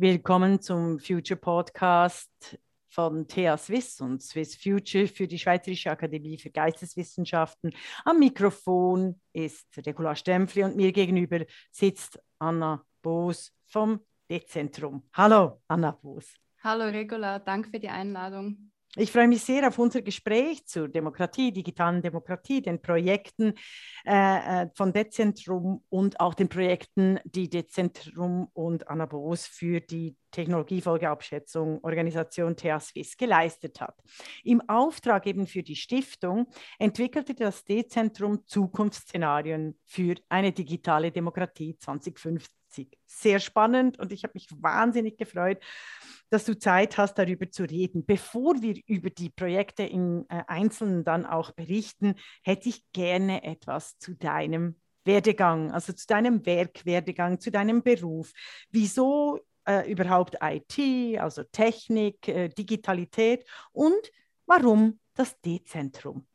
Willkommen 0.00 0.60
zum 0.60 1.00
Future 1.00 1.40
Podcast 1.40 2.56
von 2.88 3.26
TH 3.26 3.58
Swiss 3.58 4.00
und 4.00 4.22
Swiss 4.22 4.54
Future 4.54 5.08
für 5.08 5.26
die 5.26 5.40
Schweizerische 5.40 5.90
Akademie 5.90 6.38
für 6.38 6.50
Geisteswissenschaften. 6.50 7.74
Am 8.04 8.20
Mikrofon 8.20 9.20
ist 9.32 9.66
Regula 9.84 10.14
Stempfli 10.14 10.62
und 10.62 10.76
mir 10.76 10.92
gegenüber 10.92 11.44
sitzt 11.72 12.16
Anna 12.38 12.80
Boos 13.02 13.52
vom 13.66 13.98
D-Zentrum. 14.30 15.02
Hallo, 15.14 15.62
Anna 15.66 15.90
Boos. 15.90 16.32
Hallo, 16.62 16.84
Regula, 16.84 17.40
danke 17.40 17.68
für 17.68 17.80
die 17.80 17.88
Einladung. 17.88 18.70
Ich 18.96 19.12
freue 19.12 19.28
mich 19.28 19.42
sehr 19.42 19.68
auf 19.68 19.78
unser 19.78 20.00
Gespräch 20.00 20.66
zur 20.66 20.88
Demokratie, 20.88 21.52
digitalen 21.52 22.00
Demokratie, 22.00 22.62
den 22.62 22.80
Projekten 22.80 23.52
äh, 24.06 24.62
äh 24.62 24.68
von 24.74 24.94
Dezentrum 24.94 25.84
und 25.90 26.18
auch 26.20 26.32
den 26.32 26.48
Projekten, 26.48 27.20
die 27.24 27.50
Dezentrum 27.50 28.48
und 28.54 28.88
Anna 28.88 29.04
Boos 29.04 29.46
für 29.46 29.80
die 29.80 30.16
Technologiefolgeabschätzung 30.30 31.84
Organisation 31.84 32.56
TH 32.56 32.80
Swiss 32.80 33.16
geleistet 33.16 33.80
hat. 33.80 33.94
Im 34.42 34.66
Auftrag 34.68 35.26
eben 35.26 35.46
für 35.46 35.62
die 35.62 35.76
Stiftung 35.76 36.46
entwickelte 36.78 37.34
das 37.34 37.64
D-Zentrum 37.64 38.46
Zukunftsszenarien 38.46 39.78
für 39.84 40.14
eine 40.30 40.52
digitale 40.52 41.12
Demokratie 41.12 41.76
2050. 41.78 42.57
Sehr 43.06 43.40
spannend 43.40 43.98
und 43.98 44.12
ich 44.12 44.24
habe 44.24 44.32
mich 44.34 44.48
wahnsinnig 44.60 45.16
gefreut, 45.16 45.58
dass 46.30 46.44
du 46.44 46.58
Zeit 46.58 46.98
hast, 46.98 47.14
darüber 47.14 47.50
zu 47.50 47.64
reden. 47.64 48.04
Bevor 48.04 48.60
wir 48.60 48.80
über 48.86 49.10
die 49.10 49.30
Projekte 49.30 49.84
im 49.84 50.26
äh, 50.28 50.42
Einzelnen 50.46 51.04
dann 51.04 51.24
auch 51.26 51.52
berichten, 51.52 52.14
hätte 52.42 52.68
ich 52.68 52.84
gerne 52.92 53.42
etwas 53.44 53.98
zu 53.98 54.14
deinem 54.14 54.76
Werdegang, 55.04 55.72
also 55.72 55.92
zu 55.92 56.06
deinem 56.06 56.44
Werkwerdegang, 56.44 57.40
zu 57.40 57.50
deinem 57.50 57.82
Beruf. 57.82 58.32
Wieso 58.70 59.40
äh, 59.66 59.90
überhaupt 59.90 60.36
IT, 60.42 61.18
also 61.18 61.44
Technik, 61.44 62.28
äh, 62.28 62.48
Digitalität 62.48 63.46
und 63.72 64.12
warum 64.46 65.00
das 65.14 65.40
D-Zentrum? 65.40 66.26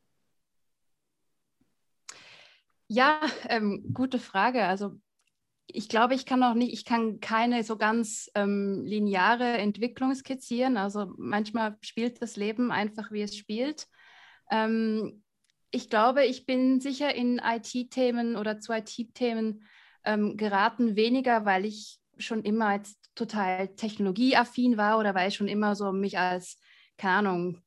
Ja, 2.88 3.20
ähm, 3.48 3.90
gute 3.94 4.18
Frage. 4.18 4.64
Also 4.66 5.00
ich 5.66 5.88
glaube, 5.88 6.14
ich 6.14 6.26
kann 6.26 6.42
auch 6.42 6.54
nicht, 6.54 6.72
ich 6.72 6.84
kann 6.84 7.20
keine 7.20 7.64
so 7.64 7.76
ganz 7.76 8.30
ähm, 8.34 8.84
lineare 8.84 9.58
Entwicklung 9.58 10.14
skizzieren. 10.14 10.76
Also 10.76 11.12
manchmal 11.16 11.76
spielt 11.80 12.20
das 12.20 12.36
Leben 12.36 12.70
einfach, 12.70 13.10
wie 13.10 13.22
es 13.22 13.36
spielt. 13.36 13.86
Ähm, 14.50 15.22
ich 15.70 15.88
glaube, 15.88 16.24
ich 16.24 16.46
bin 16.46 16.80
sicher 16.80 17.14
in 17.14 17.40
IT-Themen 17.42 18.36
oder 18.36 18.60
zu 18.60 18.72
IT-Themen 18.72 19.64
ähm, 20.04 20.36
geraten, 20.36 20.96
weniger, 20.96 21.44
weil 21.44 21.64
ich 21.64 21.98
schon 22.18 22.42
immer 22.44 22.74
jetzt 22.74 23.10
total 23.14 23.68
technologieaffin 23.74 24.76
war 24.76 24.98
oder 24.98 25.14
weil 25.14 25.28
ich 25.28 25.34
schon 25.34 25.48
immer 25.48 25.74
so 25.74 25.92
mich 25.92 26.18
als, 26.18 26.58
keine 26.96 27.14
Ahnung, 27.14 27.62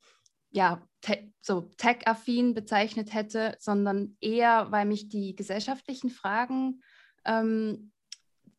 ja, 0.50 0.86
te 1.00 1.32
so 1.40 1.70
tech-affin 1.76 2.54
bezeichnet 2.54 3.12
hätte, 3.12 3.56
sondern 3.58 4.16
eher, 4.20 4.70
weil 4.70 4.86
mich 4.86 5.08
die 5.08 5.34
gesellschaftlichen 5.36 6.10
Fragen 6.10 6.82
ähm, 7.24 7.92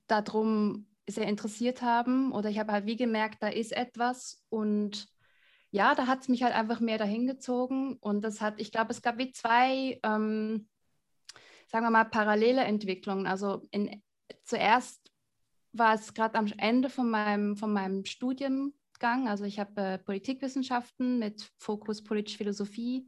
darum 0.07 0.87
sehr 1.07 1.27
interessiert 1.27 1.81
haben. 1.81 2.31
Oder 2.31 2.49
ich 2.49 2.59
habe 2.59 2.71
halt 2.71 2.85
wie 2.85 2.95
gemerkt, 2.95 3.41
da 3.41 3.47
ist 3.47 3.71
etwas. 3.71 4.43
Und 4.49 5.07
ja, 5.71 5.95
da 5.95 6.07
hat 6.07 6.21
es 6.21 6.29
mich 6.29 6.43
halt 6.43 6.55
einfach 6.55 6.79
mehr 6.79 6.97
dahin 6.97 7.27
gezogen. 7.27 7.97
Und 8.01 8.21
das 8.21 8.41
hat, 8.41 8.59
ich 8.59 8.71
glaube, 8.71 8.91
es 8.91 9.01
gab 9.01 9.17
wie 9.17 9.31
zwei, 9.31 9.99
ähm, 10.03 10.67
sagen 11.67 11.85
wir 11.85 11.91
mal, 11.91 12.05
parallele 12.05 12.63
Entwicklungen. 12.63 13.27
Also 13.27 13.67
in, 13.71 14.01
zuerst 14.43 15.11
war 15.71 15.93
es 15.93 16.13
gerade 16.13 16.37
am 16.37 16.47
Ende 16.57 16.89
von 16.89 17.09
meinem, 17.09 17.55
von 17.55 17.71
meinem 17.71 18.05
Studiengang, 18.05 19.27
also 19.27 19.43
ich 19.45 19.59
habe 19.59 19.81
äh, 19.81 19.97
Politikwissenschaften 19.99 21.19
mit 21.19 21.51
Fokus 21.57 22.03
politische 22.03 22.39
Philosophie 22.39 23.07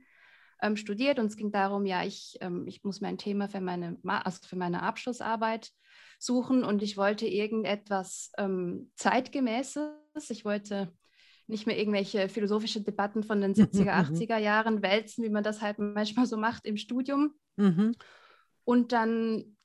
ähm, 0.61 0.75
studiert 0.77 1.19
und 1.19 1.27
es 1.27 1.37
ging 1.37 1.51
darum, 1.51 1.85
ja, 1.85 2.03
ich, 2.03 2.37
ähm, 2.41 2.65
ich 2.67 2.83
muss 2.83 3.01
mein 3.01 3.17
Thema 3.17 3.49
für 3.49 3.61
meine, 3.61 3.97
also 4.03 4.39
für 4.47 4.55
meine 4.55 4.83
Abschlussarbeit 4.83 5.71
suchen 6.19 6.63
und 6.63 6.83
ich 6.83 6.97
wollte 6.97 7.27
irgendetwas 7.27 8.31
ähm, 8.37 8.91
zeitgemäßes. 8.95 10.29
Ich 10.29 10.45
wollte 10.45 10.93
nicht 11.47 11.67
mehr 11.67 11.77
irgendwelche 11.77 12.29
philosophische 12.29 12.81
Debatten 12.81 13.23
von 13.23 13.41
den 13.41 13.53
70er, 13.53 13.91
80er 14.11 14.37
Jahren 14.37 14.81
wälzen, 14.81 15.23
wie 15.23 15.29
man 15.29 15.43
das 15.43 15.61
halt 15.61 15.79
manchmal 15.79 16.25
so 16.25 16.37
macht 16.37 16.65
im 16.65 16.77
Studium. 16.77 17.33
Mhm. 17.57 17.95
Und 18.63 18.91
dann 18.91 19.57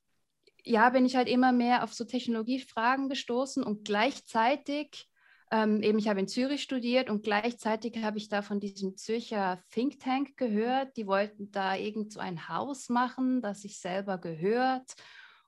ja, 0.65 0.91
bin 0.91 1.07
ich 1.07 1.15
halt 1.15 1.29
immer 1.29 1.53
mehr 1.53 1.85
auf 1.85 1.95
so 1.95 2.05
Technologiefragen 2.05 3.09
gestoßen 3.09 3.63
und 3.63 3.85
gleichzeitig 3.85 5.09
ähm, 5.51 5.83
eben, 5.83 5.99
ich 5.99 6.09
habe 6.09 6.21
in 6.21 6.29
Zürich 6.29 6.63
studiert 6.63 7.09
und 7.09 7.23
gleichzeitig 7.23 8.03
habe 8.03 8.19
ich 8.19 8.29
da 8.29 8.43
von 8.43 8.59
diesem 8.59 8.97
Zürcher 8.97 9.63
Think 9.71 10.01
Tank 10.01 10.37
gehört. 10.37 10.97
Die 10.97 11.07
wollten 11.07 11.51
da 11.53 11.77
irgend 11.77 12.13
so 12.13 12.21
ein 12.21 12.49
Haus 12.49 12.89
machen, 12.89 13.43
das 13.43 13.63
sich 13.63 13.79
selber 13.79 14.19
gehört. 14.19 14.95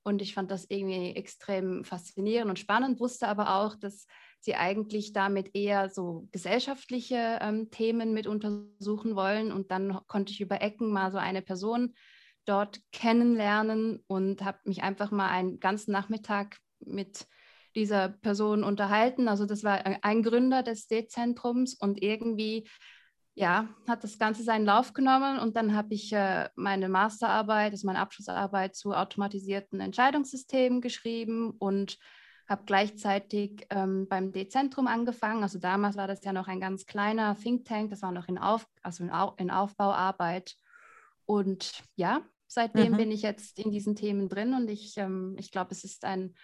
Und 0.05 0.23
ich 0.23 0.35
fand 0.35 0.51
das 0.51 0.67
irgendwie 0.69 1.11
extrem 1.17 1.85
faszinierend 1.85 2.49
und 2.49 2.59
spannend, 2.59 3.01
wusste 3.01 3.29
aber 3.29 3.57
auch, 3.57 3.75
dass 3.77 4.07
sie 4.41 4.55
eigentlich 4.55 5.13
damit 5.13 5.51
eher 5.55 5.91
so 5.91 6.29
gesellschaftliche 6.31 7.39
ähm, 7.43 7.71
Themen 7.71 8.15
mit 8.15 8.27
untersuchen 8.27 9.17
wollen. 9.17 9.53
Und 9.53 9.71
dann 9.71 10.01
konnte 10.07 10.33
ich 10.33 10.41
über 10.41 10.63
Ecken 10.63 10.93
mal 10.93 11.11
so 11.11 11.19
eine 11.19 11.43
Person 11.43 11.95
dort 12.45 12.81
kennenlernen 12.93 14.03
und 14.07 14.45
habe 14.45 14.59
mich 14.65 14.83
einfach 14.83 15.11
mal 15.11 15.29
einen 15.29 15.61
ganzen 15.61 15.93
Nachmittag 15.93 16.59
mit 16.79 17.27
dieser 17.79 18.09
Person 18.09 18.65
unterhalten. 18.65 19.29
Also 19.29 19.47
das 19.47 19.63
war 19.65 19.85
ein 20.03 20.23
Gründer 20.23 20.63
des 20.63 20.89
D-Zentrums 20.89 21.75
und 21.75 22.03
irgendwie 22.03 22.69
ja, 23.39 23.69
hat 23.87 24.03
das 24.03 24.19
Ganze 24.19 24.43
seinen 24.43 24.67
Lauf 24.67 24.93
genommen 24.93 25.39
und 25.39 25.57
dann 25.57 25.77
habe 25.77 25.95
ich 25.95 26.13
äh, 26.13 26.49
meine 26.57 26.89
Masterarbeit, 26.89 27.71
also 27.71 27.87
meine 27.87 28.01
Abschlussarbeit 28.01 28.75
zu 28.75 28.93
automatisierten 28.93 29.81
Entscheidungssystemen 29.81 30.81
geschrieben 30.81 31.53
und 31.53 31.99
habe 32.49 32.65
gleichzeitig 32.67 33.65
ähm, 33.71 34.09
beim 34.09 34.33
D-Zentrum 34.33 34.89
angefangen. 34.89 35.45
Also 35.45 35.61
damals 35.61 35.97
war 35.97 36.09
das 36.09 36.25
ja 36.25 36.33
noch 36.33 36.49
ein 36.49 36.61
ganz 36.61 36.85
kleiner 36.85 37.37
Think 37.37 37.65
Tank, 37.65 37.91
das 37.91 38.03
war 38.03 38.11
noch 38.11 38.27
in, 38.27 38.39
Auf, 38.39 38.67
also 38.83 39.05
in, 39.05 39.11
Au 39.11 39.35
in 39.37 39.53
Aufbauarbeit. 39.53 40.57
Und 41.25 41.85
ja, 41.95 42.23
seitdem 42.49 42.93
mhm. 42.93 42.97
bin 42.97 43.11
ich 43.13 43.23
jetzt 43.23 43.61
in 43.61 43.71
diesen 43.71 43.95
Themen 43.95 44.29
drin 44.29 44.53
und 44.55 44.69
ich, 44.69 44.97
ähm, 44.97 45.37
ich 45.39 45.53
glaube, 45.53 45.71
es 45.71 45.85
ist 45.85 46.05
ein 46.05 46.35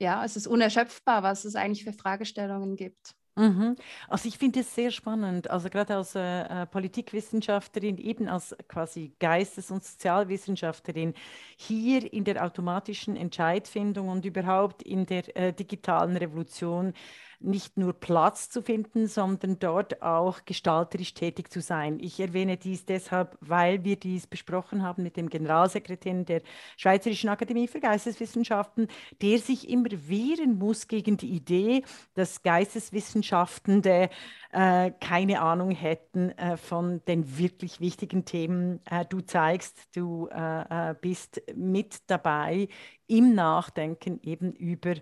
ja, 0.00 0.24
es 0.24 0.36
ist 0.36 0.46
unerschöpfbar, 0.46 1.22
was 1.22 1.44
es 1.44 1.54
eigentlich 1.54 1.84
für 1.84 1.92
Fragestellungen 1.92 2.76
gibt. 2.76 3.14
Mhm. 3.36 3.76
Also 4.08 4.28
ich 4.28 4.36
finde 4.36 4.60
es 4.60 4.74
sehr 4.74 4.90
spannend, 4.90 5.48
also 5.48 5.70
gerade 5.70 5.96
als 5.96 6.14
äh, 6.14 6.42
äh, 6.42 6.66
Politikwissenschaftlerin, 6.66 7.96
eben 7.96 8.28
als 8.28 8.56
quasi 8.68 9.14
Geistes- 9.18 9.70
und 9.70 9.84
Sozialwissenschaftlerin, 9.84 11.14
hier 11.56 12.12
in 12.12 12.24
der 12.24 12.44
automatischen 12.44 13.16
Entscheidfindung 13.16 14.08
und 14.08 14.24
überhaupt 14.24 14.82
in 14.82 15.06
der 15.06 15.36
äh, 15.36 15.52
digitalen 15.52 16.16
Revolution 16.16 16.92
nicht 17.40 17.76
nur 17.78 17.92
Platz 17.92 18.50
zu 18.50 18.62
finden, 18.62 19.06
sondern 19.06 19.58
dort 19.58 20.02
auch 20.02 20.44
gestalterisch 20.44 21.14
tätig 21.14 21.50
zu 21.50 21.60
sein. 21.60 21.98
Ich 22.00 22.20
erwähne 22.20 22.56
dies 22.56 22.84
deshalb, 22.84 23.36
weil 23.40 23.84
wir 23.84 23.96
dies 23.96 24.26
besprochen 24.26 24.82
haben 24.82 25.02
mit 25.02 25.16
dem 25.16 25.28
Generalsekretär 25.28 26.10
der 26.24 26.42
Schweizerischen 26.76 27.30
Akademie 27.30 27.68
für 27.68 27.80
Geisteswissenschaften, 27.80 28.88
der 29.22 29.38
sich 29.38 29.68
immer 29.68 29.90
wehren 29.90 30.58
muss 30.58 30.88
gegen 30.88 31.16
die 31.16 31.30
Idee, 31.30 31.82
dass 32.14 32.42
Geisteswissenschaftende 32.42 34.10
äh, 34.52 34.90
keine 35.00 35.40
Ahnung 35.40 35.70
hätten 35.70 36.30
äh, 36.30 36.56
von 36.56 37.04
den 37.06 37.38
wirklich 37.38 37.80
wichtigen 37.80 38.24
Themen. 38.24 38.80
Äh, 38.90 39.04
du 39.06 39.20
zeigst, 39.20 39.96
du 39.96 40.28
äh, 40.28 40.90
äh, 40.90 40.94
bist 41.00 41.42
mit 41.54 41.98
dabei 42.08 42.68
im 43.06 43.34
Nachdenken 43.34 44.20
eben 44.22 44.52
über 44.52 44.94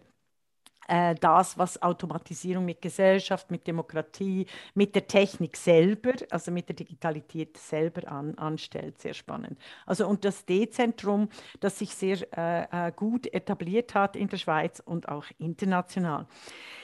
äh, 0.89 1.15
das, 1.15 1.57
was 1.59 1.81
Automatisierung 1.81 2.65
mit 2.65 2.83
Gesellschaft, 2.83 3.51
mit 3.51 3.67
Demokratie, 3.67 4.47
mit 4.75 4.95
der 4.95 5.07
Technik 5.07 5.57
selber, 5.57 6.15
also 6.31 6.51
mit 6.51 6.69
der 6.69 6.77
Digitalität 6.77 7.57
selber 7.57 8.11
an, 8.11 8.37
anstellt. 8.37 9.01
Sehr 9.01 9.15
spannend. 9.15 9.59
Also 9.87 10.09
und 10.09 10.25
das 10.25 10.45
D-Zentrum, 10.45 11.29
das 11.61 11.79
sich 11.79 11.95
sehr 11.95 12.27
äh, 12.37 12.89
äh, 12.89 12.93
gut 12.93 13.33
etabliert 13.33 13.95
hat 13.95 14.17
in 14.17 14.29
der 14.29 14.39
Schweiz 14.39 14.81
und 14.85 15.09
auch 15.09 15.27
international. 15.39 16.27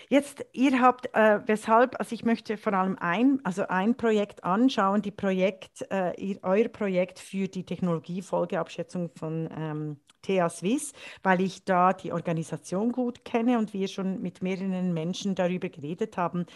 Jetzt, 0.09 0.45
ihr 0.53 0.81
habt, 0.81 1.15
äh, 1.15 1.41
weshalb, 1.47 1.99
also 1.99 2.15
ich 2.15 2.25
möchte 2.25 2.57
vor 2.57 2.75
allem 2.75 2.97
ein, 2.99 3.41
also 3.45 3.67
ein 3.69 3.97
Projekt 3.97 4.45
anschauen, 4.45 5.03
die 5.03 5.11
Projekt, 5.11 5.87
äh, 5.91 6.13
ihr, 6.21 6.39
euer 6.43 6.69
Projekt 6.69 7.19
für 7.19 7.49
die 7.49 7.65
Technologiefolgeabschätzung 7.65 9.11
von 9.11 9.49
ähm, 9.57 9.97
TH 10.25 10.49
Swiss, 10.51 10.93
weil 11.23 11.41
ich 11.41 11.65
da 11.65 11.93
die 11.93 12.13
Organisation 12.13 12.93
gut 12.93 13.25
kenne 13.25 13.59
und 13.59 13.73
wir 13.73 13.89
schon 13.89 14.21
mit 14.23 14.43
mehreren 14.43 14.93
Menschen 14.93 15.35
darüber 15.35 15.69
geredet 15.69 16.17
haben. 16.17 16.47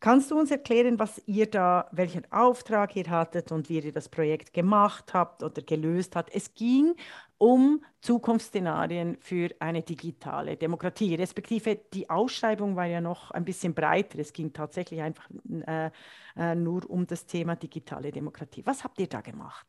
Kannst 0.00 0.30
du 0.30 0.38
uns 0.38 0.50
erklären, 0.50 0.98
was 0.98 1.20
ihr 1.26 1.46
da, 1.50 1.88
welchen 1.92 2.30
Auftrag 2.32 2.96
ihr 2.96 3.10
hattet 3.10 3.52
und 3.52 3.68
wie 3.68 3.80
ihr 3.80 3.92
das 3.92 4.08
Projekt 4.08 4.52
gemacht 4.52 5.12
habt 5.12 5.42
oder 5.42 5.62
gelöst 5.62 6.16
habt? 6.16 6.34
Es 6.34 6.54
ging 6.54 6.94
um 7.38 7.84
Zukunftsszenarien 8.00 9.18
für 9.20 9.50
eine 9.60 9.82
digitale 9.82 10.56
Demokratie. 10.56 11.14
Respektive 11.14 11.80
die 11.92 12.08
Ausschreibung 12.08 12.76
war 12.76 12.86
ja 12.86 13.00
noch 13.00 13.30
ein 13.30 13.44
bisschen 13.44 13.74
breiter. 13.74 14.18
Es 14.18 14.32
ging 14.32 14.52
tatsächlich 14.52 15.00
einfach 15.02 15.28
äh, 15.66 15.90
äh, 16.36 16.54
nur 16.54 16.88
um 16.88 17.06
das 17.06 17.26
Thema 17.26 17.56
digitale 17.56 18.10
Demokratie. 18.10 18.64
Was 18.64 18.84
habt 18.84 19.00
ihr 19.00 19.08
da 19.08 19.20
gemacht? 19.20 19.66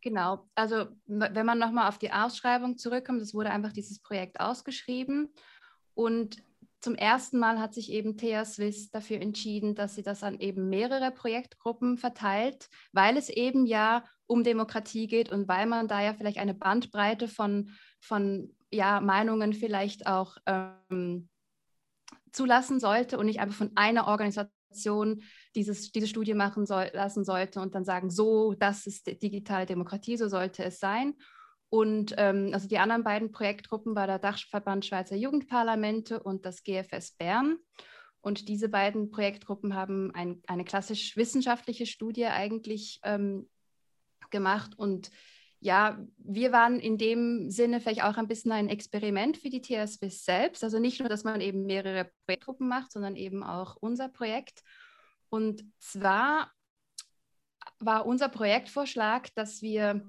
Genau, 0.00 0.46
also 0.54 0.86
wenn 1.06 1.46
man 1.46 1.58
nochmal 1.58 1.88
auf 1.88 1.98
die 1.98 2.12
Ausschreibung 2.12 2.76
zurückkommt, 2.76 3.20
es 3.20 3.34
wurde 3.34 3.50
einfach 3.50 3.72
dieses 3.72 4.00
Projekt 4.00 4.38
ausgeschrieben 4.38 5.32
und 5.94 6.36
zum 6.80 6.94
ersten 6.94 7.38
Mal 7.38 7.58
hat 7.58 7.74
sich 7.74 7.90
eben 7.90 8.16
TH 8.16 8.44
Swiss 8.44 8.90
dafür 8.90 9.20
entschieden, 9.20 9.74
dass 9.74 9.96
sie 9.96 10.02
das 10.02 10.22
an 10.22 10.38
eben 10.38 10.68
mehrere 10.68 11.10
Projektgruppen 11.10 11.98
verteilt, 11.98 12.68
weil 12.92 13.16
es 13.16 13.28
eben 13.28 13.66
ja 13.66 14.04
um 14.28 14.44
Demokratie 14.44 15.08
geht 15.08 15.32
und 15.32 15.48
weil 15.48 15.66
man 15.66 15.88
da 15.88 16.00
ja 16.00 16.14
vielleicht 16.14 16.38
eine 16.38 16.54
Bandbreite 16.54 17.26
von, 17.26 17.70
von 17.98 18.54
ja, 18.70 19.00
Meinungen 19.00 19.54
vielleicht 19.54 20.06
auch 20.06 20.36
ähm, 20.46 21.28
zulassen 22.30 22.78
sollte 22.78 23.18
und 23.18 23.26
nicht 23.26 23.40
einfach 23.40 23.56
von 23.56 23.72
einer 23.74 24.06
Organisation 24.06 25.22
dieses, 25.56 25.90
diese 25.92 26.06
Studie 26.06 26.34
machen 26.34 26.66
soll, 26.66 26.90
lassen 26.92 27.24
sollte 27.24 27.60
und 27.60 27.74
dann 27.74 27.84
sagen, 27.84 28.10
so, 28.10 28.54
das 28.54 28.86
ist 28.86 29.06
digitale 29.22 29.66
Demokratie, 29.66 30.18
so 30.18 30.28
sollte 30.28 30.62
es 30.62 30.78
sein. 30.78 31.14
Und 31.70 32.14
ähm, 32.18 32.50
also 32.52 32.68
die 32.68 32.78
anderen 32.78 33.04
beiden 33.04 33.30
Projektgruppen 33.32 33.94
war 33.94 34.06
der 34.06 34.18
Dachverband 34.18 34.84
Schweizer 34.84 35.16
Jugendparlamente 35.16 36.22
und 36.22 36.44
das 36.46 36.62
GFS 36.62 37.12
Bern. 37.12 37.56
Und 38.20 38.48
diese 38.48 38.68
beiden 38.68 39.10
Projektgruppen 39.10 39.74
haben 39.74 40.14
ein, 40.14 40.42
eine 40.46 40.64
klassisch 40.64 41.16
wissenschaftliche 41.16 41.86
Studie 41.86 42.26
eigentlich 42.26 43.00
ähm, 43.04 43.48
gemacht. 44.30 44.78
Und 44.78 45.10
ja, 45.60 45.98
wir 46.18 46.52
waren 46.52 46.78
in 46.78 46.98
dem 46.98 47.50
Sinne 47.50 47.80
vielleicht 47.80 48.04
auch 48.04 48.16
ein 48.16 48.28
bisschen 48.28 48.52
ein 48.52 48.68
Experiment 48.68 49.36
für 49.36 49.50
die 49.50 49.62
TSW 49.62 50.08
selbst. 50.08 50.62
Also 50.62 50.78
nicht 50.78 51.00
nur, 51.00 51.08
dass 51.08 51.24
man 51.24 51.40
eben 51.40 51.66
mehrere 51.66 52.10
Projektgruppen 52.26 52.68
macht, 52.68 52.92
sondern 52.92 53.16
eben 53.16 53.42
auch 53.42 53.76
unser 53.76 54.08
Projekt. 54.08 54.62
Und 55.30 55.64
zwar 55.78 56.52
war 57.80 58.06
unser 58.06 58.28
Projektvorschlag, 58.28 59.34
dass 59.34 59.62
wir 59.62 60.02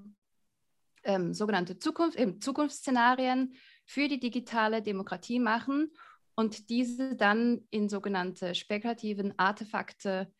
ähm, 1.02 1.34
sogenannte 1.34 1.78
Zukunft, 1.78 2.18
eben 2.18 2.40
Zukunftsszenarien 2.40 3.54
für 3.84 4.08
die 4.08 4.20
digitale 4.20 4.82
Demokratie 4.82 5.40
machen 5.40 5.92
und 6.34 6.70
diese 6.70 7.16
dann 7.16 7.66
in 7.70 7.88
sogenannte 7.88 8.54
spekulativen 8.54 9.38
Artefakte 9.38 10.32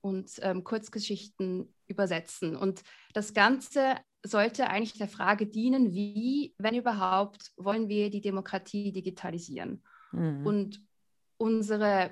und 0.00 0.30
ähm, 0.42 0.64
Kurzgeschichten 0.64 1.74
übersetzen. 1.88 2.56
Und 2.56 2.82
das 3.14 3.34
Ganze 3.34 3.96
sollte 4.24 4.68
eigentlich 4.68 4.98
der 4.98 5.08
Frage 5.08 5.46
dienen, 5.46 5.92
wie, 5.92 6.54
wenn 6.58 6.74
überhaupt, 6.74 7.52
wollen 7.56 7.88
wir 7.88 8.10
die 8.10 8.20
Demokratie 8.20 8.92
digitalisieren? 8.92 9.82
Mhm. 10.12 10.46
Und 10.46 10.82
unsere, 11.36 12.10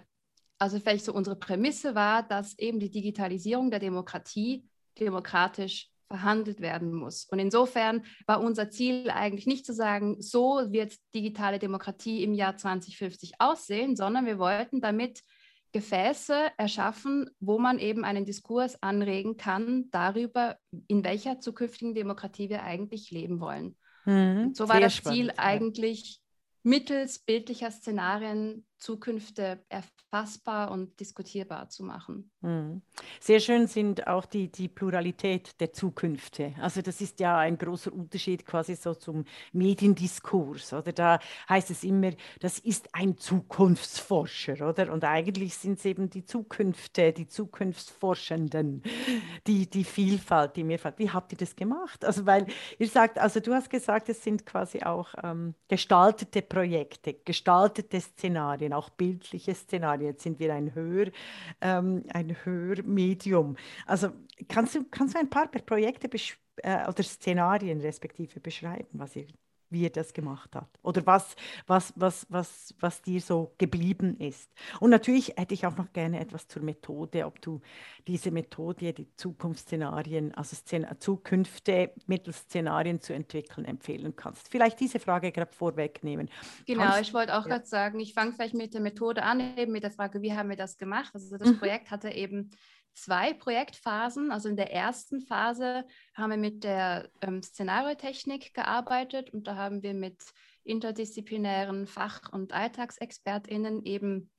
also 0.59 0.79
vielleicht 0.79 1.05
so 1.05 1.13
unsere 1.13 1.37
Prämisse 1.37 1.95
war, 1.95 2.23
dass 2.23 2.59
eben 2.59 2.81
die 2.81 2.91
Digitalisierung 2.91 3.71
der 3.71 3.81
Demokratie 3.81 4.69
demokratisch 4.99 5.91
verhandelt 6.09 6.61
werden 6.61 6.95
muss. 6.95 7.25
Und 7.25 7.41
insofern 7.41 8.05
war 8.27 8.41
unser 8.41 8.71
Ziel 8.71 9.11
eigentlich 9.11 9.47
nicht 9.47 9.67
zu 9.67 9.73
sagen, 9.73 10.23
so 10.23 10.63
wird 10.71 10.95
digitale 11.15 11.59
Demokratie 11.59 12.23
im 12.23 12.33
Jahr 12.33 12.57
2050 12.57 13.41
aussehen, 13.41 13.97
sondern 13.97 14.25
wir 14.25 14.39
wollten 14.39 14.81
damit 14.81 15.23
Gefäße 15.73 16.53
erschaffen, 16.57 17.31
wo 17.41 17.59
man 17.59 17.79
eben 17.79 18.05
einen 18.05 18.25
Diskurs 18.25 18.83
anregen 18.83 19.37
kann 19.37 19.91
darüber, 19.91 20.57
in 20.87 21.05
welcher 21.05 21.41
zukünftigen 21.41 21.95
Demokratie 21.95 22.49
wir 22.49 22.63
eigentlich 22.63 23.11
leben 23.11 23.41
wollen. 23.41 23.77
Mhm, 24.05 24.55
so 24.55 24.69
war 24.69 24.81
das 24.81 24.95
spannend, 24.95 25.19
Ziel 25.19 25.27
ja. 25.29 25.35
eigentlich 25.37 26.21
mittels 26.63 27.19
bildlicher 27.21 27.71
Szenarien 27.71 28.67
Zukünfte 28.79 29.65
erfassbar 29.69 30.71
und 30.71 31.01
diskutierbar 31.01 31.69
zu 31.69 31.83
machen. 31.83 32.31
Hm. 32.43 32.83
Sehr 33.21 33.41
schön 33.41 33.67
sind 33.67 34.07
auch 34.07 34.27
die, 34.27 34.51
die 34.53 34.69
Pluralität 34.69 35.61
der 35.61 35.73
Zukünfte. 35.73 36.55
Also 36.61 36.83
das 36.83 37.01
ist 37.01 37.21
ja 37.21 37.39
ein 37.39 37.59
großer 37.59 37.93
Unterschied 37.93 38.45
quasi 38.45 38.77
so 38.77 38.95
zum 38.95 39.25
Mediendiskurs. 39.53 40.73
Oder 40.73 40.93
da 40.93 41.19
heißt 41.49 41.71
es 41.71 41.85
immer, 41.85 42.13
das 42.41 42.59
ist 42.59 42.89
ein 42.93 43.17
Zukunftsforscher, 43.17 44.69
oder? 44.69 44.93
Und 44.93 45.05
eigentlich 45.05 45.57
sind 45.57 45.79
es 45.79 45.85
eben 45.85 46.11
die 46.11 46.25
Zukünfte, 46.25 47.13
die 47.13 47.27
Zukunftsforschenden, 47.27 48.83
die, 49.47 49.69
die 49.69 49.85
Vielfalt, 49.85 50.57
die 50.57 50.65
mir 50.65 50.79
fällt. 50.79 50.99
Wie 50.99 51.11
habt 51.11 51.33
ihr 51.33 51.39
das 51.39 51.57
gemacht? 51.57 52.05
Also 52.05 52.27
weil 52.27 52.47
ihr 52.79 52.89
sagt, 52.89 53.19
also 53.19 53.41
du 53.41 53.55
hast 53.55 53.71
gesagt, 53.71 54.09
es 54.09 54.23
sind 54.23 54.45
quasi 54.45 54.83
auch 54.83 55.15
ähm, 55.23 55.55
gestaltete 55.69 56.43
Projekte, 56.43 57.15
gestaltete 57.15 58.01
Szenarien. 58.01 58.66
Szenarien, 58.67 58.73
auch 58.73 58.91
bildliche 58.91 59.55
Szenarien. 59.55 60.07
Jetzt 60.07 60.23
sind 60.23 60.39
wir 60.39 60.55
ein, 60.55 60.75
Hör, 60.75 61.11
ähm, 61.61 62.05
ein 62.13 62.37
Hörmedium. 62.45 63.57
Also 63.87 64.11
kannst 64.49 64.75
du, 64.75 64.85
kannst 64.91 65.15
du 65.15 65.19
ein 65.19 65.31
paar 65.31 65.49
Projekte 65.49 66.09
äh, 66.59 66.89
oder 66.89 67.03
Szenarien 67.03 67.81
respektive 67.81 68.41
beschreiben, 68.41 68.89
was 68.93 69.17
ihr 69.17 69.27
wie 69.71 69.85
er 69.85 69.91
das 69.91 70.13
gemacht 70.13 70.55
hat 70.55 70.69
oder 70.83 71.05
was, 71.07 71.37
was, 71.67 71.93
was, 71.97 72.27
was, 72.29 72.75
was 72.81 73.03
dir 73.03 73.21
so 73.21 73.55
geblieben 73.59 74.17
ist. 74.19 74.51
Und 74.81 74.91
natürlich 74.91 75.35
hätte 75.37 75.55
ich 75.55 75.67
auch 75.67 75.77
noch 75.77 75.93
gerne 75.93 76.21
etwas 76.21 76.49
zur 76.49 76.63
Methode, 76.63 77.27
ob 77.27 77.41
du 77.41 77.61
diese 78.07 78.31
Methode, 78.31 78.93
die 78.93 79.15
Zukunftsszenarien, 79.17 80.35
also 80.35 80.57
Szen 80.57 80.87
Zukünfte 80.99 81.93
mittels 82.07 82.41
Szenarien 82.41 83.01
zu 83.01 83.13
entwickeln, 83.13 83.65
empfehlen 83.65 84.15
kannst. 84.17 84.49
Vielleicht 84.49 84.81
diese 84.81 85.01
Frage 85.01 85.33
gerade 85.33 85.53
vorwegnehmen. 85.53 86.29
Genau, 86.67 86.85
kannst, 86.85 87.01
ich 87.01 87.15
wollte 87.15 87.37
auch 87.37 87.47
ja. 87.47 87.57
gerade 87.57 87.67
sagen, 87.67 88.01
ich 88.01 88.15
fange 88.15 88.33
vielleicht 88.33 88.55
mit 88.55 88.75
der 88.75 88.81
Methode 88.81 89.23
an, 89.23 89.57
eben 89.57 89.73
mit 89.73 89.83
der 89.83 89.91
Frage, 89.91 90.23
wie 90.23 90.33
haben 90.33 90.49
wir 90.49 90.57
das 90.57 90.79
gemacht? 90.79 91.11
Also 91.15 91.37
das 91.37 91.49
mhm. 91.49 91.59
Projekt 91.59 91.91
hatte 91.91 92.11
eben 92.11 92.51
zwei 92.97 93.35
Projektphasen. 93.35 94.33
Also 94.33 94.49
in 94.49 94.57
der 94.57 94.73
ersten 94.73 95.21
Phase 95.21 95.85
haben 96.15 96.31
wir 96.31 96.37
mit 96.37 96.65
der 96.65 97.11
ähm, 97.21 97.43
Szenariotechnik 97.43 98.55
gearbeitet 98.55 99.31
und 99.31 99.47
da 99.47 99.57
haben 99.57 99.83
wir 99.83 99.95
mit 99.95 100.21
interdisziplinären 100.65 101.87
Fach- 101.87 102.33
und 102.33 102.53
AlltagsexpertInnen 102.53 103.85
eben 103.85 104.31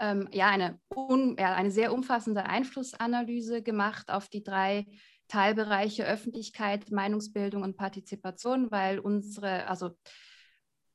ähm, 0.00 0.28
ja, 0.32 0.48
eine, 0.48 0.80
un, 0.94 1.36
ja, 1.38 1.54
eine 1.54 1.70
sehr 1.70 1.92
umfassende 1.92 2.46
Einflussanalyse 2.46 3.62
gemacht 3.62 4.10
auf 4.10 4.28
die 4.28 4.42
drei 4.42 4.86
Teilbereiche 5.28 6.04
Öffentlichkeit, 6.04 6.90
Meinungsbildung 6.90 7.62
und 7.62 7.76
Partizipation, 7.76 8.70
weil 8.70 8.98
unsere, 8.98 9.66
also 9.68 9.92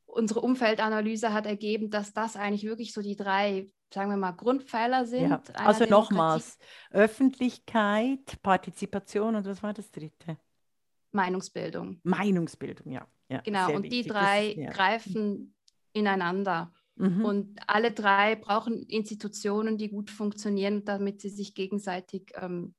unsere 0.06 0.42
Umfeldanalyse 0.42 1.34
hat 1.34 1.46
ergeben, 1.46 1.90
dass 1.90 2.14
das 2.14 2.36
eigentlich 2.36 2.66
wirklich 2.66 2.94
so 2.94 3.02
die 3.02 3.16
drei 3.16 3.70
sagen 3.94 4.12
wir 4.12 4.18
mal, 4.18 4.32
Grundpfeiler 4.32 5.06
sind. 5.06 5.30
Ja. 5.30 5.42
Also 5.56 5.86
nochmals, 5.86 6.58
Öffentlichkeit, 6.92 8.42
Partizipation 8.42 9.36
und 9.36 9.46
was 9.46 9.64
war 9.64 9.74
das 9.74 9.92
dritte? 9.92 10.38
Meinungsbildung. 11.12 12.00
Meinungsbildung, 12.04 12.92
ja. 12.92 13.08
ja 13.30 13.42
genau, 13.42 13.74
und 13.74 13.84
wichtig. 13.84 14.04
die 14.04 14.10
drei 14.10 14.54
das, 14.54 14.64
ja. 14.64 14.72
greifen 14.72 15.56
ineinander. 15.94 16.72
Mhm. 16.96 17.26
Und 17.26 17.60
alle 17.68 17.92
drei 17.92 18.36
brauchen 18.36 18.84
Institutionen, 18.84 19.78
die 19.78 19.90
gut 19.90 20.12
funktionieren, 20.12 20.86
damit 20.86 21.22
sie 21.22 21.30
sich 21.30 21.56
gegenseitig 21.56 22.32
ähm, 22.36 22.76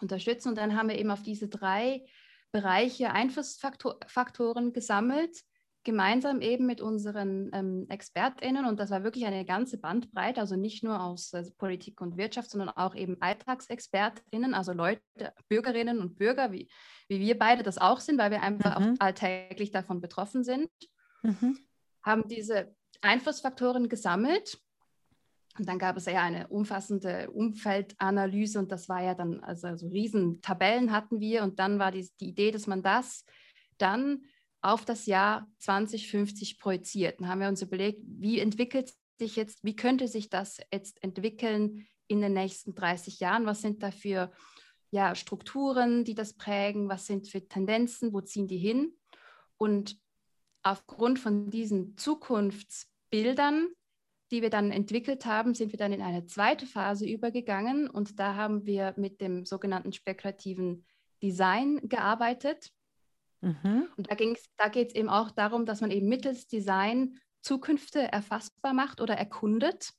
unterstützen. 0.00 0.48
Und 0.48 0.58
dann 0.58 0.76
haben 0.76 0.88
wir 0.88 0.98
eben 0.98 1.10
auf 1.10 1.22
diese 1.22 1.48
drei 1.48 2.04
Bereiche 2.50 3.10
Einflussfaktoren 3.12 4.72
gesammelt 4.72 5.44
gemeinsam 5.88 6.42
eben 6.42 6.66
mit 6.66 6.82
unseren 6.82 7.50
ähm, 7.54 7.86
ExpertInnen 7.88 8.66
und 8.66 8.78
das 8.78 8.90
war 8.90 9.04
wirklich 9.04 9.24
eine 9.24 9.46
ganze 9.46 9.78
Bandbreite, 9.78 10.38
also 10.38 10.54
nicht 10.54 10.84
nur 10.84 11.02
aus 11.02 11.32
also 11.32 11.50
Politik 11.56 12.02
und 12.02 12.18
Wirtschaft, 12.18 12.50
sondern 12.50 12.68
auch 12.68 12.94
eben 12.94 13.16
AlltagsexpertInnen, 13.22 14.52
also 14.52 14.74
Leute, 14.74 15.00
Bürgerinnen 15.48 16.00
und 16.00 16.16
Bürger, 16.16 16.52
wie, 16.52 16.68
wie 17.08 17.20
wir 17.20 17.38
beide 17.38 17.62
das 17.62 17.78
auch 17.78 18.00
sind, 18.00 18.18
weil 18.18 18.30
wir 18.30 18.42
einfach 18.42 18.78
mhm. 18.78 18.96
auch 18.98 19.06
alltäglich 19.06 19.70
davon 19.70 20.02
betroffen 20.02 20.44
sind, 20.44 20.68
mhm. 21.22 21.56
haben 22.02 22.28
diese 22.28 22.74
Einflussfaktoren 23.00 23.88
gesammelt 23.88 24.58
und 25.58 25.66
dann 25.70 25.78
gab 25.78 25.96
es 25.96 26.04
ja 26.04 26.20
eine 26.20 26.48
umfassende 26.48 27.30
Umfeldanalyse 27.30 28.58
und 28.58 28.70
das 28.70 28.90
war 28.90 29.02
ja 29.02 29.14
dann, 29.14 29.40
also 29.40 29.74
so 29.74 29.88
riesen 29.88 30.42
Tabellen 30.42 30.92
hatten 30.92 31.18
wir 31.18 31.44
und 31.44 31.58
dann 31.58 31.78
war 31.78 31.92
die, 31.92 32.06
die 32.20 32.28
Idee, 32.28 32.50
dass 32.50 32.66
man 32.66 32.82
das 32.82 33.24
dann 33.78 34.26
auf 34.60 34.84
das 34.84 35.06
Jahr 35.06 35.48
2050 35.58 36.58
projiziert. 36.58 37.20
Dann 37.20 37.28
haben 37.28 37.40
wir 37.40 37.48
uns 37.48 37.62
überlegt, 37.62 38.00
wie 38.04 38.40
entwickelt 38.40 38.92
sich 39.18 39.36
jetzt, 39.36 39.64
wie 39.64 39.76
könnte 39.76 40.08
sich 40.08 40.30
das 40.30 40.58
jetzt 40.72 41.02
entwickeln 41.02 41.86
in 42.06 42.20
den 42.20 42.32
nächsten 42.32 42.74
30 42.74 43.20
Jahren? 43.20 43.46
Was 43.46 43.60
sind 43.60 43.82
da 43.82 43.90
für 43.90 44.32
ja, 44.90 45.14
Strukturen, 45.14 46.04
die 46.04 46.14
das 46.14 46.34
prägen? 46.34 46.88
Was 46.88 47.06
sind 47.06 47.28
für 47.28 47.46
Tendenzen? 47.46 48.12
Wo 48.12 48.20
ziehen 48.20 48.48
die 48.48 48.58
hin? 48.58 48.94
Und 49.58 49.98
aufgrund 50.62 51.18
von 51.18 51.50
diesen 51.50 51.96
Zukunftsbildern, 51.96 53.68
die 54.30 54.42
wir 54.42 54.50
dann 54.50 54.70
entwickelt 54.70 55.24
haben, 55.26 55.54
sind 55.54 55.72
wir 55.72 55.78
dann 55.78 55.92
in 55.92 56.02
eine 56.02 56.26
zweite 56.26 56.66
Phase 56.66 57.06
übergegangen 57.06 57.88
und 57.88 58.18
da 58.18 58.34
haben 58.34 58.66
wir 58.66 58.94
mit 58.96 59.20
dem 59.20 59.44
sogenannten 59.46 59.92
spekulativen 59.92 60.84
Design 61.22 61.80
gearbeitet. 61.88 62.70
Mhm. 63.40 63.88
Und 63.96 64.10
da, 64.10 64.16
da 64.56 64.68
geht 64.68 64.88
es 64.88 64.94
eben 64.94 65.08
auch 65.08 65.30
darum, 65.30 65.66
dass 65.66 65.80
man 65.80 65.90
eben 65.90 66.08
mittels 66.08 66.46
Design 66.46 67.18
Zukünfte 67.40 68.00
erfassbar 68.00 68.72
macht 68.72 69.00
oder 69.00 69.14
erkundet. 69.14 69.92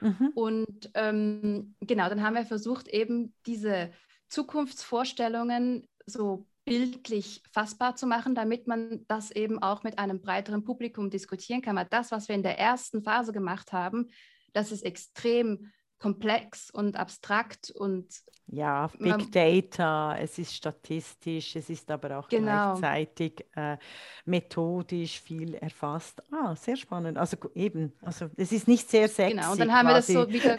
Mhm. 0.00 0.32
Und 0.34 0.90
ähm, 0.94 1.74
genau, 1.80 2.08
dann 2.08 2.22
haben 2.22 2.34
wir 2.34 2.44
versucht, 2.44 2.88
eben 2.88 3.34
diese 3.46 3.92
Zukunftsvorstellungen 4.28 5.88
so 6.06 6.46
bildlich 6.64 7.42
fassbar 7.50 7.96
zu 7.96 8.06
machen, 8.06 8.34
damit 8.34 8.66
man 8.66 9.04
das 9.08 9.30
eben 9.30 9.60
auch 9.62 9.82
mit 9.82 9.98
einem 9.98 10.20
breiteren 10.20 10.64
Publikum 10.64 11.10
diskutieren 11.10 11.62
kann. 11.62 11.76
Weil 11.76 11.88
das, 11.90 12.12
was 12.12 12.28
wir 12.28 12.34
in 12.34 12.42
der 12.42 12.58
ersten 12.58 13.02
Phase 13.02 13.32
gemacht 13.32 13.72
haben, 13.72 14.08
das 14.52 14.70
ist 14.70 14.84
extrem 14.84 15.72
komplex 16.02 16.68
und 16.68 16.96
abstrakt 16.96 17.70
und 17.70 18.08
ja, 18.48 18.90
Big 18.98 19.30
Data, 19.30 20.18
es 20.18 20.36
ist 20.36 20.52
statistisch, 20.52 21.54
es 21.54 21.70
ist 21.70 21.88
aber 21.90 22.18
auch 22.18 22.28
genau. 22.28 22.74
gleichzeitig 22.74 23.46
äh, 23.54 23.78
methodisch 24.24 25.20
viel 25.20 25.54
erfasst. 25.54 26.20
Ah, 26.32 26.56
sehr 26.56 26.76
spannend. 26.76 27.18
Also 27.18 27.36
eben, 27.54 27.92
also 28.02 28.28
es 28.36 28.50
ist 28.50 28.66
nicht 28.66 28.90
sehr 28.90 29.08
sexy. 29.08 29.36
Genau, 29.36 29.52
und 29.52 29.60
dann 29.60 29.72
haben 29.72 29.88
quasi. 29.88 30.14
wir 30.14 30.26
das 30.26 30.26
so 30.26 30.32
wieder 30.32 30.58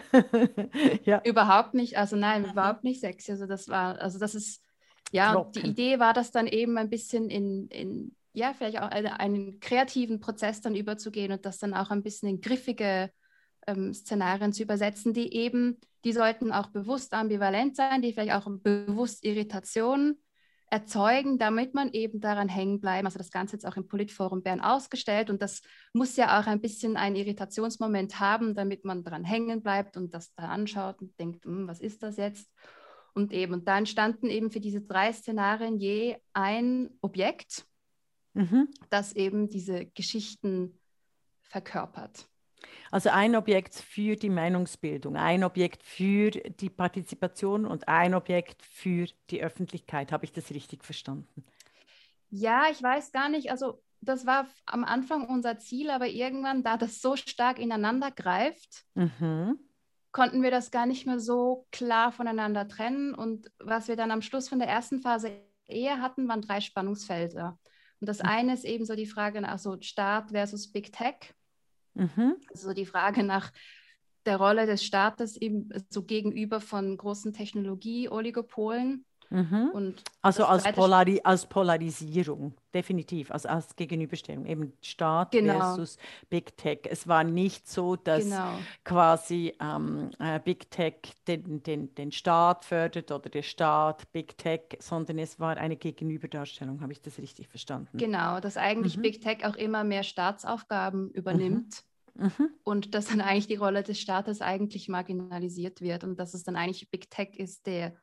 ja. 1.04 1.20
überhaupt 1.24 1.74
nicht, 1.74 1.98
also 1.98 2.16
nein, 2.16 2.42
mhm. 2.42 2.50
überhaupt 2.52 2.82
nicht 2.82 3.00
sexy. 3.00 3.32
Also 3.32 3.46
das 3.46 3.68
war, 3.68 4.00
also 4.00 4.18
das 4.18 4.34
ist, 4.34 4.62
ja, 5.12 5.44
die 5.54 5.60
Idee 5.60 6.00
war 6.00 6.14
das 6.14 6.32
dann 6.32 6.46
eben 6.46 6.78
ein 6.78 6.88
bisschen 6.88 7.28
in, 7.28 7.68
in 7.68 8.16
ja, 8.32 8.54
vielleicht 8.54 8.80
auch 8.80 8.88
einen, 8.88 9.12
einen 9.12 9.60
kreativen 9.60 10.20
Prozess 10.20 10.62
dann 10.62 10.74
überzugehen 10.74 11.30
und 11.32 11.44
das 11.44 11.58
dann 11.58 11.74
auch 11.74 11.90
ein 11.90 12.02
bisschen 12.02 12.30
in 12.30 12.40
griffige 12.40 13.10
ähm, 13.66 13.94
Szenarien 13.94 14.52
zu 14.52 14.62
übersetzen, 14.62 15.12
die 15.12 15.34
eben, 15.34 15.78
die 16.04 16.12
sollten 16.12 16.52
auch 16.52 16.68
bewusst 16.68 17.14
ambivalent 17.14 17.76
sein, 17.76 18.02
die 18.02 18.12
vielleicht 18.12 18.34
auch 18.34 18.50
bewusst 18.62 19.24
Irritation 19.24 20.16
erzeugen, 20.70 21.38
damit 21.38 21.74
man 21.74 21.92
eben 21.92 22.20
daran 22.20 22.48
hängen 22.48 22.80
bleibt. 22.80 23.04
Also 23.04 23.18
das 23.18 23.30
Ganze 23.30 23.54
jetzt 23.54 23.66
auch 23.66 23.76
im 23.76 23.86
Politforum 23.86 24.42
Bern 24.42 24.60
ausgestellt 24.60 25.30
und 25.30 25.40
das 25.40 25.62
muss 25.92 26.16
ja 26.16 26.40
auch 26.40 26.46
ein 26.46 26.60
bisschen 26.60 26.96
einen 26.96 27.16
Irritationsmoment 27.16 28.18
haben, 28.18 28.54
damit 28.54 28.84
man 28.84 29.04
daran 29.04 29.24
hängen 29.24 29.62
bleibt 29.62 29.96
und 29.96 30.14
das 30.14 30.34
da 30.34 30.48
anschaut 30.48 31.00
und 31.00 31.18
denkt, 31.20 31.44
hm, 31.44 31.68
was 31.68 31.80
ist 31.80 32.02
das 32.02 32.16
jetzt? 32.16 32.50
Und 33.14 33.32
eben, 33.32 33.52
und 33.52 33.68
da 33.68 33.78
entstanden 33.78 34.26
eben 34.26 34.50
für 34.50 34.60
diese 34.60 34.80
drei 34.80 35.12
Szenarien 35.12 35.78
je 35.78 36.16
ein 36.32 36.90
Objekt, 37.00 37.66
mhm. 38.32 38.68
das 38.90 39.12
eben 39.12 39.48
diese 39.48 39.86
Geschichten 39.86 40.80
verkörpert. 41.42 42.26
Also 42.90 43.10
ein 43.10 43.36
Objekt 43.36 43.74
für 43.74 44.16
die 44.16 44.30
Meinungsbildung, 44.30 45.16
ein 45.16 45.44
Objekt 45.44 45.82
für 45.82 46.30
die 46.30 46.70
Partizipation 46.70 47.66
und 47.66 47.88
ein 47.88 48.14
Objekt 48.14 48.62
für 48.62 49.06
die 49.30 49.42
Öffentlichkeit. 49.42 50.12
Habe 50.12 50.24
ich 50.24 50.32
das 50.32 50.50
richtig 50.50 50.84
verstanden? 50.84 51.44
Ja, 52.30 52.64
ich 52.70 52.82
weiß 52.82 53.12
gar 53.12 53.28
nicht. 53.28 53.50
Also 53.50 53.82
das 54.00 54.26
war 54.26 54.46
am 54.66 54.84
Anfang 54.84 55.28
unser 55.28 55.58
Ziel, 55.58 55.90
aber 55.90 56.06
irgendwann, 56.08 56.62
da 56.62 56.76
das 56.76 57.00
so 57.00 57.16
stark 57.16 57.58
ineinander 57.58 58.10
greift, 58.10 58.84
mhm. 58.94 59.58
konnten 60.12 60.42
wir 60.42 60.50
das 60.50 60.70
gar 60.70 60.86
nicht 60.86 61.06
mehr 61.06 61.20
so 61.20 61.66
klar 61.72 62.12
voneinander 62.12 62.68
trennen. 62.68 63.14
Und 63.14 63.50
was 63.58 63.88
wir 63.88 63.96
dann 63.96 64.10
am 64.10 64.22
Schluss 64.22 64.48
von 64.48 64.58
der 64.58 64.68
ersten 64.68 65.00
Phase 65.00 65.32
eher 65.66 66.00
hatten, 66.00 66.28
waren 66.28 66.42
drei 66.42 66.60
Spannungsfelder. 66.60 67.58
Und 68.00 68.08
das 68.08 68.22
mhm. 68.22 68.28
eine 68.28 68.54
ist 68.54 68.64
eben 68.64 68.84
so 68.84 68.94
die 68.94 69.06
Frage 69.06 69.40
nach 69.40 69.58
so 69.58 69.80
Staat 69.80 70.30
versus 70.30 70.70
Big 70.70 70.92
Tech. 70.92 71.34
Mhm. 71.94 72.36
Also 72.50 72.72
die 72.72 72.86
Frage 72.86 73.22
nach 73.22 73.52
der 74.26 74.36
Rolle 74.36 74.66
des 74.66 74.84
Staates 74.84 75.36
eben 75.36 75.68
so 75.88 76.02
gegenüber 76.02 76.60
von 76.60 76.96
großen 76.96 77.32
Technologie-Oligopolen. 77.32 79.04
Mhm. 79.34 79.94
also 80.22 80.44
als, 80.44 80.62
Polari 80.72 81.20
als 81.24 81.44
Polarisierung, 81.46 82.54
definitiv, 82.72 83.32
also 83.32 83.48
als 83.48 83.74
Gegenüberstellung, 83.74 84.46
eben 84.46 84.72
Staat 84.80 85.32
genau. 85.32 85.58
versus 85.58 85.98
Big 86.30 86.56
Tech. 86.56 86.82
Es 86.84 87.08
war 87.08 87.24
nicht 87.24 87.68
so, 87.68 87.96
dass 87.96 88.22
genau. 88.22 88.58
quasi 88.84 89.52
ähm, 89.60 90.10
äh, 90.20 90.38
Big 90.38 90.70
Tech 90.70 90.94
den, 91.26 91.64
den, 91.64 91.92
den 91.96 92.12
Staat 92.12 92.64
fördert 92.64 93.10
oder 93.10 93.28
der 93.28 93.42
Staat 93.42 94.12
Big 94.12 94.38
Tech, 94.38 94.78
sondern 94.78 95.18
es 95.18 95.40
war 95.40 95.56
eine 95.56 95.74
Gegenüberdarstellung, 95.74 96.80
habe 96.80 96.92
ich 96.92 97.02
das 97.02 97.18
richtig 97.18 97.48
verstanden? 97.48 97.98
Genau, 97.98 98.38
dass 98.38 98.56
eigentlich 98.56 98.96
mhm. 98.98 99.02
Big 99.02 99.20
Tech 99.20 99.44
auch 99.44 99.56
immer 99.56 99.82
mehr 99.82 100.04
Staatsaufgaben 100.04 101.10
übernimmt. 101.10 101.82
Mhm. 102.14 102.26
mhm. 102.38 102.50
Und 102.62 102.94
dass 102.94 103.06
dann 103.06 103.20
eigentlich 103.20 103.48
die 103.48 103.56
Rolle 103.56 103.82
des 103.82 103.98
Staates 103.98 104.40
eigentlich 104.40 104.88
marginalisiert 104.88 105.80
wird 105.80 106.04
und 106.04 106.20
dass 106.20 106.34
es 106.34 106.44
dann 106.44 106.54
eigentlich 106.54 106.88
Big 106.88 107.10
Tech 107.10 107.30
ist, 107.36 107.66
der 107.66 107.96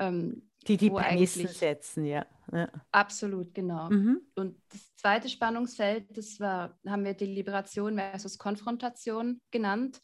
ähm, 0.00 0.42
die 0.66 0.76
die 0.76 0.90
Prämissen 0.90 1.48
setzen, 1.48 2.04
ja. 2.04 2.26
ja. 2.52 2.68
Absolut, 2.92 3.54
genau. 3.54 3.88
Mhm. 3.88 4.20
Und 4.34 4.60
das 4.70 4.94
zweite 4.96 5.28
Spannungsfeld, 5.28 6.16
das 6.16 6.38
war, 6.38 6.78
haben 6.86 7.04
wir 7.04 7.14
die 7.14 7.26
Liberation 7.26 7.96
versus 7.96 8.38
Konfrontation 8.38 9.40
genannt. 9.50 10.00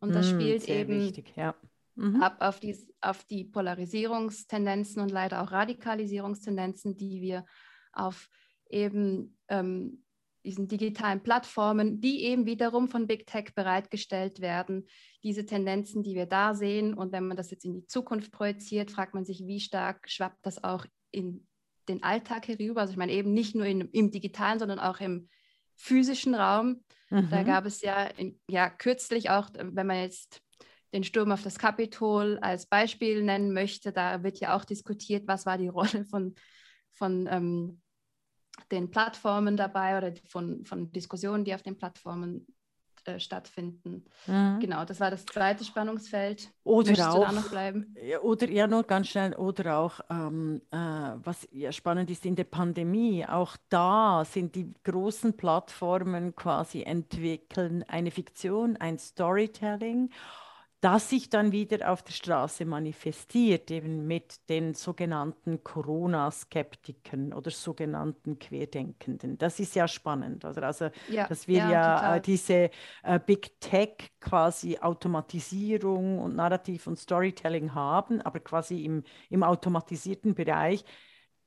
Und 0.00 0.14
das 0.14 0.32
mhm, 0.32 0.40
spielt 0.40 0.68
eben 0.68 1.00
wichtig, 1.00 1.32
ja. 1.36 1.54
mhm. 1.94 2.22
ab 2.22 2.36
auf 2.40 2.58
die, 2.58 2.76
auf 3.00 3.24
die 3.24 3.44
Polarisierungstendenzen 3.44 5.02
und 5.02 5.10
leider 5.10 5.42
auch 5.42 5.52
Radikalisierungstendenzen, 5.52 6.96
die 6.96 7.20
wir 7.20 7.44
auf 7.92 8.28
eben 8.68 9.36
ähm, 9.48 10.02
diesen 10.44 10.68
digitalen 10.68 11.22
Plattformen, 11.22 12.00
die 12.00 12.24
eben 12.24 12.46
wiederum 12.46 12.88
von 12.88 13.06
Big 13.06 13.26
Tech 13.26 13.54
bereitgestellt 13.54 14.40
werden. 14.40 14.86
Diese 15.22 15.44
Tendenzen, 15.44 16.02
die 16.02 16.14
wir 16.14 16.26
da 16.26 16.54
sehen. 16.54 16.94
Und 16.94 17.12
wenn 17.12 17.26
man 17.26 17.36
das 17.36 17.50
jetzt 17.50 17.64
in 17.64 17.74
die 17.74 17.86
Zukunft 17.86 18.32
projiziert, 18.32 18.90
fragt 18.90 19.14
man 19.14 19.24
sich, 19.24 19.46
wie 19.46 19.60
stark 19.60 20.08
schwappt 20.08 20.38
das 20.42 20.62
auch 20.64 20.86
in 21.10 21.46
den 21.88 22.02
Alltag 22.02 22.48
herüber. 22.48 22.80
Also 22.80 22.92
ich 22.92 22.96
meine 22.96 23.12
eben 23.12 23.32
nicht 23.32 23.54
nur 23.54 23.66
in, 23.66 23.82
im 23.92 24.10
digitalen, 24.10 24.58
sondern 24.58 24.78
auch 24.78 25.00
im 25.00 25.28
physischen 25.76 26.34
Raum. 26.34 26.84
Mhm. 27.10 27.28
Da 27.30 27.42
gab 27.42 27.66
es 27.66 27.82
ja, 27.82 28.04
in, 28.04 28.38
ja 28.48 28.70
kürzlich 28.70 29.30
auch, 29.30 29.50
wenn 29.54 29.86
man 29.86 29.98
jetzt 29.98 30.40
den 30.92 31.04
Sturm 31.04 31.32
auf 31.32 31.42
das 31.42 31.58
Kapitol 31.58 32.38
als 32.40 32.66
Beispiel 32.66 33.22
nennen 33.22 33.52
möchte, 33.52 33.92
da 33.92 34.22
wird 34.22 34.40
ja 34.40 34.56
auch 34.56 34.64
diskutiert, 34.64 35.26
was 35.26 35.46
war 35.46 35.58
die 35.58 35.68
Rolle 35.68 36.04
von, 36.04 36.34
von 36.90 37.28
ähm, 37.30 37.79
den 38.64 38.90
Plattformen 38.90 39.56
dabei 39.56 39.98
oder 39.98 40.12
von, 40.28 40.64
von 40.64 40.92
Diskussionen, 40.92 41.44
die 41.44 41.54
auf 41.54 41.62
den 41.62 41.76
Plattformen 41.76 42.46
äh, 43.04 43.18
stattfinden. 43.18 44.04
Mhm. 44.26 44.58
Genau, 44.60 44.84
das 44.84 45.00
war 45.00 45.10
das 45.10 45.24
zweite 45.24 45.64
Spannungsfeld. 45.64 46.50
Oder 46.64 46.88
Möchtest 46.88 47.08
auch, 47.08 47.32
noch 47.32 47.48
bleiben? 47.48 47.94
Oder 48.22 48.50
ja, 48.50 48.66
nur 48.66 48.82
ganz 48.82 49.08
schnell, 49.08 49.34
oder 49.34 49.78
auch, 49.78 50.00
ähm, 50.10 50.60
äh, 50.70 50.76
was 50.76 51.48
ja 51.50 51.72
spannend 51.72 52.10
ist 52.10 52.26
in 52.26 52.36
der 52.36 52.44
Pandemie, 52.44 53.24
auch 53.26 53.56
da 53.70 54.24
sind 54.26 54.54
die 54.54 54.74
großen 54.84 55.36
Plattformen 55.36 56.36
quasi 56.36 56.82
entwickeln 56.82 57.84
eine 57.88 58.10
Fiktion, 58.10 58.76
ein 58.76 58.98
Storytelling 58.98 60.10
das 60.80 61.10
sich 61.10 61.28
dann 61.28 61.52
wieder 61.52 61.92
auf 61.92 62.02
der 62.02 62.12
Straße 62.12 62.64
manifestiert, 62.64 63.70
eben 63.70 64.06
mit 64.06 64.48
den 64.48 64.72
sogenannten 64.72 65.62
Corona-Skeptikern 65.62 67.34
oder 67.34 67.50
sogenannten 67.50 68.38
Querdenkenden. 68.38 69.36
Das 69.36 69.60
ist 69.60 69.74
ja 69.74 69.86
spannend, 69.86 70.44
oder? 70.44 70.62
Also, 70.62 70.88
ja, 71.08 71.26
dass 71.26 71.46
wir 71.46 71.58
ja, 71.58 71.70
ja 71.70 72.16
äh, 72.16 72.20
diese 72.20 72.70
äh, 73.02 73.20
Big 73.24 73.60
Tech 73.60 74.10
quasi 74.20 74.78
Automatisierung 74.78 76.18
und 76.18 76.34
Narrativ 76.34 76.86
und 76.86 76.98
Storytelling 76.98 77.74
haben, 77.74 78.22
aber 78.22 78.40
quasi 78.40 78.82
im, 78.84 79.04
im 79.28 79.42
automatisierten 79.42 80.34
Bereich 80.34 80.84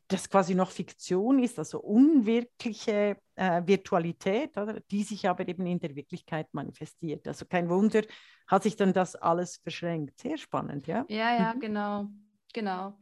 das 0.07 0.29
quasi 0.29 0.53
noch 0.53 0.72
Fiktion 0.72 1.39
ist, 1.39 1.57
also 1.57 1.79
unwirkliche 1.79 3.17
äh, 3.36 3.62
Virtualität, 3.65 4.57
oder? 4.57 4.79
die 4.79 5.03
sich 5.03 5.27
aber 5.27 5.48
eben 5.48 5.65
in 5.65 5.79
der 5.79 5.95
Wirklichkeit 5.95 6.48
manifestiert. 6.53 7.27
Also 7.27 7.45
kein 7.45 7.69
Wunder, 7.69 8.01
hat 8.48 8.63
sich 8.63 8.75
dann 8.75 8.93
das 8.93 9.15
alles 9.15 9.57
verschränkt. 9.57 10.19
Sehr 10.19 10.38
spannend, 10.38 10.88
ja? 10.88 11.05
Ja, 11.10 11.38
ja, 11.38 11.53
mhm. 11.53 11.60
genau, 11.60 12.07
genau. 12.53 12.98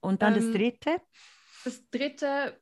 Und 0.00 0.22
dann 0.22 0.34
ähm, 0.34 0.40
das 0.40 0.52
dritte? 0.52 1.00
Das 1.64 1.90
dritte 1.90 2.60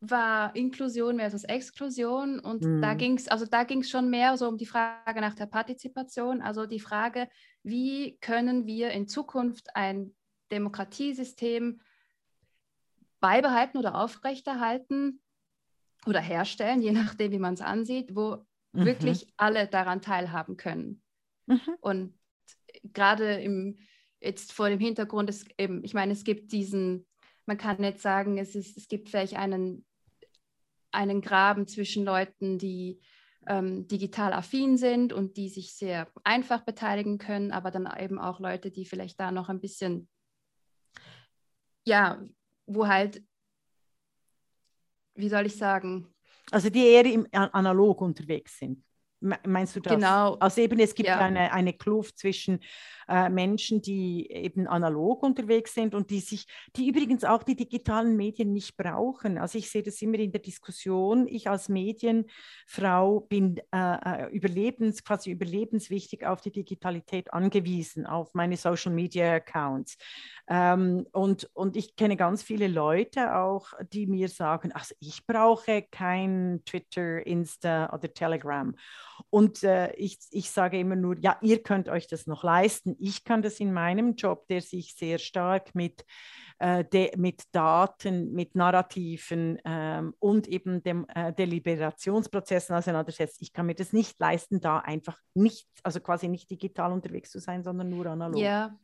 war 0.00 0.54
Inklusion 0.54 1.18
versus 1.18 1.44
Exklusion 1.44 2.38
und 2.38 2.62
mhm. 2.62 2.80
da 2.80 2.94
ging 2.94 3.16
es 3.16 3.26
also 3.26 3.46
da 3.46 3.64
ging 3.64 3.80
es 3.80 3.90
schon 3.90 4.10
mehr 4.10 4.36
so 4.36 4.48
um 4.48 4.56
die 4.56 4.66
Frage 4.66 5.20
nach 5.20 5.34
der 5.34 5.46
Partizipation, 5.46 6.40
also 6.40 6.66
die 6.66 6.78
Frage, 6.78 7.28
wie 7.64 8.16
können 8.20 8.66
wir 8.66 8.90
in 8.90 9.08
Zukunft 9.08 9.74
ein 9.74 10.14
Demokratiesystem 10.52 11.80
beibehalten 13.20 13.78
oder 13.78 13.94
aufrechterhalten 13.96 15.20
oder 16.06 16.20
herstellen, 16.20 16.82
je 16.82 16.92
nachdem, 16.92 17.32
wie 17.32 17.38
man 17.38 17.54
es 17.54 17.60
ansieht, 17.60 18.14
wo 18.14 18.44
mhm. 18.72 18.84
wirklich 18.84 19.32
alle 19.36 19.66
daran 19.66 20.00
teilhaben 20.00 20.56
können. 20.56 21.02
Mhm. 21.46 21.60
Und 21.80 22.18
gerade 22.84 23.40
im, 23.40 23.78
jetzt 24.20 24.52
vor 24.52 24.68
dem 24.68 24.80
Hintergrund, 24.80 25.30
ist 25.30 25.48
eben, 25.58 25.84
ich 25.84 25.94
meine, 25.94 26.12
es 26.12 26.24
gibt 26.24 26.52
diesen, 26.52 27.06
man 27.46 27.58
kann 27.58 27.80
nicht 27.80 28.00
sagen, 28.00 28.38
es, 28.38 28.54
ist, 28.54 28.76
es 28.76 28.88
gibt 28.88 29.08
vielleicht 29.08 29.34
einen, 29.34 29.84
einen 30.90 31.20
Graben 31.20 31.66
zwischen 31.66 32.04
Leuten, 32.04 32.58
die 32.58 33.00
ähm, 33.46 33.88
digital 33.88 34.32
affin 34.32 34.76
sind 34.76 35.12
und 35.12 35.36
die 35.36 35.48
sich 35.48 35.74
sehr 35.74 36.10
einfach 36.24 36.62
beteiligen 36.62 37.18
können, 37.18 37.50
aber 37.50 37.70
dann 37.70 37.88
eben 37.98 38.18
auch 38.18 38.40
Leute, 38.40 38.70
die 38.70 38.84
vielleicht 38.84 39.18
da 39.18 39.32
noch 39.32 39.48
ein 39.48 39.60
bisschen, 39.60 40.08
ja, 41.86 42.22
wo 42.68 42.86
halt 42.86 43.22
wie 45.18 45.28
soll 45.28 45.46
ich 45.46 45.56
sagen? 45.56 46.06
Also 46.50 46.70
die 46.70 46.86
eher 46.86 47.04
im 47.04 47.26
analog 47.32 48.00
unterwegs 48.00 48.58
sind. 48.58 48.82
Meinst 49.20 49.74
du 49.74 49.80
das? 49.80 49.94
Genau. 49.94 50.34
Also 50.34 50.60
eben, 50.60 50.78
es 50.78 50.94
gibt 50.94 51.08
ja. 51.08 51.18
eine, 51.18 51.52
eine 51.52 51.72
Kluft 51.72 52.18
zwischen 52.18 52.60
äh, 53.08 53.28
Menschen, 53.28 53.82
die 53.82 54.30
eben 54.30 54.68
analog 54.68 55.24
unterwegs 55.24 55.74
sind 55.74 55.96
und 55.96 56.10
die 56.10 56.20
sich, 56.20 56.46
die 56.76 56.88
übrigens 56.88 57.24
auch 57.24 57.42
die 57.42 57.56
digitalen 57.56 58.16
Medien 58.16 58.52
nicht 58.52 58.76
brauchen. 58.76 59.36
Also 59.36 59.58
ich 59.58 59.70
sehe 59.70 59.82
das 59.82 60.00
immer 60.02 60.20
in 60.20 60.30
der 60.30 60.40
Diskussion. 60.40 61.26
Ich 61.26 61.50
als 61.50 61.68
Medienfrau 61.68 63.20
bin 63.28 63.60
äh, 63.74 64.26
äh 64.26 64.30
überlebens, 64.30 65.02
quasi 65.02 65.32
überlebenswichtig 65.32 66.24
auf 66.24 66.40
die 66.40 66.52
Digitalität 66.52 67.32
angewiesen, 67.32 68.06
auf 68.06 68.34
meine 68.34 68.56
Social 68.56 68.92
Media 68.92 69.34
Accounts. 69.34 69.96
Ähm, 70.50 71.06
und, 71.12 71.50
und 71.52 71.76
ich 71.76 71.94
kenne 71.94 72.16
ganz 72.16 72.42
viele 72.42 72.68
Leute 72.68 73.36
auch, 73.36 73.74
die 73.92 74.06
mir 74.06 74.28
sagen, 74.28 74.72
also 74.72 74.94
ich 74.98 75.26
brauche 75.26 75.82
kein 75.82 76.62
Twitter, 76.64 77.26
Insta 77.26 77.92
oder 77.92 78.12
Telegram. 78.12 78.74
Und 79.28 79.62
äh, 79.62 79.92
ich, 79.96 80.18
ich 80.30 80.50
sage 80.50 80.78
immer 80.78 80.96
nur, 80.96 81.18
ja, 81.18 81.36
ihr 81.42 81.62
könnt 81.62 81.90
euch 81.90 82.06
das 82.06 82.26
noch 82.26 82.44
leisten. 82.44 82.96
Ich 82.98 83.24
kann 83.24 83.42
das 83.42 83.60
in 83.60 83.74
meinem 83.74 84.14
Job, 84.14 84.46
der 84.48 84.62
sich 84.62 84.94
sehr 84.94 85.18
stark 85.18 85.74
mit, 85.74 86.06
äh, 86.60 86.82
de, 86.82 87.14
mit 87.18 87.42
Daten, 87.52 88.32
mit 88.32 88.54
Narrativen 88.54 89.58
ähm, 89.66 90.14
und 90.18 90.48
eben 90.48 90.82
dem 90.82 91.06
äh, 91.14 91.30
Deliberationsprozessen 91.34 92.74
auseinandersetzt. 92.74 93.42
Ich 93.42 93.52
kann 93.52 93.66
mir 93.66 93.74
das 93.74 93.92
nicht 93.92 94.18
leisten, 94.18 94.62
da 94.62 94.78
einfach 94.78 95.18
nicht, 95.34 95.68
also 95.82 96.00
quasi 96.00 96.26
nicht 96.26 96.50
digital 96.50 96.90
unterwegs 96.90 97.30
zu 97.32 97.38
sein, 97.38 97.62
sondern 97.62 97.90
nur 97.90 98.06
analog. 98.06 98.40
Ja, 98.40 98.78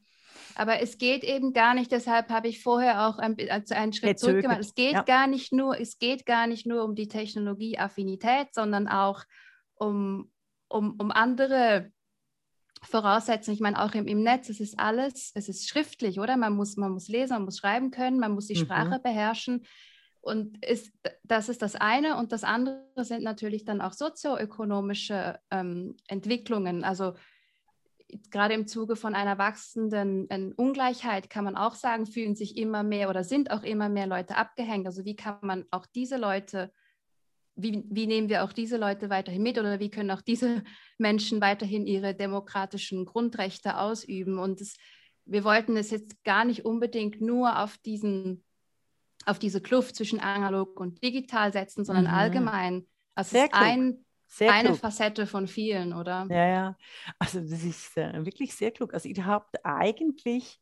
aber 0.57 0.81
es 0.81 0.99
geht 0.99 1.25
eben 1.25 1.53
gar 1.53 1.75
nicht, 1.75 1.91
deshalb 1.91 2.29
habe 2.31 2.49
ich 2.49 2.63
vorher 2.63 3.09
auch 3.09 3.19
ein, 3.19 3.37
also 3.51 3.75
einen 3.75 3.93
Schritt 3.93 4.19
zurück 4.19 4.43
gemacht. 4.43 4.61
Es 4.61 4.75
geht 4.75 4.93
ja. 4.93 5.03
gar 5.03 5.27
nicht 5.27 5.53
nur, 5.53 5.79
es 5.81 5.99
geht 5.99 6.27
gar 6.27 6.47
nicht 6.47 6.67
nur 6.67 6.85
um 6.85 6.95
die 6.95 7.09
Technologieaffinität, 7.09 8.49
sondern 8.53 8.89
auch 8.89 9.25
um, 9.75 10.31
um, 10.69 10.97
um 10.99 11.11
andere 11.11 11.91
Voraussetzungen. 12.83 13.55
Ich 13.55 13.61
meine, 13.61 13.83
auch 13.83 13.95
im, 13.95 14.07
im 14.07 14.23
Netz, 14.23 14.49
es 14.49 14.61
ist 14.61 14.79
alles, 14.79 15.33
es 15.35 15.49
ist 15.49 15.69
schriftlich, 15.69 16.21
oder? 16.21 16.37
Man 16.37 16.55
muss, 16.55 16.77
man 16.77 16.93
muss 16.93 17.09
lesen, 17.09 17.35
man 17.35 17.45
muss 17.45 17.59
schreiben 17.59 17.91
können, 17.91 18.19
man 18.19 18.33
muss 18.33 18.47
die 18.47 18.55
mhm. 18.55 18.65
Sprache 18.65 19.01
beherrschen. 19.03 19.65
Und 20.21 20.65
ist, 20.65 20.91
das 21.23 21.49
ist 21.49 21.61
das 21.61 21.75
eine. 21.75 22.17
Und 22.17 22.33
das 22.33 22.45
andere 22.45 22.83
sind 23.05 23.23
natürlich 23.23 23.65
dann 23.65 23.81
auch 23.81 23.93
sozioökonomische 23.93 25.39
ähm, 25.51 25.97
Entwicklungen. 26.09 26.83
Also 26.83 27.15
gerade 28.31 28.55
im 28.55 28.67
Zuge 28.67 28.97
von 28.97 29.15
einer 29.15 29.39
wachsenden 29.39 30.29
äh, 30.31 30.53
Ungleichheit 30.57 31.31
kann 31.31 31.45
man 31.45 31.57
auch 31.57 31.75
sagen, 31.75 32.07
fühlen 32.07 32.35
sich 32.35 32.57
immer 32.57 32.83
mehr 32.83 33.11
oder 33.11 33.25
sind 33.25 33.51
auch 33.51 33.63
immer 33.63 33.89
mehr 33.89 34.07
Leute 34.07 34.37
abgehängt. 34.37 34.87
Also 34.87 35.05
wie 35.05 35.17
kann 35.17 35.39
man 35.43 35.65
auch 35.71 35.87
diese 35.87 36.17
Leute 36.17 36.73
wie, 37.57 37.85
wie, 37.89 38.07
nehmen 38.07 38.29
wir 38.29 38.45
auch 38.45 38.53
diese 38.53 38.77
Leute 38.77 39.11
weiterhin 39.11 39.43
mit 39.43 39.59
oder 39.59 39.79
wie 39.79 39.91
können 39.91 40.11
auch 40.11 40.23
diese 40.23 40.63
Menschen 40.99 41.41
weiterhin 41.41 41.87
ihre 41.87 42.15
demokratischen 42.15 43.05
Grundrechte 43.05 43.79
ausüben? 43.79 44.39
Und 44.39 44.61
es, 44.61 44.77
wir 45.25 45.45
wollten 45.45 45.77
es 45.77 45.91
jetzt 45.91 46.25
gar 46.25 46.45
nicht 46.45 46.65
unbedingt 46.65 47.21
nur 47.21 47.61
auf, 47.61 47.79
diesen, 47.79 48.45
auf 49.25 49.39
diese 49.39 49.61
Kluft 49.61 49.97
zwischen 49.97 50.21
analog 50.21 50.81
und 50.81 51.03
digital 51.03 51.53
setzen, 51.53 51.85
sondern 51.85 52.07
mhm. 52.07 52.11
allgemein. 52.11 52.87
Also 53.15 53.37
es 53.37 53.45
ist 53.45 53.55
ein, 53.55 54.04
eine 54.43 54.71
klug. 54.71 54.81
Facette 54.81 55.27
von 55.27 55.47
vielen, 55.47 55.93
oder? 55.93 56.27
Ja, 56.31 56.47
ja. 56.47 56.77
Also 57.19 57.41
das 57.41 57.63
ist 57.63 57.97
äh, 57.97 58.25
wirklich 58.25 58.55
sehr 58.55 58.71
klug. 58.71 58.95
Also 58.95 59.09
ihr 59.09 59.25
habt 59.25 59.65
eigentlich 59.65 60.61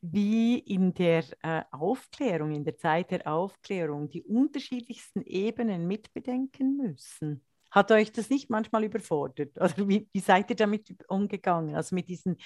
wie 0.00 0.58
in 0.58 0.94
der 0.94 1.24
äh, 1.42 1.62
Aufklärung, 1.70 2.52
in 2.52 2.64
der 2.64 2.76
Zeit 2.76 3.12
der 3.12 3.26
Aufklärung, 3.26 4.08
die 4.08 4.22
unterschiedlichsten 4.22 5.22
Ebenen 5.22 5.86
mitbedenken 5.86 6.76
müssen. 6.76 7.44
Hat 7.72 7.90
euch 7.90 8.12
das 8.12 8.30
nicht 8.30 8.50
manchmal 8.50 8.84
überfordert? 8.84 9.50
Also 9.60 9.88
wie, 9.88 10.08
wie 10.12 10.20
seid 10.20 10.50
ihr 10.50 10.56
damit 10.56 10.94
umgegangen? 11.08 11.74
Also 11.74 11.94
mit 11.94 12.08
diesen 12.08 12.36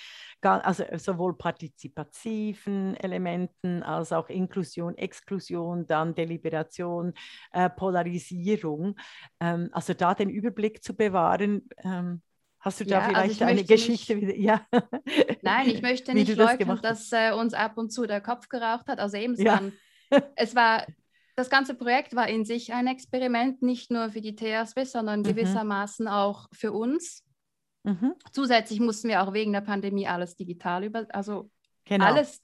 also 0.40 0.84
sowohl 0.96 1.36
partizipativen 1.36 2.96
Elementen 2.96 3.82
als 3.82 4.12
auch 4.12 4.28
Inklusion, 4.28 4.96
Exklusion, 4.96 5.86
dann 5.86 6.14
Deliberation, 6.14 7.12
äh, 7.52 7.68
Polarisierung. 7.68 8.96
Ähm, 9.40 9.68
also 9.72 9.92
da 9.92 10.14
den 10.14 10.30
Überblick 10.30 10.82
zu 10.82 10.94
bewahren, 10.96 11.68
ähm, 11.82 12.22
Hast 12.66 12.80
du 12.80 12.84
da 12.84 12.90
ja, 12.90 13.00
also 13.00 13.14
vielleicht 13.14 13.42
also 13.42 13.44
eine 13.44 13.64
Geschichte 13.64 14.16
nicht, 14.16 14.26
wieder? 14.26 14.36
Ja. 14.36 14.66
Nein, 15.42 15.68
ich 15.68 15.82
möchte 15.82 16.14
nicht 16.14 16.34
leugnen, 16.36 16.80
dass 16.82 17.12
äh, 17.12 17.30
uns 17.30 17.54
ab 17.54 17.78
und 17.78 17.92
zu 17.92 18.06
der 18.06 18.20
Kopf 18.20 18.48
geraucht 18.48 18.88
hat. 18.88 18.98
Also 18.98 19.16
eben, 19.18 19.34
es, 19.34 19.40
ja. 19.40 19.52
waren, 19.52 19.72
es 20.34 20.56
war, 20.56 20.84
das 21.36 21.50
ganze 21.50 21.74
Projekt 21.74 22.16
war 22.16 22.28
in 22.28 22.44
sich 22.44 22.72
ein 22.72 22.86
Experiment, 22.86 23.62
nicht 23.62 23.90
nur 23.90 24.10
für 24.10 24.20
die 24.20 24.34
THSW, 24.34 24.84
sondern 24.84 25.20
mhm. 25.20 25.24
gewissermaßen 25.24 26.08
auch 26.08 26.48
für 26.52 26.72
uns. 26.72 27.22
Mhm. 27.84 28.14
Zusätzlich 28.32 28.80
mussten 28.80 29.08
wir 29.08 29.22
auch 29.22 29.32
wegen 29.32 29.52
der 29.52 29.60
Pandemie 29.60 30.08
alles 30.08 30.34
digital 30.34 30.82
über, 30.82 31.06
also 31.10 31.50
genau. 31.84 32.06
alles, 32.06 32.42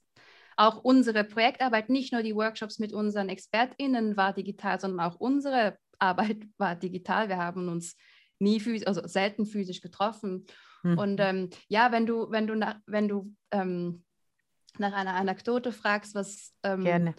auch 0.57 0.85
unsere 0.85 1.25
Projektarbeit, 1.25 1.89
nicht 1.89 2.13
nur 2.13 2.23
die 2.23 2.35
Workshops 2.35 2.79
mit 2.79 2.93
unseren 2.93 3.29
ExpertInnen 3.29 4.17
war 4.17 4.33
digital, 4.33 4.79
sondern 4.79 5.01
auch 5.01 5.17
unsere 5.19 5.79
Arbeit 5.99 6.43
war 6.59 6.77
digital. 6.77 7.29
Wir 7.29 7.39
haben 7.39 7.69
uns 7.69 7.97
nie 8.39 8.61
physisch, 8.61 8.87
also 8.87 9.07
selten 9.07 9.47
physisch 9.47 9.81
getroffen. 9.81 10.47
Mhm. 10.83 10.99
Und 10.99 11.21
ähm, 11.21 11.51
ja, 11.69 11.93
wenn 11.93 12.07
du, 12.07 12.31
wenn 12.31 12.47
du, 12.47 12.55
nach, 12.55 12.77
wenn 12.87 13.09
du 13.09 13.35
ähm, 13.51 14.05
nach 14.79 14.93
einer 14.93 15.15
Anekdote 15.15 15.73
fragst, 15.73 16.15
was 16.15 16.53
ähm, 16.63 16.85
Gerne. 16.85 17.15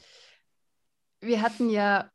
Wir 1.24 1.42
hatten 1.42 1.70
ja 1.70 2.10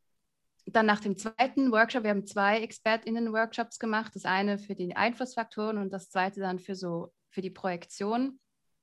dann 0.66 0.86
nach 0.86 1.00
dem 1.00 1.16
zweiten 1.16 1.72
Workshop, 1.72 2.02
wir 2.02 2.10
haben 2.10 2.26
zwei 2.26 2.60
ExpertInnen-Workshops 2.60 3.78
gemacht, 3.78 4.14
das 4.14 4.24
eine 4.24 4.58
für 4.58 4.74
die 4.74 4.94
Einflussfaktoren 4.94 5.78
und 5.78 5.92
das 5.92 6.10
zweite 6.10 6.40
dann 6.40 6.58
für 6.58 6.74
so 6.74 7.12
für 7.30 7.40
die 7.40 7.50
Projektion. 7.50 8.38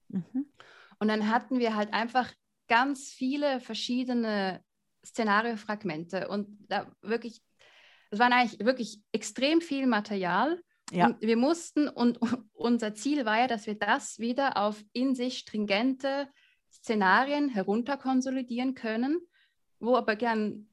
Mhm. 0.09 0.51
Und 0.99 1.07
dann 1.07 1.29
hatten 1.29 1.59
wir 1.59 1.75
halt 1.75 1.93
einfach 1.93 2.31
ganz 2.67 3.09
viele 3.09 3.59
verschiedene 3.59 4.63
Szenariofragmente 5.05 6.27
und 6.27 6.47
da 6.67 6.91
wirklich 7.01 7.41
es 8.15 8.19
waren 8.19 8.33
eigentlich 8.33 8.65
wirklich 8.65 9.01
extrem 9.11 9.61
viel 9.61 9.87
Material. 9.87 10.61
Ja. 10.91 11.07
Und 11.07 11.21
wir 11.21 11.37
mussten, 11.37 11.89
und 11.89 12.19
unser 12.53 12.93
Ziel 12.93 13.25
war 13.25 13.39
ja, 13.39 13.47
dass 13.47 13.67
wir 13.67 13.75
das 13.75 14.19
wieder 14.19 14.57
auf 14.57 14.81
in 14.93 15.15
sich 15.15 15.39
stringente 15.39 16.29
Szenarien 16.71 17.49
herunterkonsolidieren 17.49 18.75
können, 18.75 19.19
wo 19.79 19.95
aber 19.95 20.15
gern 20.15 20.67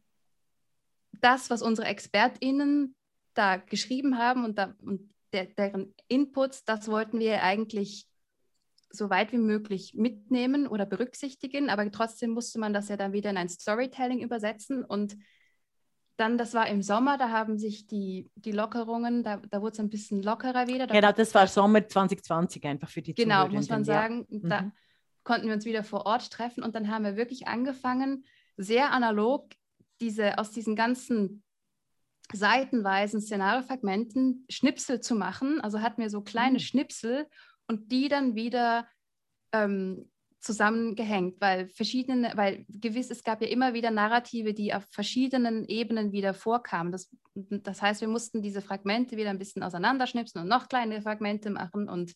das, 1.20 1.50
was 1.50 1.62
unsere 1.62 1.88
ExpertInnen 1.88 2.94
da 3.34 3.56
geschrieben 3.56 4.18
haben 4.18 4.44
und, 4.44 4.58
da, 4.58 4.74
und 4.82 5.12
der, 5.32 5.46
deren 5.46 5.94
Inputs, 6.08 6.64
das 6.64 6.88
wollten 6.88 7.18
wir 7.18 7.42
eigentlich 7.42 8.06
so 8.90 9.08
weit 9.08 9.32
wie 9.32 9.38
möglich 9.38 9.94
mitnehmen 9.94 10.66
oder 10.66 10.84
berücksichtigen, 10.84 11.70
aber 11.70 11.90
trotzdem 11.90 12.30
musste 12.30 12.58
man 12.58 12.74
das 12.74 12.88
ja 12.88 12.96
dann 12.96 13.12
wieder 13.12 13.30
in 13.30 13.38
ein 13.38 13.48
Storytelling 13.48 14.20
übersetzen 14.20 14.84
und 14.84 15.16
dann, 16.16 16.36
das 16.36 16.52
war 16.52 16.68
im 16.68 16.82
Sommer, 16.82 17.16
da 17.16 17.30
haben 17.30 17.58
sich 17.58 17.86
die, 17.86 18.30
die 18.34 18.52
Lockerungen, 18.52 19.22
da, 19.22 19.38
da 19.38 19.62
wurde 19.62 19.72
es 19.72 19.80
ein 19.80 19.88
bisschen 19.88 20.22
lockerer 20.22 20.68
wieder. 20.68 20.86
Da 20.86 20.94
genau, 20.94 21.10
das 21.10 21.34
war 21.34 21.46
Sommer 21.46 21.88
2020 21.88 22.64
einfach 22.64 22.88
für 22.88 23.00
die 23.00 23.14
Genau, 23.14 23.48
muss 23.48 23.70
man 23.70 23.84
sagen. 23.84 24.26
Ja. 24.28 24.38
Da 24.42 24.60
mhm. 24.62 24.72
konnten 25.24 25.46
wir 25.46 25.54
uns 25.54 25.64
wieder 25.64 25.82
vor 25.82 26.04
Ort 26.04 26.30
treffen 26.30 26.62
und 26.62 26.74
dann 26.74 26.90
haben 26.90 27.04
wir 27.04 27.16
wirklich 27.16 27.48
angefangen, 27.48 28.24
sehr 28.62 28.92
analog 28.92 29.50
diese, 30.00 30.38
aus 30.38 30.50
diesen 30.50 30.76
ganzen 30.76 31.42
seitenweisen 32.32 33.20
Szenariofragmenten 33.20 34.46
Schnipsel 34.48 35.00
zu 35.00 35.14
machen. 35.14 35.60
Also 35.60 35.80
hatten 35.80 36.00
wir 36.00 36.10
so 36.10 36.22
kleine 36.22 36.54
mhm. 36.54 36.62
Schnipsel 36.62 37.26
und 37.66 37.92
die 37.92 38.08
dann 38.08 38.34
wieder 38.34 38.88
ähm, 39.52 40.10
zusammengehängt, 40.40 41.40
weil 41.40 41.68
verschiedene, 41.68 42.32
weil 42.34 42.64
gewiss, 42.68 43.10
es 43.10 43.22
gab 43.22 43.40
ja 43.42 43.48
immer 43.48 43.74
wieder 43.74 43.92
Narrative, 43.92 44.54
die 44.54 44.74
auf 44.74 44.84
verschiedenen 44.90 45.64
Ebenen 45.66 46.10
wieder 46.10 46.34
vorkamen. 46.34 46.90
Das, 46.90 47.14
das 47.34 47.80
heißt, 47.80 48.00
wir 48.00 48.08
mussten 48.08 48.42
diese 48.42 48.60
Fragmente 48.60 49.16
wieder 49.16 49.30
ein 49.30 49.38
bisschen 49.38 49.62
auseinanderschnipsen 49.62 50.42
und 50.42 50.48
noch 50.48 50.68
kleine 50.68 51.00
Fragmente 51.00 51.50
machen 51.50 51.88
und 51.88 52.14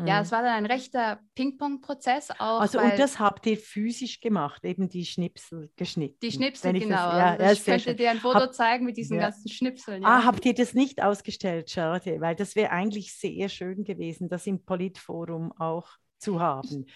mhm. 0.00 0.06
ja, 0.06 0.20
es 0.20 0.32
war 0.32 0.42
dann 0.42 0.52
ein 0.52 0.66
rechter 0.66 1.20
Ping-Pong-Prozess 1.34 2.30
auch. 2.32 2.60
Also 2.60 2.80
und 2.80 2.98
das 2.98 3.18
habt 3.18 3.46
ihr 3.46 3.56
physisch 3.56 4.20
gemacht, 4.20 4.64
eben 4.64 4.88
die 4.88 5.04
Schnipsel 5.04 5.70
geschnitten. 5.76 6.18
Die 6.22 6.32
Schnipsel, 6.32 6.72
genau. 6.72 7.10
Das, 7.10 7.18
ja, 7.18 7.36
also 7.36 7.52
ich 7.52 7.64
könnte 7.64 7.94
dir 7.94 8.10
ein 8.10 8.18
Foto 8.18 8.40
Hab, 8.40 8.54
zeigen 8.54 8.84
mit 8.84 8.96
diesen 8.96 9.16
ja. 9.16 9.22
ganzen 9.28 9.48
Schnipseln. 9.48 10.02
Ja. 10.02 10.08
Ah, 10.08 10.24
habt 10.24 10.44
ihr 10.44 10.54
das 10.54 10.74
nicht 10.74 11.02
ausgestellt? 11.02 11.70
Schade, 11.70 12.20
weil 12.20 12.34
das 12.34 12.56
wäre 12.56 12.70
eigentlich 12.70 13.14
sehr 13.14 13.48
schön 13.48 13.84
gewesen, 13.84 14.28
das 14.28 14.46
im 14.46 14.64
Politforum 14.64 15.52
auch 15.58 15.88
zu 16.18 16.40
haben. 16.40 16.86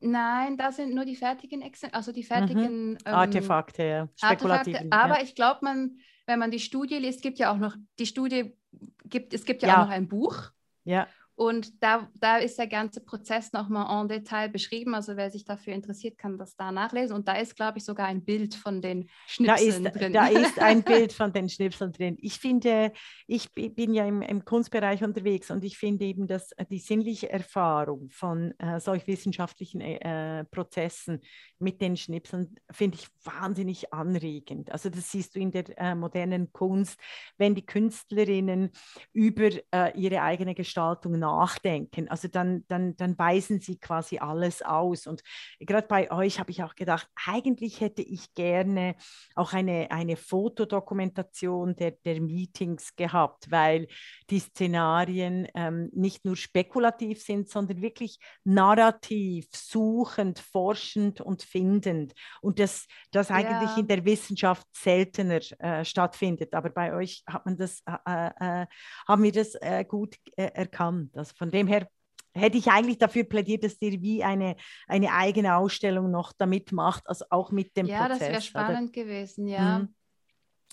Nein, 0.00 0.56
da 0.56 0.72
sind 0.72 0.94
nur 0.94 1.04
die 1.04 1.14
fertigen, 1.14 1.62
also 1.92 2.12
die 2.12 2.24
fertigen 2.24 2.90
mhm. 2.90 2.98
ähm, 3.06 3.14
Artefakte, 3.14 3.82
ja. 3.84 4.08
Artefakte. 4.20 4.86
Aber 4.90 5.18
ja. 5.18 5.22
ich 5.22 5.34
glaube, 5.34 5.60
man, 5.62 5.98
wenn 6.26 6.38
man 6.38 6.50
die 6.50 6.58
Studie 6.58 6.96
liest, 6.96 7.22
gibt 7.22 7.38
ja 7.38 7.52
auch 7.52 7.58
noch 7.58 7.76
die 7.98 8.06
Studie 8.06 8.56
gibt, 9.04 9.32
es 9.34 9.44
gibt 9.44 9.62
ja, 9.62 9.68
ja. 9.68 9.74
auch 9.76 9.86
noch 9.86 9.92
ein 9.92 10.08
Buch. 10.08 10.50
Ja. 10.84 11.06
Und 11.34 11.82
da, 11.82 12.08
da 12.14 12.36
ist 12.36 12.58
der 12.58 12.66
ganze 12.66 13.00
Prozess 13.00 13.52
nochmal 13.52 14.00
en 14.00 14.08
Detail 14.08 14.48
beschrieben. 14.48 14.94
Also 14.94 15.16
wer 15.16 15.30
sich 15.30 15.44
dafür 15.44 15.72
interessiert, 15.72 16.18
kann 16.18 16.36
das 16.36 16.56
da 16.56 16.70
nachlesen. 16.70 17.16
Und 17.16 17.26
da 17.26 17.34
ist, 17.34 17.56
glaube 17.56 17.78
ich, 17.78 17.84
sogar 17.84 18.06
ein 18.06 18.24
Bild 18.24 18.54
von 18.54 18.82
den 18.82 19.08
Schnipseln 19.26 19.84
da 19.84 19.90
ist, 19.90 19.96
drin. 19.96 20.12
Da 20.12 20.26
ist 20.28 20.58
ein 20.58 20.82
Bild 20.82 21.12
von 21.12 21.32
den 21.32 21.48
Schnipseln 21.48 21.92
drin. 21.92 22.18
Ich 22.20 22.38
finde, 22.38 22.92
ich 23.26 23.52
bin 23.52 23.94
ja 23.94 24.06
im, 24.06 24.20
im 24.20 24.44
Kunstbereich 24.44 25.02
unterwegs 25.02 25.50
und 25.50 25.64
ich 25.64 25.78
finde 25.78 26.04
eben, 26.04 26.26
dass 26.26 26.50
die 26.70 26.78
sinnliche 26.78 27.30
Erfahrung 27.30 28.10
von 28.10 28.52
äh, 28.58 28.78
solch 28.78 29.06
wissenschaftlichen 29.06 29.80
äh, 29.80 30.44
Prozessen 30.44 31.20
mit 31.58 31.80
den 31.80 31.96
Schnipseln 31.96 32.56
finde 32.70 32.98
ich 32.98 33.08
wahnsinnig 33.24 33.92
anregend. 33.92 34.70
Also 34.70 34.90
das 34.90 35.10
siehst 35.10 35.34
du 35.34 35.40
in 35.40 35.50
der 35.50 35.64
äh, 35.78 35.94
modernen 35.94 36.52
Kunst, 36.52 37.00
wenn 37.38 37.54
die 37.54 37.64
Künstlerinnen 37.64 38.70
über 39.12 39.50
äh, 39.72 39.98
ihre 39.98 40.22
eigene 40.22 40.54
Gestaltung 40.54 41.21
nachdenken. 41.22 42.08
Also 42.08 42.28
dann, 42.28 42.64
dann, 42.68 42.96
dann 42.96 43.18
weisen 43.18 43.60
sie 43.60 43.78
quasi 43.78 44.18
alles 44.18 44.60
aus. 44.60 45.06
Und 45.06 45.22
gerade 45.60 45.86
bei 45.86 46.10
euch 46.10 46.38
habe 46.38 46.50
ich 46.50 46.62
auch 46.62 46.74
gedacht, 46.74 47.08
eigentlich 47.26 47.80
hätte 47.80 48.02
ich 48.02 48.34
gerne 48.34 48.96
auch 49.34 49.52
eine, 49.52 49.90
eine 49.90 50.16
Fotodokumentation 50.16 51.76
der, 51.76 51.92
der 52.04 52.20
Meetings 52.20 52.94
gehabt, 52.96 53.50
weil 53.50 53.86
die 54.30 54.40
Szenarien 54.40 55.48
ähm, 55.54 55.88
nicht 55.92 56.24
nur 56.24 56.36
spekulativ 56.36 57.22
sind, 57.22 57.48
sondern 57.48 57.80
wirklich 57.80 58.18
narrativ, 58.44 59.46
suchend, 59.52 60.38
forschend 60.38 61.20
und 61.20 61.42
findend. 61.42 62.12
Und 62.40 62.58
das, 62.58 62.86
das 63.12 63.30
eigentlich 63.30 63.70
ja. 63.70 63.78
in 63.78 63.86
der 63.86 64.04
Wissenschaft 64.04 64.66
seltener 64.72 65.40
äh, 65.58 65.84
stattfindet. 65.84 66.54
Aber 66.54 66.70
bei 66.70 66.94
euch 66.94 67.22
hat 67.26 67.46
man 67.46 67.56
das, 67.56 67.82
äh, 67.86 68.30
äh, 68.62 68.66
haben 69.06 69.22
wir 69.22 69.32
das 69.32 69.54
äh, 69.56 69.84
gut 69.84 70.16
äh, 70.36 70.50
erkannt. 70.54 71.11
Also 71.14 71.34
von 71.36 71.50
dem 71.50 71.66
her 71.66 71.88
hätte 72.34 72.56
ich 72.56 72.68
eigentlich 72.68 72.98
dafür 72.98 73.24
plädiert, 73.24 73.64
dass 73.64 73.76
ihr 73.80 74.00
wie 74.00 74.24
eine, 74.24 74.56
eine 74.86 75.12
eigene 75.12 75.56
Ausstellung 75.56 76.10
noch 76.10 76.32
damit 76.32 76.72
macht, 76.72 77.06
also 77.08 77.24
auch 77.30 77.50
mit 77.50 77.76
dem 77.76 77.86
ja, 77.86 78.06
Prozess. 78.06 78.20
Ja, 78.20 78.26
das 78.26 78.32
wäre 78.32 78.42
spannend 78.42 78.90
oder? 78.90 79.04
gewesen, 79.04 79.46
ja. 79.48 79.78
Mhm. 79.80 79.94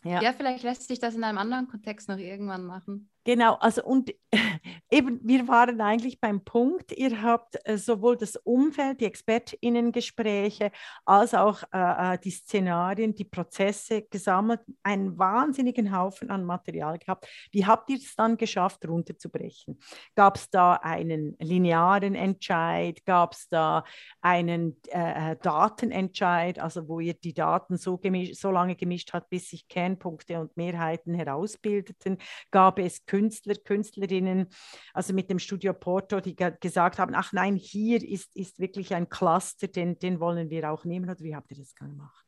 ja. 0.03 0.21
Ja, 0.21 0.33
vielleicht 0.33 0.63
lässt 0.63 0.87
sich 0.87 0.99
das 0.99 1.15
in 1.15 1.23
einem 1.23 1.37
anderen 1.37 1.67
Kontext 1.67 2.07
noch 2.07 2.17
irgendwann 2.17 2.65
machen. 2.65 3.09
Genau, 3.25 3.55
also 3.55 3.83
und 3.83 4.13
eben, 4.89 5.19
wir 5.23 5.47
waren 5.47 5.81
eigentlich 5.81 6.19
beim 6.21 6.43
Punkt, 6.43 6.91
ihr 6.91 7.21
habt 7.21 7.57
äh, 7.65 7.77
sowohl 7.77 8.15
das 8.15 8.35
Umfeld, 8.37 9.01
die 9.01 9.05
ExpertInnen-Gespräche, 9.05 10.71
als 11.05 11.33
auch 11.33 11.63
äh, 11.73 12.13
äh, 12.13 12.17
die 12.19 12.31
Szenarien, 12.31 13.13
die 13.13 13.25
Prozesse 13.25 14.03
gesammelt, 14.03 14.61
einen 14.83 15.17
wahnsinnigen 15.17 15.95
Haufen 15.95 16.29
an 16.29 16.45
Material 16.45 16.97
gehabt. 16.97 17.27
Wie 17.51 17.65
habt 17.65 17.89
ihr 17.89 17.97
es 17.97 18.15
dann 18.15 18.37
geschafft, 18.37 18.87
runterzubrechen? 18.87 19.79
Gab 20.15 20.37
es 20.37 20.49
da 20.49 20.73
einen 20.75 21.35
linearen 21.39 22.15
Entscheid? 22.15 23.03
Gab 23.05 23.33
es 23.33 23.49
da 23.49 23.83
einen 24.21 24.79
äh, 24.87 25.31
äh, 25.31 25.35
Datenentscheid, 25.41 26.59
also 26.59 26.87
wo 26.87 26.99
ihr 26.99 27.15
die 27.15 27.33
Daten 27.33 27.77
so, 27.77 27.99
so 28.33 28.51
lange 28.51 28.75
gemischt 28.75 29.11
habt, 29.13 29.29
bis 29.29 29.49
sich 29.49 29.67
Kernpunkte 29.67 30.39
und 30.39 30.55
Mehrheiten 30.55 31.13
herausbildeten? 31.13 32.17
Gab 32.51 32.79
es 32.79 33.05
Künstler, 33.09 33.55
Künstlerinnen, 33.55 34.49
also 34.93 35.13
mit 35.13 35.31
dem 35.31 35.39
Studio 35.39 35.73
Porto, 35.73 36.19
die 36.19 36.35
gesagt 36.35 36.99
haben, 36.99 37.15
ach 37.15 37.33
nein, 37.33 37.55
hier 37.55 38.07
ist, 38.07 38.35
ist 38.35 38.59
wirklich 38.59 38.93
ein 38.93 39.09
Cluster, 39.09 39.67
den, 39.67 39.97
den 39.97 40.19
wollen 40.19 40.51
wir 40.51 40.69
auch 40.71 40.85
nehmen. 40.85 41.09
Oder 41.09 41.19
wie 41.21 41.35
habt 41.35 41.49
ihr 41.49 41.57
das 41.57 41.73
gemacht? 41.73 42.25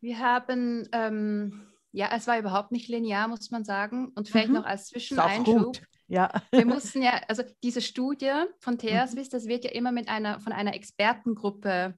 Wir 0.00 0.18
haben, 0.18 0.88
ähm, 0.90 1.68
ja, 1.92 2.10
es 2.12 2.26
war 2.26 2.40
überhaupt 2.40 2.72
nicht 2.72 2.88
linear, 2.88 3.28
muss 3.28 3.52
man 3.52 3.64
sagen. 3.64 4.08
Und 4.16 4.28
vielleicht 4.28 4.48
mhm. 4.48 4.54
noch 4.54 4.64
als 4.64 4.88
Zwischeneinschub. 4.88 5.78
Ja. 6.08 6.32
Wir 6.50 6.66
mussten 6.66 7.02
ja, 7.02 7.20
also 7.28 7.44
diese 7.62 7.80
Studie 7.80 8.32
von 8.58 8.78
THSWIS, 8.78 9.28
mhm. 9.28 9.30
das 9.30 9.46
wird 9.46 9.64
ja 9.64 9.70
immer 9.70 9.92
mit 9.92 10.08
einer, 10.08 10.40
von 10.40 10.52
einer 10.52 10.74
Expertengruppe 10.74 11.96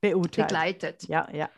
Beurteilt. 0.00 0.48
begleitet. 0.48 1.08
Ja, 1.08 1.30
ja. 1.32 1.48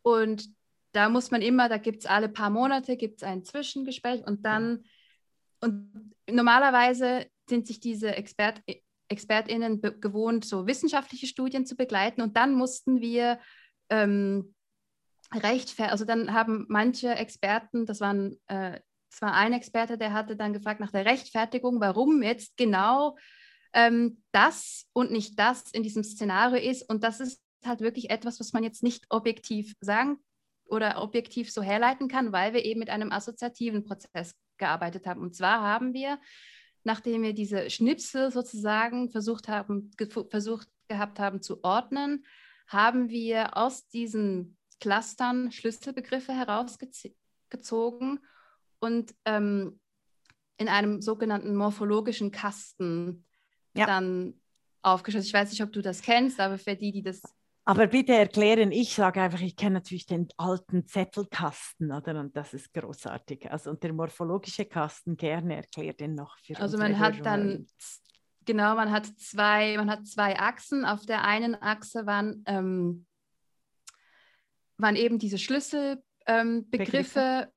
Und 0.00 0.48
da 0.92 1.08
muss 1.08 1.30
man 1.30 1.42
immer, 1.42 1.68
da 1.68 1.78
gibt 1.78 2.00
es 2.00 2.06
alle 2.06 2.28
paar 2.28 2.50
Monate 2.50 2.96
gibt's 2.96 3.22
ein 3.22 3.44
Zwischengespräch 3.44 4.26
und 4.26 4.44
dann, 4.44 4.84
und 5.60 6.14
normalerweise 6.30 7.26
sind 7.48 7.66
sich 7.66 7.80
diese 7.80 8.14
Expert, 8.14 8.62
ExpertInnen 9.08 9.80
gewohnt, 10.00 10.44
so 10.44 10.66
wissenschaftliche 10.66 11.26
Studien 11.26 11.66
zu 11.66 11.76
begleiten 11.76 12.22
und 12.22 12.36
dann 12.36 12.54
mussten 12.54 13.00
wir 13.00 13.38
ähm, 13.90 14.54
rechtfertigen, 15.34 15.90
also 15.90 16.04
dann 16.04 16.32
haben 16.32 16.66
manche 16.68 17.14
Experten, 17.14 17.86
das 17.86 18.00
waren, 18.00 18.38
äh, 18.46 18.80
das 19.10 19.22
war 19.22 19.34
ein 19.34 19.52
Experte, 19.52 19.98
der 19.98 20.12
hatte 20.12 20.36
dann 20.36 20.52
gefragt 20.52 20.80
nach 20.80 20.92
der 20.92 21.06
Rechtfertigung, 21.06 21.80
warum 21.80 22.22
jetzt 22.22 22.56
genau 22.56 23.16
ähm, 23.72 24.22
das 24.32 24.86
und 24.92 25.10
nicht 25.10 25.38
das 25.38 25.70
in 25.72 25.82
diesem 25.82 26.02
Szenario 26.02 26.58
ist 26.58 26.88
und 26.88 27.04
das 27.04 27.20
ist 27.20 27.42
halt 27.64 27.80
wirklich 27.80 28.10
etwas, 28.10 28.40
was 28.40 28.52
man 28.52 28.62
jetzt 28.62 28.82
nicht 28.82 29.04
objektiv 29.10 29.74
sagen 29.80 30.18
oder 30.68 31.02
objektiv 31.02 31.50
so 31.50 31.62
herleiten 31.62 32.08
kann, 32.08 32.32
weil 32.32 32.52
wir 32.52 32.64
eben 32.64 32.80
mit 32.80 32.90
einem 32.90 33.12
assoziativen 33.12 33.84
Prozess 33.84 34.34
gearbeitet 34.58 35.06
haben. 35.06 35.22
Und 35.22 35.34
zwar 35.34 35.62
haben 35.62 35.94
wir, 35.94 36.18
nachdem 36.84 37.22
wir 37.22 37.32
diese 37.32 37.70
Schnipsel 37.70 38.30
sozusagen 38.30 39.10
versucht 39.10 39.48
haben, 39.48 39.90
versucht 40.28 40.68
gehabt 40.88 41.18
haben 41.18 41.42
zu 41.42 41.62
ordnen, 41.64 42.24
haben 42.66 43.08
wir 43.08 43.56
aus 43.56 43.88
diesen 43.88 44.56
Clustern 44.80 45.50
Schlüsselbegriffe 45.50 46.32
herausgezogen 46.32 48.20
und 48.78 49.14
ähm, 49.24 49.80
in 50.56 50.68
einem 50.68 51.00
sogenannten 51.00 51.56
morphologischen 51.56 52.30
Kasten 52.30 53.24
ja. 53.74 53.86
dann 53.86 54.40
aufgeschlossen. 54.82 55.26
Ich 55.26 55.32
weiß 55.32 55.50
nicht, 55.50 55.62
ob 55.62 55.72
du 55.72 55.82
das 55.82 56.02
kennst, 56.02 56.40
aber 56.40 56.58
für 56.58 56.76
die, 56.76 56.92
die 56.92 57.02
das 57.02 57.22
aber 57.68 57.86
bitte 57.86 58.14
erklären, 58.14 58.72
ich 58.72 58.94
sage 58.94 59.20
einfach, 59.20 59.42
ich 59.42 59.54
kenne 59.54 59.74
natürlich 59.74 60.06
den 60.06 60.28
alten 60.38 60.86
Zettelkasten, 60.86 61.92
oder? 61.92 62.18
Und 62.18 62.34
das 62.34 62.54
ist 62.54 62.72
großartig. 62.72 63.50
Also 63.50 63.68
und 63.68 63.82
der 63.82 63.92
morphologische 63.92 64.64
Kasten, 64.64 65.18
gerne 65.18 65.56
erklärt 65.56 66.00
den 66.00 66.14
noch 66.14 66.38
für 66.38 66.58
Also 66.58 66.78
man 66.78 66.98
hat 66.98 67.26
dann, 67.26 67.66
genau, 68.46 68.74
man 68.74 68.90
hat 68.90 69.04
zwei, 69.18 69.76
man 69.76 69.90
hat 69.90 70.06
zwei 70.06 70.38
Achsen. 70.38 70.86
Auf 70.86 71.04
der 71.04 71.24
einen 71.24 71.60
Achse 71.60 72.06
waren, 72.06 72.42
ähm, 72.46 73.04
waren 74.78 74.96
eben 74.96 75.18
diese 75.18 75.36
Schlüsselbegriffe 75.36 77.20
ähm, 77.20 77.52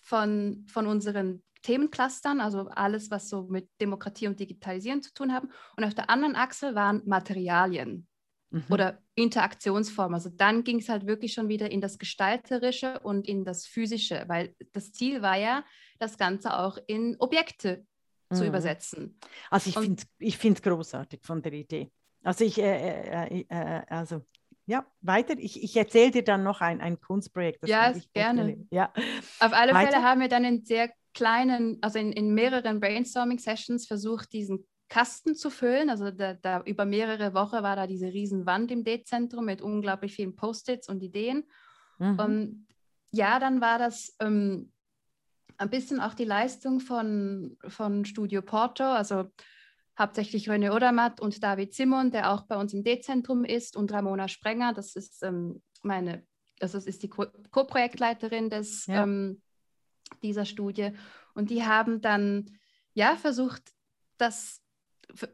von, 0.00 0.66
von 0.66 0.86
unseren 0.86 1.42
Themenclustern, 1.60 2.40
also 2.40 2.68
alles, 2.68 3.10
was 3.10 3.28
so 3.28 3.42
mit 3.42 3.68
Demokratie 3.82 4.28
und 4.28 4.40
Digitalisieren 4.40 5.02
zu 5.02 5.12
tun 5.12 5.34
haben. 5.34 5.50
Und 5.76 5.84
auf 5.84 5.92
der 5.92 6.08
anderen 6.08 6.36
Achse 6.36 6.74
waren 6.74 7.02
Materialien 7.04 8.06
mhm. 8.50 8.64
oder 8.68 8.98
Interaktionsform. 9.14 10.14
Also 10.14 10.30
dann 10.30 10.64
ging 10.64 10.78
es 10.78 10.88
halt 10.88 11.06
wirklich 11.06 11.32
schon 11.32 11.48
wieder 11.48 11.70
in 11.70 11.80
das 11.80 11.98
Gestalterische 11.98 13.00
und 13.00 13.26
in 13.26 13.44
das 13.44 13.66
Physische, 13.66 14.24
weil 14.28 14.54
das 14.72 14.92
Ziel 14.92 15.22
war 15.22 15.36
ja, 15.36 15.64
das 15.98 16.18
Ganze 16.18 16.58
auch 16.58 16.78
in 16.86 17.16
Objekte 17.18 17.84
mhm. 18.30 18.36
zu 18.36 18.46
übersetzen. 18.46 19.18
Also 19.50 19.70
ich 19.70 19.78
finde 19.78 20.02
es 20.02 20.44
ich 20.44 20.62
großartig 20.62 21.20
von 21.22 21.42
der 21.42 21.52
Idee. 21.52 21.90
Also 22.22 22.44
ich, 22.44 22.58
äh, 22.58 23.26
äh, 23.26 23.44
äh, 23.48 23.82
also 23.88 24.22
ja, 24.66 24.86
weiter. 25.00 25.34
Ich, 25.38 25.62
ich 25.62 25.76
erzähle 25.76 26.12
dir 26.12 26.24
dann 26.24 26.44
noch 26.44 26.60
ein, 26.60 26.80
ein 26.80 27.00
Kunstprojekt. 27.00 27.66
ja, 27.66 27.92
gerne. 28.14 28.66
Ja. 28.70 28.92
Auf 29.40 29.52
alle 29.52 29.72
weiter. 29.72 29.90
Fälle 29.90 30.02
haben 30.04 30.20
wir 30.20 30.28
dann 30.28 30.44
in 30.44 30.64
sehr 30.64 30.90
kleinen, 31.12 31.78
also 31.80 31.98
in, 31.98 32.12
in 32.12 32.34
mehreren 32.34 32.78
Brainstorming-Sessions 32.78 33.86
versucht, 33.86 34.32
diesen 34.32 34.66
Kasten 34.90 35.34
zu 35.34 35.48
füllen. 35.48 35.88
Also 35.88 36.10
da, 36.10 36.34
da, 36.34 36.60
über 36.62 36.84
mehrere 36.84 37.32
Wochen 37.32 37.62
war 37.62 37.76
da 37.76 37.86
diese 37.86 38.12
riesen 38.12 38.44
Wand 38.44 38.70
im 38.70 38.84
D-Zentrum 38.84 39.46
mit 39.46 39.62
unglaublich 39.62 40.14
vielen 40.14 40.36
Post-its 40.36 40.88
und 40.88 41.02
Ideen. 41.02 41.44
Mhm. 41.98 42.18
Und 42.18 42.66
ja, 43.12 43.38
dann 43.38 43.60
war 43.62 43.78
das 43.78 44.14
ähm, 44.20 44.72
ein 45.56 45.70
bisschen 45.70 46.00
auch 46.00 46.14
die 46.14 46.24
Leistung 46.24 46.80
von, 46.80 47.56
von 47.68 48.04
Studio 48.04 48.42
Porto, 48.42 48.84
also 48.84 49.30
hauptsächlich 49.98 50.48
René 50.50 50.74
Odermatt 50.74 51.20
und 51.20 51.42
David 51.42 51.72
Simon, 51.74 52.10
der 52.10 52.32
auch 52.32 52.42
bei 52.42 52.56
uns 52.56 52.74
im 52.74 52.82
D-Zentrum 52.82 53.44
ist, 53.44 53.76
und 53.76 53.92
Ramona 53.92 54.28
Sprenger, 54.28 54.72
das 54.72 54.96
ist 54.96 55.22
ähm, 55.22 55.62
meine, 55.82 56.26
also 56.60 56.78
das 56.78 56.86
ist 56.86 57.02
die 57.02 57.10
Co-Projektleiterin 57.10 58.50
des, 58.50 58.86
ja. 58.86 59.02
ähm, 59.02 59.40
dieser 60.22 60.44
Studie. 60.44 60.92
Und 61.34 61.50
die 61.50 61.64
haben 61.64 62.00
dann 62.00 62.58
ja 62.94 63.16
versucht, 63.16 63.62
das 64.16 64.59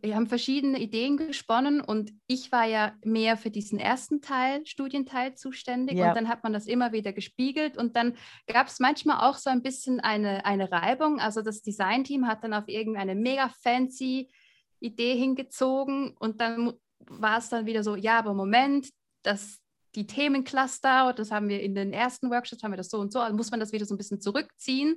wir 0.02 0.16
haben 0.16 0.26
verschiedene 0.26 0.78
Ideen 0.80 1.16
gesponnen 1.16 1.80
und 1.80 2.12
ich 2.26 2.52
war 2.52 2.64
ja 2.64 2.94
mehr 3.04 3.36
für 3.36 3.50
diesen 3.50 3.78
ersten 3.78 4.20
Teil, 4.20 4.64
Studienteil 4.66 5.34
zuständig 5.34 5.98
ja. 5.98 6.08
und 6.08 6.16
dann 6.16 6.28
hat 6.28 6.42
man 6.42 6.52
das 6.52 6.66
immer 6.66 6.92
wieder 6.92 7.12
gespiegelt 7.12 7.76
und 7.76 7.96
dann 7.96 8.14
gab 8.46 8.68
es 8.68 8.80
manchmal 8.80 9.28
auch 9.28 9.36
so 9.36 9.50
ein 9.50 9.62
bisschen 9.62 10.00
eine, 10.00 10.44
eine 10.44 10.70
Reibung. 10.70 11.20
Also 11.20 11.42
das 11.42 11.62
Designteam 11.62 12.26
hat 12.26 12.44
dann 12.44 12.54
auf 12.54 12.68
irgendeine 12.68 13.14
mega 13.14 13.50
fancy 13.62 14.30
Idee 14.80 15.16
hingezogen 15.16 16.16
und 16.18 16.40
dann 16.40 16.74
war 16.98 17.38
es 17.38 17.48
dann 17.48 17.66
wieder 17.66 17.82
so, 17.82 17.96
ja, 17.96 18.18
aber 18.18 18.34
Moment, 18.34 18.88
das, 19.22 19.60
die 19.94 20.06
Themencluster, 20.06 21.12
das 21.12 21.30
haben 21.30 21.48
wir 21.48 21.60
in 21.60 21.74
den 21.74 21.92
ersten 21.92 22.30
Workshops, 22.30 22.62
haben 22.62 22.72
wir 22.72 22.76
das 22.76 22.90
so 22.90 22.98
und 22.98 23.12
so, 23.12 23.20
also 23.20 23.36
muss 23.36 23.50
man 23.50 23.60
das 23.60 23.72
wieder 23.72 23.86
so 23.86 23.94
ein 23.94 23.98
bisschen 23.98 24.20
zurückziehen. 24.20 24.96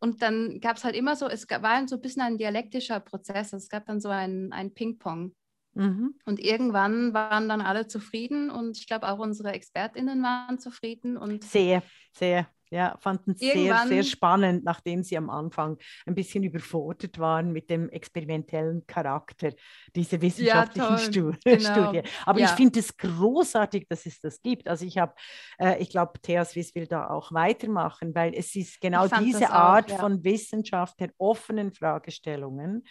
Und 0.00 0.22
dann 0.22 0.60
gab 0.60 0.76
es 0.76 0.84
halt 0.84 0.94
immer 0.94 1.16
so, 1.16 1.28
es 1.28 1.48
war 1.48 1.88
so 1.88 1.96
ein 1.96 2.00
bisschen 2.00 2.22
ein 2.22 2.38
dialektischer 2.38 3.00
Prozess. 3.00 3.52
Es 3.52 3.68
gab 3.68 3.86
dann 3.86 4.00
so 4.00 4.08
ein, 4.08 4.52
ein 4.52 4.72
Ping-Pong. 4.72 5.34
Mhm. 5.74 6.14
Und 6.24 6.40
irgendwann 6.40 7.14
waren 7.14 7.48
dann 7.48 7.60
alle 7.60 7.86
zufrieden 7.86 8.50
und 8.50 8.76
ich 8.78 8.86
glaube 8.86 9.08
auch 9.08 9.18
unsere 9.18 9.52
ExpertInnen 9.52 10.22
waren 10.22 10.58
zufrieden. 10.58 11.16
Und 11.16 11.44
sehr, 11.44 11.82
sehr. 12.12 12.48
Ja, 12.70 12.96
fanden 12.98 13.32
es 13.32 13.40
sehr, 13.40 13.86
sehr 13.86 14.02
spannend, 14.02 14.64
nachdem 14.64 15.02
sie 15.02 15.16
am 15.16 15.30
Anfang 15.30 15.78
ein 16.06 16.14
bisschen 16.14 16.44
überfordert 16.44 17.18
waren 17.18 17.52
mit 17.52 17.70
dem 17.70 17.88
experimentellen 17.88 18.86
Charakter 18.86 19.52
dieser 19.94 20.20
wissenschaftlichen 20.20 20.90
ja, 20.90 20.98
Stu 20.98 21.32
genau. 21.44 21.58
Studie. 21.60 22.02
Aber 22.26 22.40
ja. 22.40 22.46
ich 22.46 22.52
finde 22.52 22.80
es 22.80 22.96
großartig, 22.96 23.86
dass 23.88 24.06
es 24.06 24.20
das 24.20 24.42
gibt. 24.42 24.68
Also 24.68 24.84
ich 24.84 24.98
habe, 24.98 25.14
äh, 25.58 25.80
ich 25.80 25.90
glaube, 25.90 26.20
Thea 26.20 26.44
Swiss 26.44 26.74
will 26.74 26.86
da 26.86 27.08
auch 27.08 27.32
weitermachen, 27.32 28.14
weil 28.14 28.34
es 28.34 28.54
ist 28.54 28.80
genau 28.80 29.08
diese 29.08 29.50
Art 29.50 29.86
auch, 29.86 29.96
ja. 29.96 29.98
von 29.98 30.24
Wissenschaft 30.24 31.00
der 31.00 31.10
offenen 31.18 31.72
Fragestellungen 31.72 32.84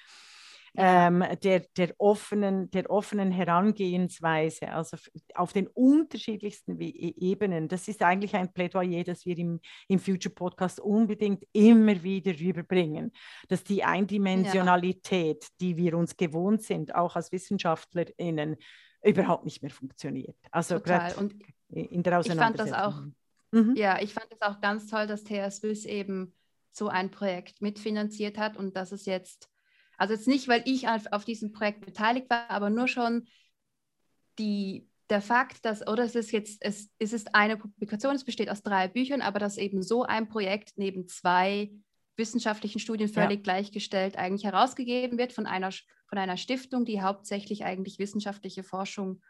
ähm, 0.80 1.24
der, 1.44 1.62
der, 1.76 1.96
offenen, 1.98 2.70
der 2.70 2.90
offenen 2.92 3.32
Herangehensweise, 3.32 4.72
also 4.72 4.96
auf 5.34 5.52
den 5.52 5.68
unterschiedlichsten 5.68 6.80
e 6.80 7.14
Ebenen. 7.18 7.68
Das 7.68 7.88
ist 7.88 8.04
eigentlich 8.04 8.36
ein 8.36 8.54
Plädoyer, 8.54 9.04
das 9.04 9.26
wir 9.26 9.36
im, 9.40 9.60
im 9.88 9.98
Future 9.98 10.34
Podcast 10.34 10.80
unbedingt 10.80 11.44
immer 11.52 12.04
wieder 12.04 12.32
rüberbringen, 12.40 13.12
dass 13.48 13.64
die 13.64 13.84
Eindimensionalität, 13.84 15.44
ja. 15.44 15.50
die 15.60 15.78
wir 15.78 15.98
uns 15.98 16.16
gewohnt 16.16 16.62
sind, 16.62 16.94
auch 16.94 17.16
als 17.16 17.32
WissenschaftlerInnen, 17.32 18.58
überhaupt 19.04 19.46
nicht 19.46 19.64
mehr 19.64 19.72
funktioniert. 19.72 20.38
Also 20.52 20.80
gerade 20.80 21.16
in 21.70 22.04
der 22.04 22.20
Auseinandersetzung. 22.20 22.68
Ich 22.68 22.76
fand 22.76 23.14
das 23.52 23.60
auch, 23.60 23.64
mhm. 23.66 23.76
ja, 23.76 24.00
ich 24.00 24.14
fand 24.14 24.28
es 24.32 24.42
auch 24.44 24.62
ganz 24.62 24.88
toll, 24.88 25.08
dass 25.08 25.24
TH 25.24 25.50
Swiss 25.52 25.86
eben 25.86 26.36
so 26.72 26.88
ein 26.88 27.10
Projekt 27.10 27.64
mitfinanziert 27.64 28.38
hat 28.38 28.58
und 28.58 28.76
dass 28.76 28.92
es 28.92 29.08
jetzt 29.08 29.50
also 29.98 30.14
jetzt 30.14 30.28
nicht, 30.28 30.48
weil 30.48 30.62
ich 30.66 30.88
auf, 30.88 31.06
auf 31.12 31.26
diesem 31.26 31.52
Projekt 31.52 31.86
beteiligt 31.86 32.30
war, 32.30 32.50
aber 32.50 32.70
nur 32.70 32.88
schon 32.88 33.28
die, 34.38 34.88
der 35.10 35.22
Fakt, 35.22 35.66
dass, 35.66 35.86
oder 35.88 36.04
es 36.04 36.16
ist 36.16 36.32
jetzt, 36.32 36.60
es, 36.62 36.90
es 37.00 37.14
ist 37.14 37.34
eine 37.34 37.58
Publikation, 37.58 38.16
es 38.16 38.24
besteht 38.24 38.50
aus 38.50 38.62
drei 38.62 38.88
Büchern, 38.88 39.22
aber 39.22 39.40
dass 39.40 39.58
eben 39.58 39.82
so 39.82 40.04
ein 40.04 40.28
Projekt 40.28 40.74
neben 40.78 41.08
zwei 41.08 41.72
wissenschaftlichen 42.16 42.80
Studien 42.80 43.10
völlig 43.10 43.40
ja. 43.40 43.44
gleichgestellt 43.44 44.18
eigentlich 44.18 44.46
herausgegeben 44.46 45.18
wird 45.18 45.34
von 45.34 45.46
einer, 45.46 45.72
von 45.72 46.18
einer 46.18 46.38
Stiftung, 46.38 46.86
die 46.86 47.02
hauptsächlich 47.02 47.66
eigentlich 47.66 48.00
wissenschaftliche 48.00 48.64
Forschung 48.64 49.22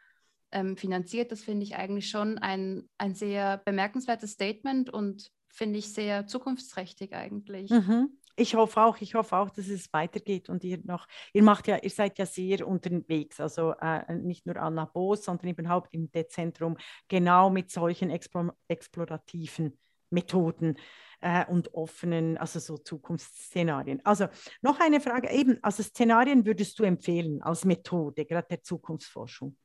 ähm, 0.52 0.78
finanziert. 0.78 1.32
Das 1.32 1.44
finde 1.44 1.64
ich 1.64 1.76
eigentlich 1.76 2.10
schon 2.10 2.38
ein, 2.38 2.90
ein 2.98 3.14
sehr 3.14 3.58
bemerkenswertes 3.66 4.32
Statement 4.32 4.90
und 4.90 5.32
finde 5.50 5.80
ich 5.80 5.94
sehr 5.94 6.28
zukunftsträchtig 6.28 7.14
eigentlich. 7.14 7.70
Mhm 7.70 8.17
ich 8.38 8.56
hoffe 8.56 8.82
auch, 8.82 9.02
ich 9.02 9.16
hoffe 9.16 9.36
auch, 9.36 9.50
dass 9.50 9.68
es 9.68 9.92
weitergeht 9.92 10.48
und 10.48 10.64
ihr 10.64 10.80
noch, 10.84 11.08
ihr 11.34 11.44
macht 11.44 11.68
ja, 11.68 11.78
ihr 11.78 11.90
seid 11.90 12.18
ja 12.20 12.26
sehr 12.26 12.68
unterwegs, 12.68 13.40
also 13.40 13.74
äh, 13.82 14.14
nicht 14.14 14.46
nur 14.46 14.58
Anna 14.58 14.86
Boos, 14.86 15.26
sondern 15.26 15.50
überhaupt 15.50 15.94
im 15.94 16.12
D-Zentrum 16.12 16.78
genau 17.08 17.50
mit 17.50 17.72
solchen 17.72 18.12
Explo 18.12 18.52
explorativen 18.68 19.78
Methoden 20.12 20.78
äh, 21.20 21.46
und 21.48 21.74
offenen, 21.74 22.38
also 22.38 22.60
so 22.60 22.78
Zukunftsszenarien. 22.78 24.06
Also 24.06 24.28
noch 24.62 24.80
eine 24.80 25.02
Frage, 25.02 25.32
eben, 25.32 25.58
also 25.64 25.82
Szenarien 25.82 26.46
würdest 26.46 26.78
du 26.80 26.84
empfehlen 26.84 27.42
als 27.42 27.66
Methode, 27.66 28.24
gerade 28.26 28.48
der 28.48 28.62
Zukunftsforschung? 28.62 29.58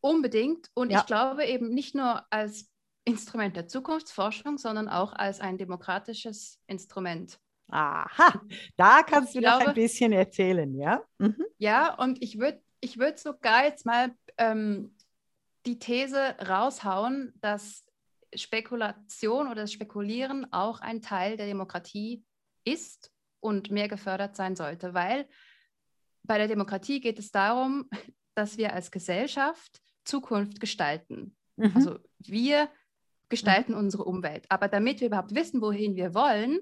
Unbedingt 0.00 0.70
und 0.74 0.92
ja. 0.92 1.00
ich 1.00 1.06
glaube 1.06 1.44
eben 1.44 1.70
nicht 1.70 1.94
nur 1.94 2.24
als 2.30 2.70
Instrument 3.04 3.56
der 3.56 3.66
Zukunftsforschung, 3.66 4.58
sondern 4.58 4.88
auch 4.88 5.12
als 5.12 5.40
ein 5.40 5.58
demokratisches 5.58 6.60
Instrument. 6.66 7.38
Aha, 7.68 8.40
da 8.76 9.02
kannst 9.02 9.34
du 9.34 9.40
glaube, 9.40 9.64
noch 9.64 9.68
ein 9.68 9.74
bisschen 9.74 10.12
erzählen, 10.12 10.72
ja? 10.74 11.02
Mhm. 11.18 11.44
Ja, 11.58 11.94
und 11.94 12.22
ich 12.22 12.38
würde 12.38 12.62
ich 12.80 12.98
würd 12.98 13.18
sogar 13.18 13.64
jetzt 13.64 13.86
mal 13.86 14.14
ähm, 14.36 14.94
die 15.64 15.78
These 15.78 16.36
raushauen, 16.46 17.32
dass 17.40 17.84
Spekulation 18.34 19.46
oder 19.46 19.62
das 19.62 19.72
Spekulieren 19.72 20.52
auch 20.52 20.80
ein 20.80 21.00
Teil 21.00 21.36
der 21.36 21.46
Demokratie 21.46 22.24
ist 22.64 23.10
und 23.40 23.70
mehr 23.70 23.88
gefördert 23.88 24.36
sein 24.36 24.56
sollte, 24.56 24.94
weil 24.94 25.26
bei 26.22 26.38
der 26.38 26.48
Demokratie 26.48 27.00
geht 27.00 27.18
es 27.18 27.30
darum, 27.30 27.88
dass 28.34 28.56
wir 28.58 28.72
als 28.72 28.90
Gesellschaft 28.90 29.80
Zukunft 30.04 30.60
gestalten. 30.60 31.36
Mhm. 31.56 31.72
Also 31.74 31.98
wir 32.18 32.68
gestalten 33.28 33.72
mhm. 33.72 33.78
unsere 33.78 34.04
Umwelt. 34.04 34.44
Aber 34.48 34.68
damit 34.68 35.00
wir 35.00 35.08
überhaupt 35.08 35.34
wissen, 35.34 35.60
wohin 35.62 35.96
wir 35.96 36.14
wollen, 36.14 36.58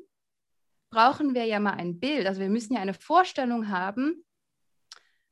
brauchen 0.93 1.35
wir 1.35 1.47
ja 1.47 1.59
mal 1.59 1.73
ein 1.73 1.99
Bild. 1.99 2.27
Also 2.27 2.41
wir 2.41 2.51
müssen 2.51 2.75
ja 2.75 2.81
eine 2.81 2.95
Vorstellung 2.95 3.71
haben, 3.71 4.25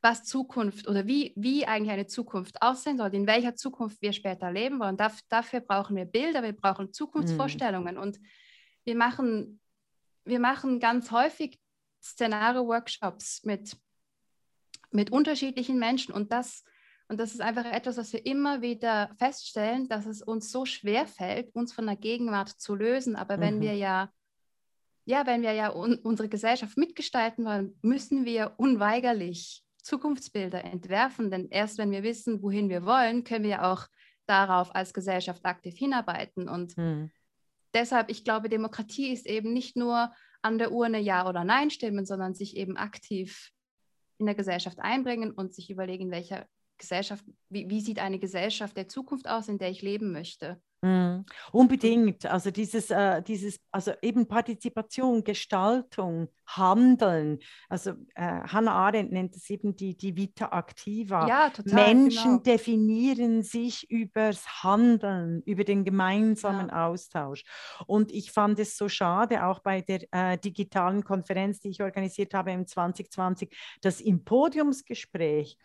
was 0.00 0.24
Zukunft 0.24 0.88
oder 0.88 1.06
wie, 1.06 1.34
wie 1.36 1.66
eigentlich 1.66 1.92
eine 1.92 2.06
Zukunft 2.06 2.62
aussehen 2.62 2.96
soll, 2.96 3.14
in 3.14 3.26
welcher 3.26 3.54
Zukunft 3.54 4.00
wir 4.00 4.14
später 4.14 4.50
leben 4.50 4.80
wollen. 4.80 4.96
Daf 4.96 5.20
dafür 5.28 5.60
brauchen 5.60 5.96
wir 5.96 6.06
Bilder, 6.06 6.42
wir 6.42 6.54
brauchen 6.54 6.92
Zukunftsvorstellungen. 6.92 7.96
Mhm. 7.96 8.00
Und 8.00 8.18
wir 8.84 8.96
machen, 8.96 9.60
wir 10.24 10.40
machen 10.40 10.80
ganz 10.80 11.10
häufig 11.10 11.60
Szenario-Workshops 12.02 13.44
mit, 13.44 13.76
mit 14.90 15.12
unterschiedlichen 15.12 15.78
Menschen 15.78 16.14
und 16.14 16.32
das, 16.32 16.64
und 17.08 17.20
das 17.20 17.32
ist 17.32 17.42
einfach 17.42 17.66
etwas, 17.66 17.98
was 17.98 18.14
wir 18.14 18.24
immer 18.24 18.62
wieder 18.62 19.10
feststellen, 19.18 19.88
dass 19.88 20.06
es 20.06 20.22
uns 20.22 20.50
so 20.50 20.64
schwer 20.64 21.06
fällt, 21.06 21.54
uns 21.54 21.74
von 21.74 21.84
der 21.84 21.96
Gegenwart 21.96 22.48
zu 22.48 22.74
lösen. 22.74 23.16
Aber 23.16 23.36
mhm. 23.36 23.40
wenn 23.42 23.60
wir 23.60 23.74
ja 23.74 24.10
ja, 25.10 25.26
wenn 25.26 25.42
wir 25.42 25.52
ja 25.52 25.74
un 25.74 25.96
unsere 25.96 26.28
Gesellschaft 26.28 26.78
mitgestalten 26.78 27.44
wollen, 27.44 27.76
müssen 27.82 28.24
wir 28.24 28.54
unweigerlich 28.56 29.64
Zukunftsbilder 29.82 30.64
entwerfen, 30.64 31.30
denn 31.30 31.48
erst 31.50 31.78
wenn 31.78 31.90
wir 31.90 32.02
wissen, 32.02 32.42
wohin 32.42 32.68
wir 32.68 32.84
wollen, 32.84 33.24
können 33.24 33.44
wir 33.44 33.64
auch 33.64 33.86
darauf 34.26 34.74
als 34.74 34.94
Gesellschaft 34.94 35.44
aktiv 35.44 35.76
hinarbeiten. 35.76 36.48
Und 36.48 36.76
hm. 36.76 37.10
deshalb, 37.74 38.10
ich 38.10 38.22
glaube, 38.22 38.48
Demokratie 38.48 39.12
ist 39.12 39.26
eben 39.26 39.52
nicht 39.52 39.76
nur 39.76 40.12
an 40.42 40.58
der 40.58 40.70
Urne 40.70 41.00
Ja 41.00 41.28
oder 41.28 41.44
Nein 41.44 41.70
stimmen, 41.70 42.06
sondern 42.06 42.34
sich 42.34 42.56
eben 42.56 42.76
aktiv 42.76 43.50
in 44.18 44.26
der 44.26 44.36
Gesellschaft 44.36 44.78
einbringen 44.78 45.32
und 45.32 45.54
sich 45.54 45.70
überlegen, 45.70 46.10
welcher 46.10 46.46
Gesellschaft, 46.78 47.24
wie, 47.48 47.68
wie 47.68 47.80
sieht 47.80 47.98
eine 47.98 48.20
Gesellschaft 48.20 48.76
der 48.76 48.86
Zukunft 48.86 49.28
aus, 49.28 49.48
in 49.48 49.58
der 49.58 49.70
ich 49.70 49.82
leben 49.82 50.12
möchte. 50.12 50.62
Mm, 50.82 51.26
unbedingt. 51.52 52.24
Also 52.24 52.50
dieses, 52.50 52.90
äh, 52.90 53.22
dieses, 53.22 53.60
also 53.70 53.92
eben 54.00 54.26
Partizipation, 54.26 55.22
Gestaltung, 55.22 56.28
Handeln. 56.46 57.38
Also 57.68 57.90
äh, 58.14 58.40
Hannah 58.48 58.72
Arendt 58.72 59.12
nennt 59.12 59.36
es 59.36 59.50
eben 59.50 59.76
die, 59.76 59.94
die 59.94 60.16
Vita 60.16 60.46
Activa. 60.46 61.28
Ja, 61.28 61.50
total, 61.50 61.74
Menschen 61.74 62.30
genau. 62.30 62.42
definieren 62.42 63.42
sich 63.42 63.90
übers 63.90 64.62
Handeln, 64.62 65.42
über 65.44 65.64
den 65.64 65.84
gemeinsamen 65.84 66.68
ja. 66.68 66.88
Austausch. 66.88 67.44
Und 67.86 68.10
ich 68.10 68.32
fand 68.32 68.58
es 68.58 68.78
so 68.78 68.88
schade, 68.88 69.44
auch 69.44 69.58
bei 69.60 69.82
der 69.82 70.00
äh, 70.12 70.38
digitalen 70.38 71.04
Konferenz, 71.04 71.60
die 71.60 71.68
ich 71.68 71.82
organisiert 71.82 72.32
habe 72.32 72.52
im 72.52 72.66
2020, 72.66 73.54
das 73.82 74.00
im 74.00 74.24
Podiumsgespräch 74.24 75.58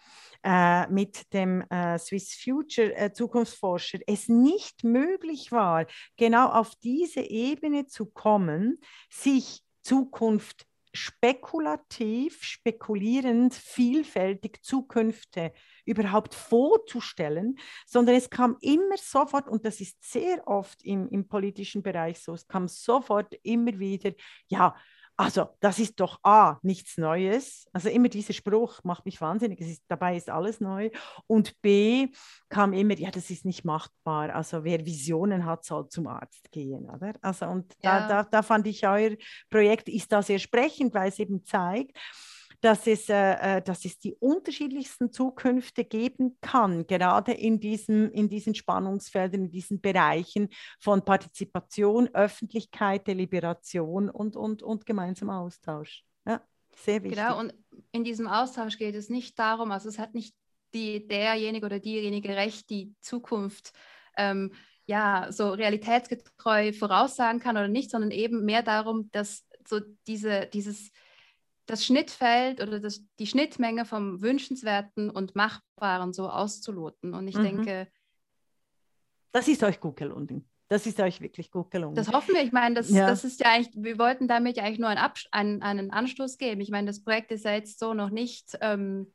äh, 0.44 0.88
mit 0.92 1.34
dem 1.34 1.62
äh, 1.70 1.98
Swiss 2.00 2.36
Future 2.36 2.94
äh, 2.96 3.14
Zukunftsforscher 3.14 4.00
es 4.08 4.28
nicht 4.28 4.84
möglich 4.84 5.05
war, 5.52 5.86
genau 6.18 6.50
auf 6.50 6.76
diese 6.76 7.22
Ebene 7.22 7.88
zu 7.88 8.06
kommen, 8.06 8.80
sich 9.10 9.62
Zukunft 9.82 10.66
spekulativ, 10.96 12.42
spekulierend, 12.44 13.54
vielfältig 13.54 14.64
Zukünfte 14.64 15.52
überhaupt 15.86 16.34
vorzustellen, 16.34 17.60
sondern 17.86 18.16
es 18.16 18.30
kam 18.30 18.58
immer 18.62 18.98
sofort, 18.98 19.48
und 19.48 19.66
das 19.66 19.82
ist 19.82 20.04
sehr 20.04 20.48
oft 20.48 20.84
im, 20.84 21.08
im 21.10 21.28
politischen 21.28 21.84
Bereich 21.84 22.20
so, 22.20 22.34
es 22.34 22.48
kam 22.48 22.68
sofort 22.68 23.36
immer 23.44 23.78
wieder, 23.78 24.12
ja, 24.48 24.76
also, 25.18 25.48
das 25.62 25.80
ist 25.80 26.00
doch 26.00 26.20
A, 26.24 26.58
nichts 26.62 26.98
Neues. 26.98 27.68
Also 27.72 27.88
immer 27.88 28.10
dieser 28.10 28.34
Spruch 28.34 28.84
macht 28.84 29.06
mich 29.06 29.22
wahnsinnig. 29.22 29.62
Ist, 29.62 29.84
dabei 29.88 30.18
ist 30.18 30.30
alles 30.30 30.60
neu. 30.60 30.90
Und 31.28 31.62
B 31.62 32.10
kam 32.50 32.74
immer, 32.74 32.96
ja, 32.96 33.12
das 33.12 33.30
ist 33.30 33.46
nicht 33.46 33.64
machbar. 33.64 34.36
Also 34.36 34.66
wer 34.66 34.86
Visionen 34.86 35.46
hat, 35.46 35.64
soll 35.64 35.88
zum 35.88 36.08
Arzt 36.08 36.52
gehen. 36.52 36.90
Oder? 36.90 37.14
Also, 37.22 37.46
und 37.46 37.74
ja. 37.82 38.02
da, 38.02 38.08
da, 38.08 38.24
da 38.24 38.42
fand 38.42 38.68
ich, 38.68 38.86
euer 38.86 39.16
Projekt 39.50 39.88
ist 39.88 40.12
da 40.12 40.22
sehr 40.22 40.40
sprechend, 40.40 40.94
weil 40.94 41.10
es 41.10 41.20
eben 41.20 41.46
zeigt, 41.46 41.98
dass 42.62 42.88
es, 42.88 43.10
äh, 43.10 43.58
äh, 43.58 43.62
dass 43.62 43.86
es 43.86 43.98
die 44.00 44.16
unterschiedlichsten 44.16 45.12
Zukünfte 45.12 45.84
geben 45.84 46.38
kann, 46.42 46.88
gerade 46.88 47.32
in, 47.32 47.60
diesem, 47.60 48.12
in 48.12 48.30
diesen 48.30 48.56
Spannungsfeldern, 48.56 49.46
in 49.46 49.52
diesen 49.52 49.82
Bereichen 49.82 50.50
von 50.80 51.04
Partizipation, 51.04 52.10
Öffentlichkeit, 52.14 53.08
Deliberation 53.08 54.10
und, 54.10 54.36
und, 54.36 54.64
und 54.64 54.86
gemeinsamer 54.86 55.40
Austausch. 55.40 56.04
Ja, 56.26 56.42
sehr 56.76 57.04
wichtig. 57.04 57.20
Genau, 57.20 57.40
und 57.40 57.54
in 57.92 58.04
diesem 58.04 58.28
Austausch 58.28 58.78
geht 58.78 58.96
es 58.96 59.10
nicht 59.10 59.38
darum, 59.40 59.72
also 59.72 59.90
es 59.90 60.00
hat 60.00 60.14
nicht 60.14 60.36
die, 60.74 61.08
derjenige 61.08 61.66
oder 61.66 61.80
diejenige 61.80 62.36
Recht, 62.36 62.70
die 62.70 62.94
Zukunft 63.00 63.72
ähm, 64.18 64.54
ja 64.86 65.28
so 65.32 65.50
realitätsgetreu 65.52 66.74
voraussagen 66.74 67.40
kann 67.40 67.58
oder 67.58 67.68
nicht, 67.68 67.90
sondern 67.90 68.12
eben 68.12 68.46
mehr 68.46 68.62
darum, 68.62 69.10
dass 69.12 69.46
so 69.68 69.80
diese, 70.06 70.48
dieses 70.54 70.92
das 71.66 71.86
Schnittfeld 71.86 72.62
oder 72.62 72.80
das, 72.80 73.04
die 73.20 73.28
Schnittmenge 73.28 73.86
vom 73.86 74.22
Wünschenswerten 74.22 75.10
und 75.10 75.36
Machbaren 75.36 76.14
so 76.14 76.30
auszuloten. 76.30 77.14
Und 77.14 77.28
ich 77.28 77.38
mhm. 77.38 77.44
denke. 77.44 77.88
Das 79.32 79.48
ist 79.48 79.64
euch 79.64 79.80
gut 79.80 79.98
gelungen. 79.98 80.48
Das 80.68 80.88
ist 80.88 81.00
euch 81.00 81.22
wirklich 81.22 81.52
gut 81.52 81.70
gelungen. 81.70 81.96
Das 81.96 82.12
hoffen 82.12 82.34
wir. 82.34 82.44
Ich 82.44 82.52
meine, 82.52 82.76
das, 82.76 82.90
ja. 82.90 83.08
das 83.08 83.24
ist 83.24 83.40
ja 83.40 83.52
eigentlich, 83.52 83.72
wir 83.76 84.00
wollten 84.00 84.28
damit 84.28 84.58
ja 84.58 84.64
eigentlich 84.64 84.80
nur 84.80 84.90
einen, 84.90 85.00
Abs 85.00 85.28
einen, 85.32 85.62
einen 85.62 85.92
Anstoß 85.92 86.38
geben. 86.38 86.62
Ich 86.62 86.72
meine, 86.72 86.88
das 86.88 87.04
Projekt 87.04 87.32
ist 87.32 87.46
ja 87.46 87.54
jetzt 87.54 87.78
so 87.78 87.94
noch 87.94 88.10
nicht 88.10 88.58
ähm, 88.62 89.12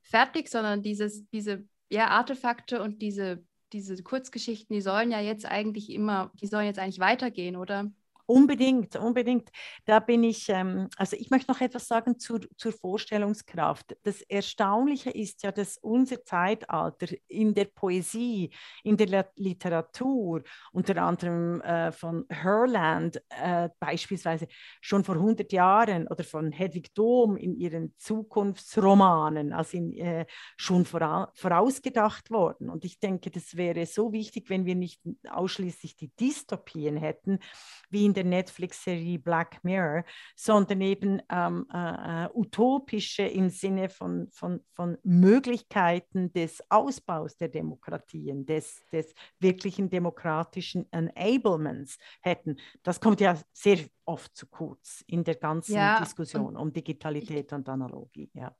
fertig, 0.00 0.48
sondern 0.48 0.82
dieses, 0.82 1.28
diese 1.28 1.64
ja, 1.90 2.08
Artefakte 2.08 2.82
und 2.82 3.02
diese, 3.02 3.44
diese 3.72 4.02
Kurzgeschichten, 4.02 4.74
die 4.74 4.80
sollen 4.80 5.10
ja 5.10 5.20
jetzt 5.20 5.44
eigentlich 5.44 5.90
immer, 5.90 6.30
die 6.40 6.46
sollen 6.46 6.66
jetzt 6.66 6.78
eigentlich 6.78 7.00
weitergehen, 7.00 7.56
oder? 7.56 7.90
Unbedingt, 8.30 8.94
unbedingt. 8.94 9.50
Da 9.86 9.98
bin 9.98 10.22
ich, 10.22 10.48
ähm, 10.50 10.88
also 10.96 11.16
ich 11.16 11.30
möchte 11.30 11.50
noch 11.50 11.60
etwas 11.60 11.88
sagen 11.88 12.16
zur, 12.20 12.38
zur 12.56 12.70
Vorstellungskraft. 12.70 13.96
Das 14.04 14.22
Erstaunliche 14.22 15.10
ist 15.10 15.42
ja, 15.42 15.50
dass 15.50 15.78
unser 15.78 16.22
Zeitalter 16.22 17.08
in 17.26 17.54
der 17.54 17.64
Poesie, 17.64 18.50
in 18.84 18.96
der 18.96 19.28
Literatur, 19.34 20.44
unter 20.70 21.02
anderem 21.02 21.60
äh, 21.62 21.90
von 21.90 22.24
Herland 22.28 23.20
äh, 23.30 23.68
beispielsweise, 23.80 24.46
schon 24.80 25.02
vor 25.02 25.16
100 25.16 25.50
Jahren 25.50 26.06
oder 26.06 26.22
von 26.22 26.52
Hedwig 26.52 26.94
Dohm 26.94 27.36
in 27.36 27.56
ihren 27.56 27.96
Zukunftsromanen, 27.98 29.52
also 29.52 29.76
in, 29.76 29.92
äh, 29.96 30.24
schon 30.56 30.84
vora 30.84 31.32
vorausgedacht 31.34 32.30
worden. 32.30 32.70
Und 32.70 32.84
ich 32.84 33.00
denke, 33.00 33.32
das 33.32 33.56
wäre 33.56 33.86
so 33.86 34.12
wichtig, 34.12 34.50
wenn 34.50 34.66
wir 34.66 34.76
nicht 34.76 35.00
ausschließlich 35.28 35.96
die 35.96 36.12
Dystopien 36.14 36.96
hätten, 36.96 37.40
wie 37.88 38.04
in 38.04 38.14
der 38.14 38.19
Netflix-Serie 38.24 39.18
Black 39.18 39.62
Mirror, 39.62 40.04
sondern 40.36 40.80
eben 40.80 41.22
ähm, 41.30 41.66
äh, 41.72 42.24
äh, 42.24 42.28
utopische 42.34 43.22
im 43.22 43.50
Sinne 43.50 43.88
von, 43.88 44.28
von, 44.30 44.60
von 44.72 44.98
Möglichkeiten 45.02 46.32
des 46.32 46.62
Ausbaus 46.68 47.36
der 47.36 47.48
Demokratien, 47.48 48.46
des, 48.46 48.86
des 48.92 49.14
wirklichen 49.38 49.90
demokratischen 49.90 50.86
Enablements 50.92 51.98
hätten. 52.20 52.56
Das 52.82 53.00
kommt 53.00 53.20
ja 53.20 53.36
sehr 53.52 53.78
oft 54.04 54.36
zu 54.36 54.46
kurz 54.46 55.04
in 55.06 55.24
der 55.24 55.36
ganzen 55.36 55.74
ja, 55.74 56.00
Diskussion 56.00 56.56
um 56.56 56.72
Digitalität 56.72 57.52
und 57.52 57.68
Analogie. 57.68 58.30
Ja. 58.34 58.54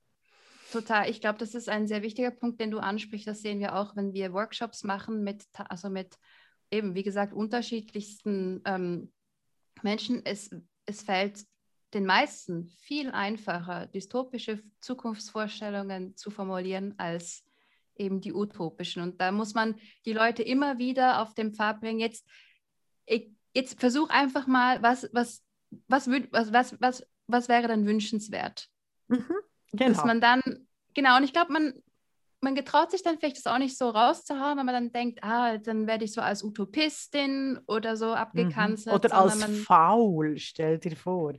Total. 0.71 1.09
Ich 1.09 1.19
glaube, 1.19 1.37
das 1.37 1.53
ist 1.53 1.67
ein 1.67 1.87
sehr 1.87 2.01
wichtiger 2.01 2.31
Punkt, 2.31 2.61
den 2.61 2.71
du 2.71 2.79
ansprichst. 2.79 3.27
Das 3.27 3.41
sehen 3.41 3.59
wir 3.59 3.75
auch, 3.75 3.95
wenn 3.95 4.13
wir 4.13 4.31
Workshops 4.31 4.83
machen 4.83 5.23
mit, 5.23 5.45
also 5.67 5.89
mit 5.89 6.17
eben, 6.71 6.95
wie 6.95 7.03
gesagt, 7.03 7.33
unterschiedlichsten 7.33 8.61
ähm, 8.65 9.11
Menschen, 9.83 10.25
es, 10.25 10.49
es 10.85 11.03
fällt 11.03 11.45
den 11.93 12.05
meisten 12.05 12.69
viel 12.81 13.11
einfacher, 13.11 13.87
dystopische 13.87 14.63
Zukunftsvorstellungen 14.79 16.15
zu 16.15 16.31
formulieren 16.31 16.95
als 16.97 17.43
eben 17.95 18.21
die 18.21 18.33
utopischen. 18.33 19.01
Und 19.03 19.19
da 19.19 19.31
muss 19.31 19.53
man 19.53 19.75
die 20.05 20.13
Leute 20.13 20.43
immer 20.43 20.77
wieder 20.77 21.21
auf 21.21 21.33
den 21.33 21.53
Pfad 21.53 21.81
bringen. 21.81 21.99
Jetzt, 21.99 22.25
ich, 23.05 23.31
jetzt 23.53 23.79
versuch 23.79 24.09
einfach 24.09 24.47
mal, 24.47 24.81
was, 24.81 25.09
was, 25.11 25.43
was, 25.87 26.07
was, 26.07 26.53
was, 26.53 26.81
was, 26.81 27.07
was 27.27 27.49
wäre 27.49 27.67
dann 27.67 27.85
wünschenswert? 27.85 28.67
Mhm, 29.07 29.25
genau. 29.73 29.93
Dass 29.93 30.05
man 30.05 30.21
dann, 30.21 30.41
genau, 30.93 31.17
und 31.17 31.23
ich 31.23 31.33
glaube, 31.33 31.51
man, 31.51 31.73
man 32.43 32.55
getraut 32.55 32.89
sich 32.89 33.03
dann 33.03 33.19
vielleicht 33.19 33.37
das 33.37 33.45
auch 33.45 33.59
nicht 33.59 33.77
so 33.77 33.89
rauszuhauen, 33.89 34.57
weil 34.57 34.63
man 34.63 34.73
dann 34.73 34.91
denkt, 34.91 35.23
ah, 35.23 35.57
dann 35.59 35.85
werde 35.85 36.05
ich 36.05 36.13
so 36.13 36.21
als 36.21 36.43
Utopistin 36.43 37.59
oder 37.67 37.95
so 37.95 38.13
abgekanzelt. 38.13 38.87
Mhm. 38.87 38.93
Oder 38.93 39.15
als 39.15 39.39
man... 39.39 39.55
faul, 39.55 40.37
stell 40.37 40.79
dir 40.79 40.95
vor. 40.95 41.33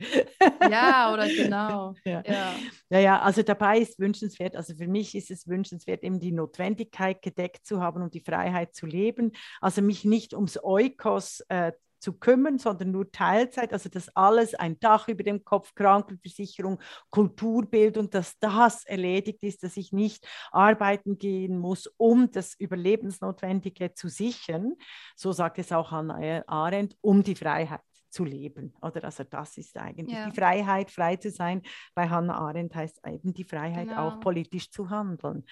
Ja, 0.70 1.12
oder 1.12 1.26
genau. 1.28 1.94
ja. 2.04 2.22
Ja. 2.24 2.54
ja, 2.90 2.98
ja, 2.98 3.20
also 3.20 3.42
dabei 3.42 3.78
ist 3.78 3.98
wünschenswert, 3.98 4.54
also 4.54 4.74
für 4.74 4.86
mich 4.86 5.16
ist 5.16 5.32
es 5.32 5.48
wünschenswert, 5.48 6.04
eben 6.04 6.20
die 6.20 6.32
Notwendigkeit 6.32 7.20
gedeckt 7.20 7.66
zu 7.66 7.80
haben 7.80 8.02
und 8.02 8.14
die 8.14 8.20
Freiheit 8.20 8.74
zu 8.74 8.86
leben. 8.86 9.32
Also 9.60 9.82
mich 9.82 10.04
nicht 10.04 10.34
ums 10.34 10.62
Eukos 10.62 11.40
äh, 11.48 11.72
zu 12.02 12.12
kümmern, 12.14 12.58
sondern 12.58 12.90
nur 12.90 13.10
Teilzeit, 13.12 13.72
also 13.72 13.88
dass 13.88 14.14
alles, 14.16 14.54
ein 14.54 14.78
Dach 14.80 15.08
über 15.08 15.22
dem 15.22 15.44
Kopf, 15.44 15.74
Krankenversicherung, 15.74 16.80
Kulturbildung, 17.10 18.10
dass 18.10 18.38
das 18.40 18.84
erledigt 18.84 19.42
ist, 19.44 19.62
dass 19.62 19.76
ich 19.76 19.92
nicht 19.92 20.26
arbeiten 20.50 21.16
gehen 21.16 21.58
muss, 21.58 21.86
um 21.96 22.30
das 22.30 22.54
Überlebensnotwendige 22.58 23.94
zu 23.94 24.08
sichern. 24.08 24.74
So 25.14 25.32
sagt 25.32 25.58
es 25.60 25.70
auch 25.70 25.92
Hannah 25.92 26.42
Arendt, 26.46 26.96
um 27.00 27.22
die 27.22 27.36
Freiheit 27.36 27.80
zu 28.10 28.24
leben. 28.24 28.74
Oder 28.82 29.04
also 29.04 29.24
das 29.24 29.56
ist 29.56 29.76
eigentlich 29.78 30.16
ja. 30.16 30.28
die 30.28 30.34
Freiheit, 30.34 30.90
frei 30.90 31.16
zu 31.16 31.30
sein. 31.30 31.62
Bei 31.94 32.08
Hannah 32.08 32.34
Arendt 32.34 32.74
heißt 32.74 33.00
eben 33.06 33.32
die 33.32 33.44
Freiheit 33.44 33.88
genau. 33.88 34.08
auch 34.08 34.20
politisch 34.20 34.70
zu 34.70 34.90
handeln. 34.90 35.44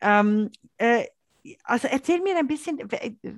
Ähm, 0.00 0.50
äh, 0.76 1.06
also 1.64 1.88
erzähl 1.88 2.20
mir 2.20 2.36
ein 2.36 2.46
bisschen 2.46 2.78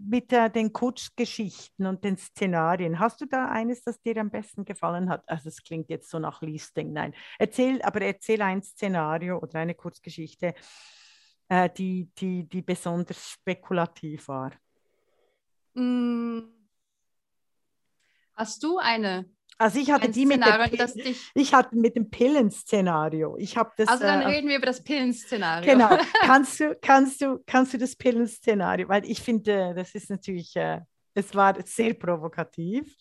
mit 0.02 0.32
äh, 0.32 0.50
den 0.50 0.72
Kurzgeschichten 0.72 1.86
und 1.86 2.04
den 2.04 2.16
Szenarien. 2.16 2.98
Hast 2.98 3.20
du 3.20 3.26
da 3.26 3.48
eines, 3.48 3.82
das 3.82 4.00
dir 4.00 4.16
am 4.18 4.30
besten 4.30 4.64
gefallen 4.64 5.08
hat? 5.08 5.28
Also 5.28 5.48
es 5.48 5.62
klingt 5.62 5.88
jetzt 5.88 6.10
so 6.10 6.18
nach 6.18 6.42
Listing, 6.42 6.92
nein. 6.92 7.14
Erzähl, 7.38 7.80
aber 7.82 8.02
erzähl 8.02 8.42
ein 8.42 8.62
Szenario 8.62 9.38
oder 9.38 9.60
eine 9.60 9.74
Kurzgeschichte, 9.74 10.54
äh, 11.48 11.70
die, 11.70 12.10
die, 12.18 12.48
die 12.48 12.62
besonders 12.62 13.30
spekulativ 13.30 14.28
war. 14.28 14.52
Mm. 15.74 16.40
Hast 18.34 18.62
du 18.64 18.78
eine 18.78 19.30
also 19.58 19.78
ich 19.78 19.90
hatte 19.90 20.08
die 20.10 20.26
mit 20.26 20.44
der 20.44 20.68
Pil 20.68 21.14
ich 21.34 21.54
hatte 21.54 21.76
mit 21.76 21.96
dem 21.96 22.10
Pillenszenario. 22.10 23.36
Ich 23.38 23.56
habe 23.56 23.70
das. 23.76 23.88
Also 23.88 24.04
dann 24.04 24.22
äh, 24.22 24.26
reden 24.26 24.48
wir 24.48 24.56
über 24.56 24.66
das 24.66 24.82
Pillenszenario. 24.82 25.70
Genau. 25.70 25.96
kannst 26.22 26.60
du, 26.60 26.76
kannst 26.80 27.20
du, 27.20 27.40
kannst 27.46 27.74
du 27.74 27.78
das 27.78 27.96
Pillenszenario? 27.96 28.88
Weil 28.88 29.04
ich 29.04 29.20
finde, 29.20 29.74
das 29.74 29.94
ist 29.94 30.10
natürlich. 30.10 30.54
Äh, 30.56 30.80
es 31.16 31.34
war 31.34 31.54
sehr 31.64 31.94
provokativ. 31.94 32.96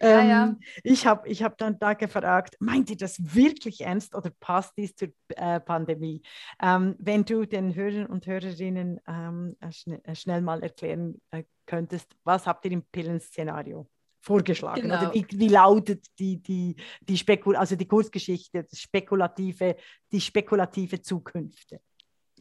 Ja, 0.00 0.20
ähm, 0.20 0.28
ja. 0.28 0.56
Ich 0.84 1.06
habe 1.06 1.28
ich 1.28 1.42
hab 1.42 1.58
dann 1.58 1.78
da 1.78 1.94
gefragt, 1.94 2.56
meint 2.60 2.88
ihr 2.88 2.96
das 2.96 3.18
wirklich 3.20 3.80
ernst 3.80 4.14
oder 4.14 4.30
passt 4.38 4.74
dies 4.76 4.94
zur 4.94 5.08
äh, 5.30 5.58
Pandemie? 5.58 6.22
Ähm, 6.62 6.94
wenn 7.00 7.24
du 7.24 7.44
den 7.44 7.74
Hörern 7.74 8.06
und 8.06 8.26
Hörerinnen 8.26 9.00
ähm, 9.08 9.56
schn 9.70 10.00
schnell 10.14 10.40
mal 10.40 10.62
erklären 10.62 11.20
äh, 11.32 11.42
könntest, 11.66 12.14
was 12.22 12.46
habt 12.46 12.64
ihr 12.64 12.72
im 12.72 12.84
Pillenszenario? 12.84 13.88
Vorgeschlagen. 14.28 14.82
Genau. 14.82 14.98
Oder 14.98 15.14
wie, 15.14 15.26
wie, 15.30 15.48
lautet 15.48 16.04
die, 16.18 16.36
die, 16.42 16.76
die 17.00 17.16
Spekul 17.16 17.56
also 17.56 17.76
die 17.76 17.88
Kurzgeschichte, 17.88 18.64
das 18.70 18.78
spekulative, 18.78 19.76
die 20.12 20.20
spekulative 20.20 21.00
Zukünfte? 21.00 21.80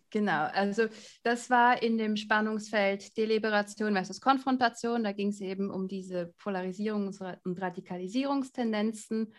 Genau, 0.10 0.48
also 0.54 0.88
das 1.24 1.50
war 1.50 1.82
in 1.82 1.98
dem 1.98 2.16
Spannungsfeld 2.16 3.16
Deliberation 3.16 3.94
versus 3.94 4.20
Konfrontation. 4.20 5.04
Da 5.04 5.14
ging 5.14 5.30
es 5.30 5.42
eben 5.42 5.70
um 5.70 5.88
diese 5.88 6.34
Polarisierungs- 6.44 7.22
und 7.44 7.62
Radikalisierungstendenzen. 7.62 9.34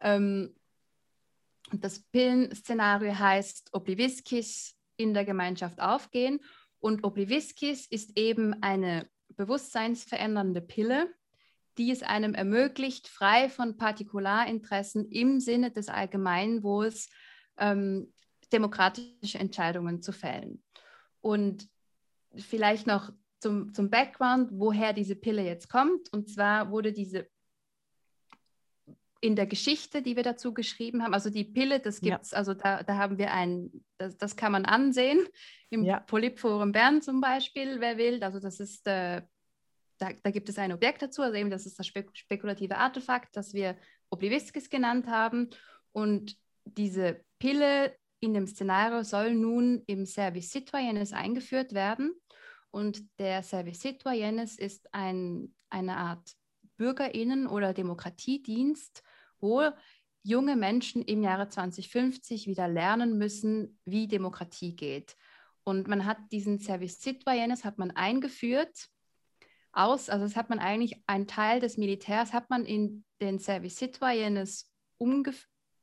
Ähm, 0.00 0.54
das 1.72 2.00
Pillen-Szenario 2.12 3.16
heißt 3.16 3.70
Obliviskis 3.72 4.76
in 4.96 5.14
der 5.14 5.24
Gemeinschaft 5.24 5.80
aufgehen. 5.80 6.40
Und 6.80 7.04
Obliviskis 7.04 7.86
ist 7.86 8.18
eben 8.18 8.60
eine 8.62 9.08
bewusstseinsverändernde 9.36 10.60
Pille, 10.60 11.08
die 11.78 11.90
es 11.90 12.02
einem 12.02 12.34
ermöglicht, 12.34 13.08
frei 13.08 13.48
von 13.48 13.76
Partikularinteressen 13.76 15.08
im 15.10 15.40
Sinne 15.40 15.70
des 15.70 15.88
Allgemeinwohls 15.88 17.08
ähm, 17.56 18.12
demokratische 18.52 19.38
Entscheidungen 19.38 20.02
zu 20.02 20.12
fällen. 20.12 20.62
Und 21.20 21.68
vielleicht 22.34 22.86
noch 22.86 23.12
zum, 23.40 23.74
zum 23.74 23.90
Background, 23.90 24.50
woher 24.52 24.92
diese 24.92 25.16
Pille 25.16 25.44
jetzt 25.44 25.68
kommt. 25.68 26.12
Und 26.12 26.28
zwar 26.28 26.70
wurde 26.70 26.92
diese 26.92 27.28
in 29.20 29.36
der 29.36 29.46
Geschichte, 29.46 30.02
die 30.02 30.16
wir 30.16 30.24
dazu 30.24 30.52
geschrieben 30.52 31.02
haben, 31.04 31.14
also 31.14 31.30
die 31.30 31.44
Pille, 31.44 31.78
das 31.78 32.00
gibt 32.00 32.22
es, 32.22 32.32
ja. 32.32 32.38
also 32.38 32.54
da, 32.54 32.82
da 32.82 32.96
haben 32.96 33.18
wir 33.18 33.32
ein, 33.32 33.70
das, 33.96 34.18
das 34.18 34.34
kann 34.34 34.50
man 34.50 34.64
ansehen, 34.64 35.20
im 35.70 35.84
ja. 35.84 36.00
Polypforum 36.00 36.72
Bern 36.72 37.02
zum 37.02 37.20
Beispiel, 37.20 37.78
wer 37.78 37.98
will. 37.98 38.22
Also 38.24 38.40
das 38.40 38.58
ist 38.58 38.84
äh, 38.88 39.22
da, 40.02 40.10
da, 40.22 40.30
gibt 40.30 40.48
es 40.48 40.58
ein 40.58 40.72
Objekt 40.72 41.00
dazu, 41.02 41.22
also 41.22 41.36
eben 41.36 41.50
das 41.50 41.64
ist 41.64 41.78
das 41.78 41.86
spekulative 41.86 42.76
Artefakt, 42.76 43.36
das 43.36 43.54
wir 43.54 43.76
Obliviskis 44.10 44.68
genannt 44.68 45.06
haben. 45.06 45.50
Und 45.92 46.36
diese 46.64 47.24
Pille 47.38 47.94
in 48.20 48.34
dem 48.34 48.46
Szenario 48.46 49.04
soll 49.04 49.34
nun 49.34 49.82
im 49.86 50.04
Service 50.04 50.50
Citoyennes 50.50 51.12
eingeführt 51.12 51.72
werden. 51.72 52.14
Und 52.72 53.02
der 53.20 53.42
Service 53.44 53.80
Citoyennes 53.80 54.58
ist 54.58 54.92
ein, 54.92 55.54
eine 55.70 55.96
Art 55.96 56.32
Bürgerinnen- 56.76 57.46
oder 57.46 57.72
Demokratiedienst, 57.72 59.02
wo 59.40 59.70
junge 60.24 60.56
Menschen 60.56 61.02
im 61.02 61.22
Jahre 61.22 61.48
2050 61.48 62.48
wieder 62.48 62.66
lernen 62.66 63.18
müssen, 63.18 63.78
wie 63.84 64.08
Demokratie 64.08 64.74
geht. 64.74 65.16
Und 65.64 65.86
man 65.86 66.06
hat 66.06 66.18
diesen 66.32 66.58
Service 66.58 67.00
Citoyennes 67.00 67.64
hat 67.64 67.78
man 67.78 67.92
eingeführt 67.92 68.88
aus, 69.72 70.08
also 70.08 70.24
das 70.24 70.36
hat 70.36 70.50
man 70.50 70.58
eigentlich, 70.58 71.02
ein 71.06 71.26
Teil 71.26 71.60
des 71.60 71.76
Militärs 71.76 72.32
hat 72.32 72.50
man 72.50 72.64
in 72.64 73.04
den 73.20 73.38
Service 73.38 73.76
Citoyennes 73.76 74.70
umge 74.98 75.32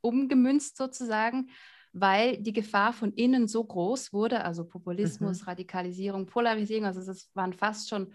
umgemünzt 0.02 0.78
sozusagen, 0.78 1.50
weil 1.92 2.38
die 2.38 2.54
Gefahr 2.54 2.94
von 2.94 3.12
innen 3.14 3.48
so 3.48 3.64
groß 3.64 4.14
wurde, 4.14 4.46
also 4.46 4.66
Populismus, 4.66 5.42
mhm. 5.42 5.48
Radikalisierung, 5.48 6.26
Polarisierung, 6.26 6.86
also 6.86 7.02
es 7.12 7.30
waren 7.34 7.52
fast 7.52 7.90
schon 7.90 8.14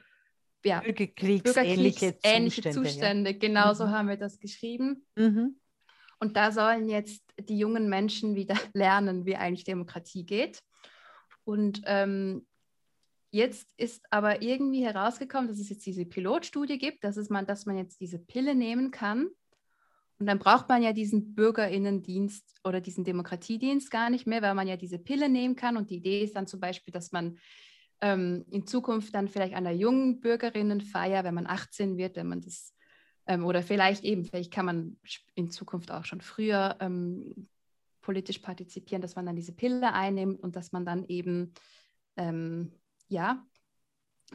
ja, 0.64 0.80
bürgerkriegsähnliche 0.80 2.14
Zustände. 2.18 2.72
Zustände. 2.72 3.30
Ja. 3.32 3.38
Genau 3.38 3.68
mhm. 3.70 3.74
so 3.74 3.88
haben 3.88 4.08
wir 4.08 4.16
das 4.16 4.38
geschrieben. 4.38 5.06
Mhm. 5.16 5.60
Und 6.20 6.36
da 6.36 6.52
sollen 6.52 6.88
jetzt 6.88 7.22
die 7.38 7.58
jungen 7.58 7.88
Menschen 7.88 8.34
wieder 8.34 8.54
lernen, 8.72 9.26
wie 9.26 9.36
eigentlich 9.36 9.64
Demokratie 9.64 10.24
geht. 10.24 10.60
Und 11.44 11.82
ähm, 11.84 12.46
jetzt 13.34 13.68
ist 13.76 14.04
aber 14.10 14.42
irgendwie 14.42 14.84
herausgekommen, 14.84 15.48
dass 15.48 15.58
es 15.58 15.68
jetzt 15.68 15.84
diese 15.84 16.04
Pilotstudie 16.04 16.78
gibt, 16.78 17.02
dass, 17.02 17.16
es 17.16 17.30
man, 17.30 17.46
dass 17.46 17.66
man 17.66 17.76
jetzt 17.76 18.00
diese 18.00 18.20
Pille 18.20 18.54
nehmen 18.54 18.92
kann. 18.92 19.28
Und 20.20 20.26
dann 20.26 20.38
braucht 20.38 20.68
man 20.68 20.84
ja 20.84 20.92
diesen 20.92 21.34
Bürgerinnendienst 21.34 22.60
oder 22.62 22.80
diesen 22.80 23.02
Demokratiedienst 23.02 23.90
gar 23.90 24.08
nicht 24.08 24.28
mehr, 24.28 24.40
weil 24.40 24.54
man 24.54 24.68
ja 24.68 24.76
diese 24.76 25.00
Pille 25.00 25.28
nehmen 25.28 25.56
kann. 25.56 25.76
Und 25.76 25.90
die 25.90 25.96
Idee 25.96 26.22
ist 26.22 26.36
dann 26.36 26.46
zum 26.46 26.60
Beispiel, 26.60 26.92
dass 26.92 27.10
man 27.10 27.36
ähm, 28.00 28.44
in 28.52 28.68
Zukunft 28.68 29.12
dann 29.16 29.26
vielleicht 29.26 29.54
an 29.54 29.64
der 29.64 29.74
jungen 29.74 30.20
Bürgerinnenfeier, 30.20 31.24
wenn 31.24 31.34
man 31.34 31.48
18 31.48 31.96
wird, 31.96 32.14
wenn 32.14 32.28
man 32.28 32.40
das, 32.40 32.72
ähm, 33.26 33.44
oder 33.44 33.64
vielleicht 33.64 34.04
eben, 34.04 34.24
vielleicht 34.24 34.52
kann 34.52 34.66
man 34.66 34.96
in 35.34 35.50
Zukunft 35.50 35.90
auch 35.90 36.04
schon 36.04 36.20
früher 36.20 36.76
ähm, 36.78 37.48
politisch 38.00 38.38
partizipieren, 38.38 39.02
dass 39.02 39.16
man 39.16 39.26
dann 39.26 39.34
diese 39.34 39.52
Pille 39.52 39.92
einnimmt 39.92 40.40
und 40.40 40.54
dass 40.54 40.70
man 40.70 40.86
dann 40.86 41.04
eben, 41.06 41.52
ähm, 42.16 42.70
ja, 43.14 43.42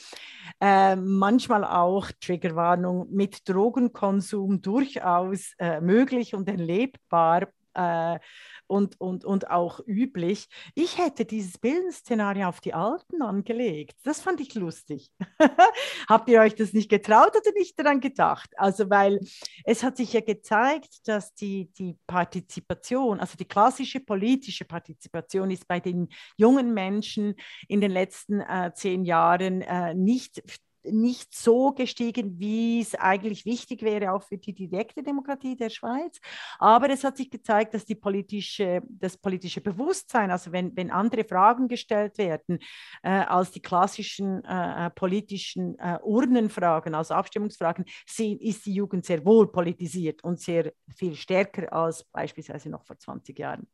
äh, 0.61 0.97
manchmal 0.97 1.65
auch, 1.65 2.11
Triggerwarnung, 2.21 3.09
mit 3.11 3.49
Drogenkonsum 3.49 4.61
durchaus 4.61 5.55
äh, 5.59 5.81
möglich 5.81 6.35
und 6.35 6.47
erlebbar. 6.49 7.49
Äh, 7.75 8.19
und, 8.67 9.01
und, 9.01 9.25
und 9.25 9.51
auch 9.51 9.81
üblich. 9.87 10.49
Ich 10.75 10.99
hätte 10.99 11.25
dieses 11.25 11.59
Bildungsszenario 11.59 12.49
auf 12.49 12.61
die 12.61 12.75
Alten 12.75 13.23
angelegt. 13.23 13.97
Das 14.05 14.21
fand 14.21 14.41
ich 14.41 14.55
lustig. 14.55 15.11
Habt 16.09 16.29
ihr 16.29 16.41
euch 16.41 16.55
das 16.55 16.75
nicht 16.75 16.91
getraut 16.91 17.35
oder 17.35 17.53
nicht 17.57 17.79
daran 17.79 18.01
gedacht? 18.01 18.51
Also, 18.57 18.91
weil 18.91 19.21
es 19.65 19.83
hat 19.83 19.97
sich 19.97 20.13
ja 20.13 20.21
gezeigt, 20.21 21.09
dass 21.09 21.35
die, 21.35 21.73
die 21.79 21.97
Partizipation, 22.07 23.21
also 23.21 23.37
die 23.37 23.49
klassische 23.49 24.01
politische 24.01 24.67
Partizipation 24.67 25.51
ist 25.51 25.67
bei 25.67 25.81
den 25.81 26.09
jungen 26.37 26.75
Menschen 26.75 27.35
in 27.69 27.81
den 27.81 27.91
letzten 27.91 28.41
äh, 28.41 28.73
zehn 28.75 29.05
Jahren 29.05 29.63
äh, 29.63 29.95
nicht 29.95 30.43
nicht 30.85 31.35
so 31.35 31.73
gestiegen, 31.73 32.39
wie 32.39 32.81
es 32.81 32.95
eigentlich 32.95 33.45
wichtig 33.45 33.83
wäre, 33.83 34.13
auch 34.13 34.23
für 34.23 34.39
die 34.39 34.53
direkte 34.53 35.03
Demokratie 35.03 35.57
der 35.57 35.71
Schweiz. 35.71 36.21
Aber 36.59 36.91
es 36.91 37.05
hat 37.05 37.17
sich 37.17 37.31
gezeigt, 37.31 37.75
dass 37.75 37.85
die 37.85 37.95
politische, 37.95 38.83
das 38.89 39.17
politische 39.17 39.61
Bewusstsein, 39.61 40.31
also 40.31 40.53
wenn, 40.53 40.77
wenn 40.77 40.91
andere 40.91 41.25
Fragen 41.25 41.69
gestellt 41.69 42.19
werden 42.19 42.59
äh, 43.03 43.11
als 43.11 43.51
die 43.51 43.63
klassischen 43.63 44.45
äh, 44.45 44.87
äh 44.87 44.91
politischen 44.91 45.79
äh, 45.79 45.99
Urnenfragen, 46.03 46.95
also 46.95 47.15
Abstimmungsfragen, 47.15 47.85
sie, 48.07 48.35
ist 48.35 48.67
die 48.67 48.75
Jugend 48.75 49.05
sehr 49.05 49.25
wohl 49.25 49.51
politisiert 49.51 50.23
und 50.25 50.41
sehr 50.41 50.73
viel 50.97 51.15
stärker 51.15 51.73
als 51.73 52.05
beispielsweise 52.05 52.71
noch 52.71 52.85
vor 52.85 52.99
20 52.99 53.39
Jahren. 53.39 53.69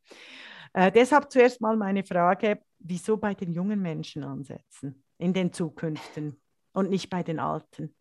Äh, 0.73 0.91
deshalb 0.91 1.31
zuerst 1.31 1.61
mal 1.61 1.77
meine 1.77 2.03
Frage, 2.03 2.59
wieso 2.79 3.17
bei 3.17 3.33
den 3.33 3.53
jungen 3.53 3.81
Menschen 3.81 4.23
ansetzen 4.23 5.03
in 5.17 5.33
den 5.33 5.53
Zukünften? 5.53 6.37
Und 6.75 6.89
nicht 6.89 7.09
bei 7.09 7.23
den 7.23 7.39
Alten. 7.39 7.95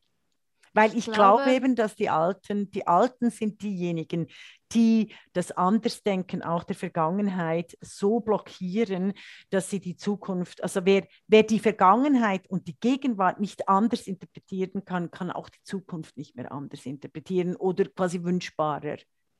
Weil 0.74 0.90
ich, 0.90 0.96
ich 0.96 1.04
glaube, 1.04 1.44
glaube, 1.44 1.52
eben, 1.54 1.76
dass 1.76 1.94
die 1.94 2.10
Alten, 2.10 2.70
die 2.72 2.86
Alten 2.86 3.30
sind 3.30 3.62
diejenigen, 3.62 4.26
die 4.72 5.14
das 5.32 5.52
Andersdenken 5.52 6.42
auch 6.42 6.64
der 6.64 6.74
Vergangenheit 6.74 7.78
so 7.80 8.18
blockieren, 8.18 9.12
dass 9.50 9.70
sie 9.70 9.78
die 9.78 9.96
Zukunft, 9.96 10.64
also 10.64 10.84
wer, 10.84 11.06
wer 11.28 11.44
die 11.44 11.60
Vergangenheit 11.60 12.50
und 12.50 12.66
die 12.66 12.76
Gegenwart 12.80 13.38
nicht 13.38 13.68
anders 13.68 14.08
interpretieren 14.08 14.84
kann, 14.84 15.12
kann 15.12 15.30
auch 15.30 15.48
die 15.48 15.62
Zukunft 15.62 16.16
nicht 16.16 16.34
mehr 16.34 16.50
anders 16.50 16.84
interpretieren 16.86 17.54
oder 17.54 17.84
quasi 17.84 18.24
wünschbarer 18.24 18.96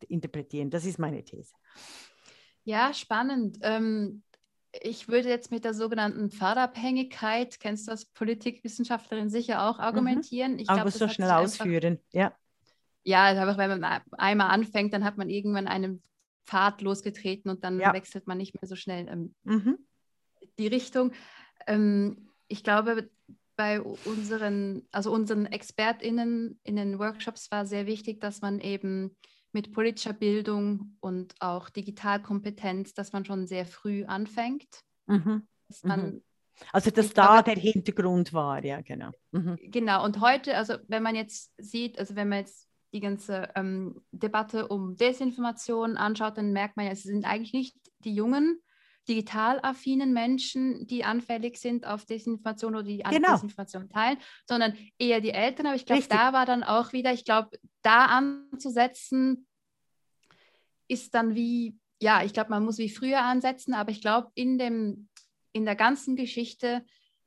interpretieren. 0.07 0.71
Das 0.71 0.87
ist 0.87 1.01
meine 1.01 1.25
These. 1.25 1.53
Ja, 2.63 2.95
spannend. 2.95 3.59
Ähm, 3.63 4.23
ich 4.83 5.09
würde 5.09 5.29
jetzt 5.29 5.51
mit 5.51 5.65
der 5.65 5.75
sogenannten 5.75 6.31
Pfadabhängigkeit, 6.31 7.61
kennst 7.61 7.87
du 7.87 7.93
als 7.93 8.07
Politikwissenschaftlerin 8.07 9.31
sicher 9.31 9.69
auch, 9.69 9.79
mhm. 9.79 9.85
argumentieren. 9.85 10.59
Ich 10.59 10.69
Aber 10.69 10.91
so 10.91 11.09
schnell 11.09 11.31
ausführen, 11.31 11.99
einfach, 11.99 12.13
ja. 12.13 12.33
Ja, 13.05 13.25
einfach, 13.25 13.59
wenn 13.59 13.81
man 13.81 14.03
einmal 14.13 14.51
anfängt, 14.51 14.95
dann 14.95 15.05
hat 15.05 15.19
man 15.19 15.29
irgendwann 15.29 15.69
einen 15.69 16.03
Pfad 16.47 16.81
losgetreten 16.81 17.51
und 17.51 17.63
dann 17.63 17.79
ja. 17.79 17.93
wechselt 17.93 18.27
man 18.27 18.39
nicht 18.39 18.55
mehr 18.61 18.67
so 18.69 18.77
schnell 18.77 19.07
ähm, 19.09 19.35
mhm. 19.45 19.79
die 20.59 20.67
Richtung. 20.67 21.13
Ähm, 21.67 22.31
ich 22.49 22.65
glaube, 22.65 23.11
bei 23.57 23.81
unseren, 23.81 24.87
also 24.91 25.13
unseren 25.13 25.47
ExpertInnen 25.47 26.59
in 26.65 26.77
den 26.77 26.99
Workshops 26.99 27.51
war 27.51 27.67
sehr 27.67 27.87
wichtig, 27.87 28.21
dass 28.21 28.41
man 28.41 28.61
eben 28.61 29.17
mit 29.55 29.73
politischer 29.73 30.13
Bildung 30.13 30.97
und 31.01 31.35
auch 31.41 31.71
Digitalkompetenz, 31.71 32.95
dass 32.95 33.13
man 33.13 33.25
schon 33.25 33.47
sehr 33.47 33.67
früh 33.67 34.05
anfängt. 34.05 34.81
Mhm. 35.07 35.47
Man, 35.83 36.07
mhm. 36.07 36.23
also 36.73 36.91
dass 36.91 37.15
da 37.15 37.41
glaube, 37.43 37.55
der 37.55 37.63
Hintergrund 37.63 38.33
war, 38.33 38.65
ja, 38.65 38.81
genau. 38.81 39.11
Mhm. 39.33 39.57
Genau, 39.63 40.05
und 40.05 40.21
heute, 40.21 40.57
also 40.57 40.75
wenn 40.89 41.03
man 41.03 41.15
jetzt 41.15 41.53
sieht, 41.59 41.99
also 41.99 42.17
wenn 42.17 42.29
man 42.29 42.41
jetzt 42.41 42.69
die 42.93 43.01
ganze 43.01 43.49
ähm, 43.57 44.01
Debatte 44.13 44.69
um 44.69 44.97
Desinformation 44.97 45.97
anschaut, 45.97 46.39
dann 46.39 46.53
merkt 46.53 46.77
man 46.77 46.87
ja, 46.87 46.93
es 46.93 47.03
sind 47.03 47.25
eigentlich 47.25 47.53
nicht 47.53 47.77
die 48.05 48.15
jungen, 48.15 48.61
digital 49.09 49.61
affinen 49.63 50.13
Menschen, 50.13 50.87
die 50.87 51.05
anfällig 51.05 51.59
sind 51.59 51.87
auf 51.87 52.05
Desinformation 52.05 52.75
oder 52.75 52.85
die 52.85 52.99
genau. 52.99 53.33
Desinformation 53.33 53.89
teilen, 53.89 54.19
sondern 54.49 54.75
eher 54.99 55.21
die 55.21 55.31
Eltern. 55.31 55.67
Aber 55.67 55.77
ich 55.77 55.87
glaube, 55.87 56.07
da 56.09 56.33
war 56.33 56.47
dann 56.47 56.63
auch 56.63 56.93
wieder, 56.93 57.13
ich 57.13 57.25
glaube, 57.25 57.51
da 57.83 58.07
anzusetzen, 58.07 59.47
ist 60.89 61.15
dann 61.15 61.35
wie, 61.35 61.79
ja, 62.01 62.23
ich 62.25 62.33
glaube, 62.33 62.51
man 62.51 62.65
muss 62.65 62.79
wie 62.79 62.91
früher 62.91 63.23
ansetzen, 63.23 63.75
aber 63.75 63.91
ich 63.91 64.01
glaube, 64.01 64.31
in, 64.35 65.09
in 65.53 65.65
der 65.65 65.77
ganzen 65.77 66.17
Geschichte 66.17 66.85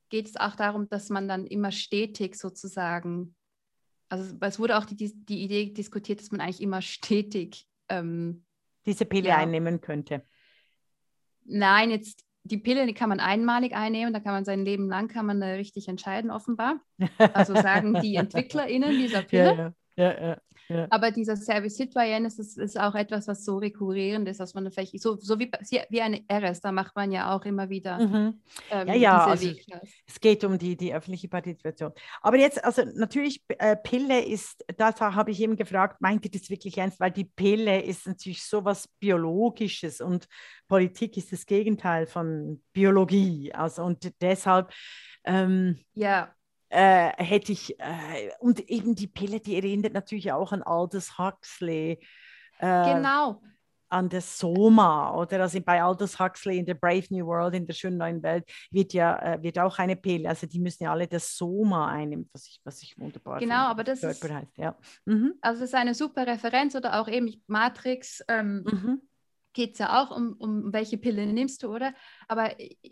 geht 0.09 0.27
es 0.27 0.35
auch 0.37 0.55
darum, 0.55 0.89
dass 0.89 1.09
man 1.09 1.27
dann 1.27 1.45
immer 1.45 1.71
stetig 1.71 2.35
sozusagen, 2.35 3.35
also 4.09 4.35
es 4.39 4.59
wurde 4.59 4.77
auch 4.77 4.85
die, 4.85 5.13
die 5.25 5.43
Idee 5.43 5.73
diskutiert, 5.73 6.21
dass 6.21 6.31
man 6.31 6.41
eigentlich 6.41 6.61
immer 6.61 6.81
stetig 6.81 7.67
ähm, 7.89 8.45
diese 8.85 9.05
Pille 9.05 9.29
ja, 9.29 9.37
einnehmen 9.37 9.81
könnte 9.81 10.23
nein, 11.47 11.89
jetzt 11.89 12.23
die 12.43 12.57
Pille, 12.57 12.85
die 12.85 12.93
kann 12.93 13.09
man 13.09 13.19
einmalig 13.19 13.75
einnehmen, 13.75 14.13
da 14.13 14.19
kann 14.19 14.33
man 14.33 14.45
sein 14.45 14.63
Leben 14.63 14.87
lang 14.87 15.07
kann 15.07 15.25
man 15.25 15.41
da 15.41 15.47
richtig 15.47 15.87
entscheiden, 15.87 16.31
offenbar. 16.31 16.79
Also 17.33 17.55
sagen 17.55 17.99
die 18.01 18.15
EntwicklerInnen 18.17 18.91
dieser 18.91 19.23
Pille. 19.23 19.43
Ja, 19.43 19.53
ja, 19.53 19.73
ja, 19.97 20.37
ja. 20.69 20.87
Aber 20.89 21.11
dieser 21.11 21.37
Service 21.37 21.77
Citoyen 21.77 22.25
ist, 22.25 22.39
ist, 22.39 22.79
auch 22.79 22.93
etwas, 22.93 23.27
was 23.27 23.45
so 23.45 23.57
rekurrierend 23.57 24.27
ist, 24.27 24.39
dass 24.39 24.53
man 24.53 24.69
vielleicht, 24.69 24.99
so, 25.01 25.15
so 25.15 25.39
wie, 25.39 25.49
wie 25.89 26.01
eine 26.01 26.23
RS, 26.29 26.59
da 26.59 26.71
macht 26.71 26.95
man 26.95 27.11
ja 27.11 27.33
auch 27.33 27.45
immer 27.45 27.69
wieder 27.69 27.97
mhm. 27.99 28.41
ähm, 28.69 28.87
ja, 28.87 28.93
ja, 28.93 29.25
also 29.25 29.49
Es 30.05 30.19
geht 30.19 30.43
um 30.43 30.57
die, 30.57 30.75
die 30.75 30.93
öffentliche 30.93 31.29
Partizipation. 31.29 31.93
Aber 32.21 32.37
jetzt, 32.37 32.63
also 32.63 32.83
natürlich, 32.95 33.43
äh, 33.59 33.77
Pille 33.77 34.25
ist, 34.25 34.65
das 34.75 34.99
habe 34.99 35.31
ich 35.31 35.41
eben 35.41 35.55
gefragt, 35.55 36.01
meint 36.01 36.25
ihr 36.25 36.31
das 36.31 36.49
wirklich 36.49 36.77
ernst? 36.77 36.99
Weil 36.99 37.11
die 37.11 37.25
Pille 37.25 37.81
ist 37.81 38.05
natürlich 38.05 38.43
so 38.43 38.65
was 38.65 38.89
Biologisches 38.99 40.01
und 40.01 40.27
Politik 40.67 41.15
ist 41.15 41.31
das 41.31 41.45
Gegenteil 41.45 42.07
von 42.07 42.61
Biologie. 42.73 43.53
Also 43.53 43.83
und 43.83 44.11
deshalb 44.21 44.73
ähm, 45.23 45.79
ja 45.93 46.33
äh, 46.69 47.11
hätte 47.23 47.51
ich, 47.51 47.79
äh, 47.79 48.29
und 48.39 48.59
eben 48.69 48.95
die 48.95 49.07
Pille, 49.07 49.39
die 49.39 49.55
erinnert 49.55 49.93
natürlich 49.93 50.31
auch 50.31 50.51
an 50.51 50.63
Aldous 50.63 51.17
Huxley. 51.17 51.99
Äh, 52.59 52.93
genau. 52.93 53.41
An 53.89 54.09
das 54.09 54.37
Soma 54.37 55.15
oder 55.15 55.39
also 55.41 55.61
bei 55.61 55.81
Aldous 55.81 56.19
Huxley 56.19 56.57
in 56.57 56.65
der 56.65 56.73
Brave 56.73 57.05
New 57.09 57.25
World, 57.25 57.55
in 57.55 57.65
der 57.65 57.73
schönen 57.73 57.95
neuen 57.95 58.21
Welt, 58.21 58.43
wird 58.69 58.91
ja 58.91 59.17
äh, 59.17 59.41
wird 59.41 59.57
auch 59.59 59.79
eine 59.79 59.95
Pille, 59.95 60.27
also 60.27 60.45
die 60.45 60.59
müssen 60.59 60.83
ja 60.83 60.91
alle 60.91 61.07
das 61.07 61.37
Soma 61.37 61.87
einnehmen, 61.87 62.29
was 62.33 62.47
ich, 62.47 62.59
was 62.65 62.83
ich 62.83 62.99
wunderbar 62.99 63.39
Genau, 63.39 63.55
finde, 63.55 63.69
aber 63.69 63.83
das 63.85 64.03
ist, 64.03 64.29
heißt, 64.29 64.57
ja. 64.57 64.75
Mhm. 65.05 65.35
also 65.39 65.61
das 65.61 65.69
ist 65.69 65.75
eine 65.75 65.93
super 65.93 66.27
Referenz 66.27 66.75
oder 66.75 66.99
auch 66.99 67.07
eben 67.07 67.41
Matrix. 67.47 68.21
Ähm, 68.27 68.65
mhm 68.69 69.01
geht 69.53 69.73
es 69.73 69.79
ja 69.79 70.03
auch 70.03 70.15
um, 70.15 70.33
um 70.33 70.71
welche 70.71 70.99
Pille 70.99 71.25
nimmst 71.25 71.63
du, 71.63 71.73
oder? 71.73 71.95
Aber 72.27 72.51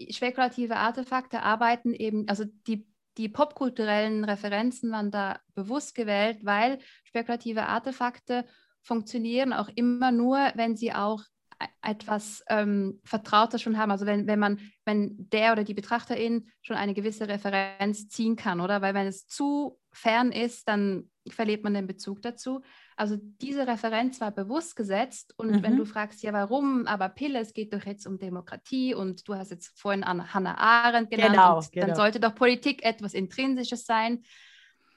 spekulative 0.09 0.77
Artefakte 0.77 1.43
arbeiten 1.43 1.93
eben, 1.93 2.27
also 2.27 2.43
die, 2.65 2.87
die 3.17 3.29
popkulturellen 3.29 4.23
Referenzen 4.25 4.91
waren 4.91 5.11
da 5.11 5.39
bewusst 5.53 5.95
gewählt, 5.95 6.39
weil 6.43 6.79
spekulative 7.03 7.67
Artefakte 7.67 8.45
funktionieren 8.81 9.53
auch 9.53 9.69
immer 9.75 10.11
nur, 10.11 10.37
wenn 10.55 10.75
sie 10.75 10.93
auch 10.93 11.23
e-, 11.61 11.89
etwas 11.89 12.43
ähm, 12.49 12.99
Vertrautes 13.03 13.61
schon 13.61 13.77
haben. 13.77 13.91
Also 13.91 14.05
wenn, 14.05 14.27
wenn 14.27 14.39
man, 14.39 14.59
wenn 14.85 15.15
der 15.31 15.53
oder 15.53 15.63
die 15.63 15.73
Betrachterin 15.73 16.47
schon 16.61 16.75
eine 16.75 16.93
gewisse 16.93 17.27
Referenz 17.27 18.09
ziehen 18.09 18.35
kann, 18.35 18.61
oder? 18.61 18.81
Weil 18.81 18.93
wenn 18.93 19.07
es 19.07 19.27
zu 19.27 19.79
fern 19.91 20.31
ist, 20.31 20.67
dann 20.67 21.09
verliert 21.29 21.63
man 21.63 21.73
den 21.73 21.87
Bezug 21.87 22.21
dazu. 22.21 22.61
Also 22.97 23.17
diese 23.41 23.67
Referenz 23.67 24.21
war 24.21 24.31
bewusst 24.31 24.75
gesetzt 24.75 25.33
und 25.37 25.51
mhm. 25.51 25.63
wenn 25.63 25.75
du 25.75 25.85
fragst, 25.85 26.23
ja 26.23 26.31
warum, 26.31 26.87
aber 26.87 27.09
Pille, 27.09 27.39
es 27.39 27.53
geht 27.53 27.73
doch 27.73 27.85
jetzt 27.85 28.07
um 28.07 28.17
Demokratie 28.17 28.93
und 28.93 29.27
du 29.27 29.35
hast 29.35 29.51
jetzt 29.51 29.77
vorhin 29.77 30.03
an 30.03 30.33
Hannah 30.33 30.57
Arendt 30.57 31.11
genannt, 31.11 31.33
genau, 31.33 31.61
genau. 31.71 31.87
dann 31.87 31.95
sollte 31.95 32.21
doch 32.21 32.33
Politik 32.35 32.85
etwas 32.85 33.13
Intrinsisches 33.13 33.85
sein. 33.85 34.23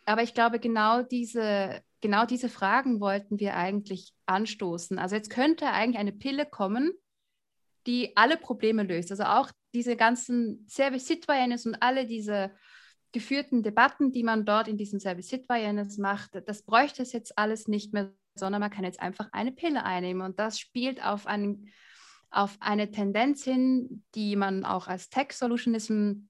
Aber 0.06 0.22
ich 0.22 0.32
glaube, 0.32 0.60
genau 0.60 1.02
diese, 1.02 1.82
genau 2.00 2.24
diese 2.24 2.48
Fragen 2.48 3.00
wollten 3.00 3.40
wir 3.40 3.56
eigentlich 3.56 4.12
anstoßen. 4.26 4.98
Also 4.98 5.16
jetzt 5.16 5.30
könnte 5.30 5.66
eigentlich 5.66 5.98
eine 5.98 6.12
Pille 6.12 6.46
kommen, 6.46 6.92
die 7.86 8.16
alle 8.16 8.36
Probleme 8.36 8.84
löst. 8.84 9.10
Also 9.10 9.24
auch 9.24 9.50
diese 9.74 9.96
ganzen 9.96 10.66
Service 10.68 11.06
Citoyennes 11.06 11.66
und 11.66 11.82
alle 11.82 12.06
diese 12.06 12.52
geführten 13.12 13.62
Debatten, 13.62 14.12
die 14.12 14.22
man 14.22 14.44
dort 14.44 14.68
in 14.68 14.76
diesem 14.76 15.00
Service 15.00 15.28
Citoyennes 15.28 15.98
macht, 15.98 16.42
das 16.46 16.62
bräuchte 16.62 17.02
es 17.02 17.12
jetzt 17.12 17.38
alles 17.38 17.68
nicht 17.68 17.92
mehr, 17.92 18.12
sondern 18.34 18.60
man 18.60 18.70
kann 18.70 18.84
jetzt 18.84 19.00
einfach 19.00 19.28
eine 19.32 19.52
Pille 19.52 19.84
einnehmen. 19.84 20.22
Und 20.22 20.38
das 20.38 20.58
spielt 20.58 21.04
auf, 21.04 21.26
einen, 21.26 21.70
auf 22.30 22.56
eine 22.60 22.90
Tendenz 22.90 23.44
hin, 23.44 24.04
die 24.14 24.36
man 24.36 24.64
auch 24.64 24.88
als 24.88 25.08
Tech 25.08 25.32
Solutionism 25.32 26.28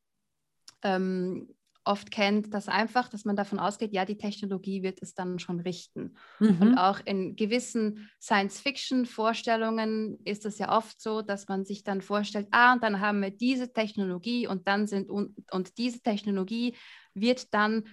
ähm, 0.83 1.55
oft 1.85 2.11
kennt, 2.11 2.53
dass 2.53 2.69
einfach, 2.69 3.09
dass 3.09 3.25
man 3.25 3.37
davon 3.37 3.59
ausgeht, 3.59 3.93
ja, 3.95 4.05
die 4.05 4.19
Technologie 4.19 4.83
wird 4.83 5.01
es 5.03 5.15
dann 5.15 5.39
schon 5.39 5.61
richten. 5.61 6.17
Mhm. 6.39 6.59
Und 6.61 6.79
auch 6.79 7.01
in 7.05 7.35
gewissen 7.35 8.11
Science-Fiction-Vorstellungen 8.21 10.19
ist 10.25 10.45
es 10.45 10.59
ja 10.59 10.77
oft 10.77 11.01
so, 11.01 11.23
dass 11.23 11.49
man 11.49 11.65
sich 11.65 11.85
dann 11.85 12.03
vorstellt, 12.03 12.49
ah, 12.51 12.75
und 12.75 12.83
dann 12.83 13.01
haben 13.01 13.23
wir 13.23 13.31
diese 13.31 13.73
Technologie 13.73 14.47
und 14.47 14.69
dann 14.69 14.87
sind 14.87 15.09
und, 15.09 15.35
und 15.51 15.79
diese 15.79 16.01
Technologie 16.01 16.77
wird 17.15 17.55
dann 17.55 17.85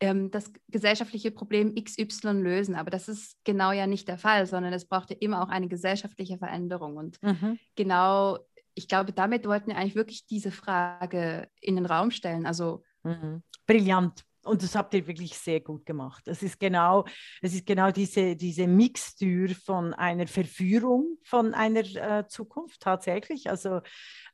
ähm, 0.00 0.30
das 0.30 0.52
gesellschaftliche 0.68 1.30
Problem 1.30 1.74
XY 1.74 2.32
lösen. 2.32 2.74
Aber 2.74 2.90
das 2.90 3.08
ist 3.08 3.36
genau 3.44 3.72
ja 3.72 3.86
nicht 3.86 4.08
der 4.08 4.18
Fall, 4.18 4.46
sondern 4.46 4.72
es 4.72 4.86
braucht 4.86 5.10
ja 5.10 5.16
immer 5.20 5.42
auch 5.42 5.48
eine 5.48 5.68
gesellschaftliche 5.68 6.38
Veränderung. 6.38 6.96
Und 6.96 7.22
mhm. 7.22 7.58
genau, 7.76 8.38
ich 8.74 8.88
glaube, 8.88 9.12
damit 9.12 9.46
wollten 9.46 9.70
wir 9.70 9.76
eigentlich 9.76 9.96
wirklich 9.96 10.26
diese 10.26 10.52
Frage 10.52 11.48
in 11.60 11.76
den 11.76 11.86
Raum 11.86 12.10
stellen. 12.10 12.46
Also 12.46 12.84
Mhm. 13.02 13.42
Brillant. 13.66 14.24
Und 14.44 14.62
das 14.62 14.74
habt 14.74 14.94
ihr 14.94 15.06
wirklich 15.06 15.36
sehr 15.36 15.60
gut 15.60 15.84
gemacht. 15.84 16.26
Es 16.26 16.42
ist 16.42 16.58
genau, 16.58 17.04
es 17.42 17.54
ist 17.54 17.66
genau 17.66 17.90
diese, 17.90 18.34
diese 18.34 18.66
Mixtür 18.66 19.50
von 19.50 19.92
einer 19.92 20.26
Verführung 20.26 21.18
von 21.22 21.52
einer 21.54 21.80
äh, 21.80 22.26
Zukunft 22.28 22.80
tatsächlich. 22.80 23.50
Also 23.50 23.80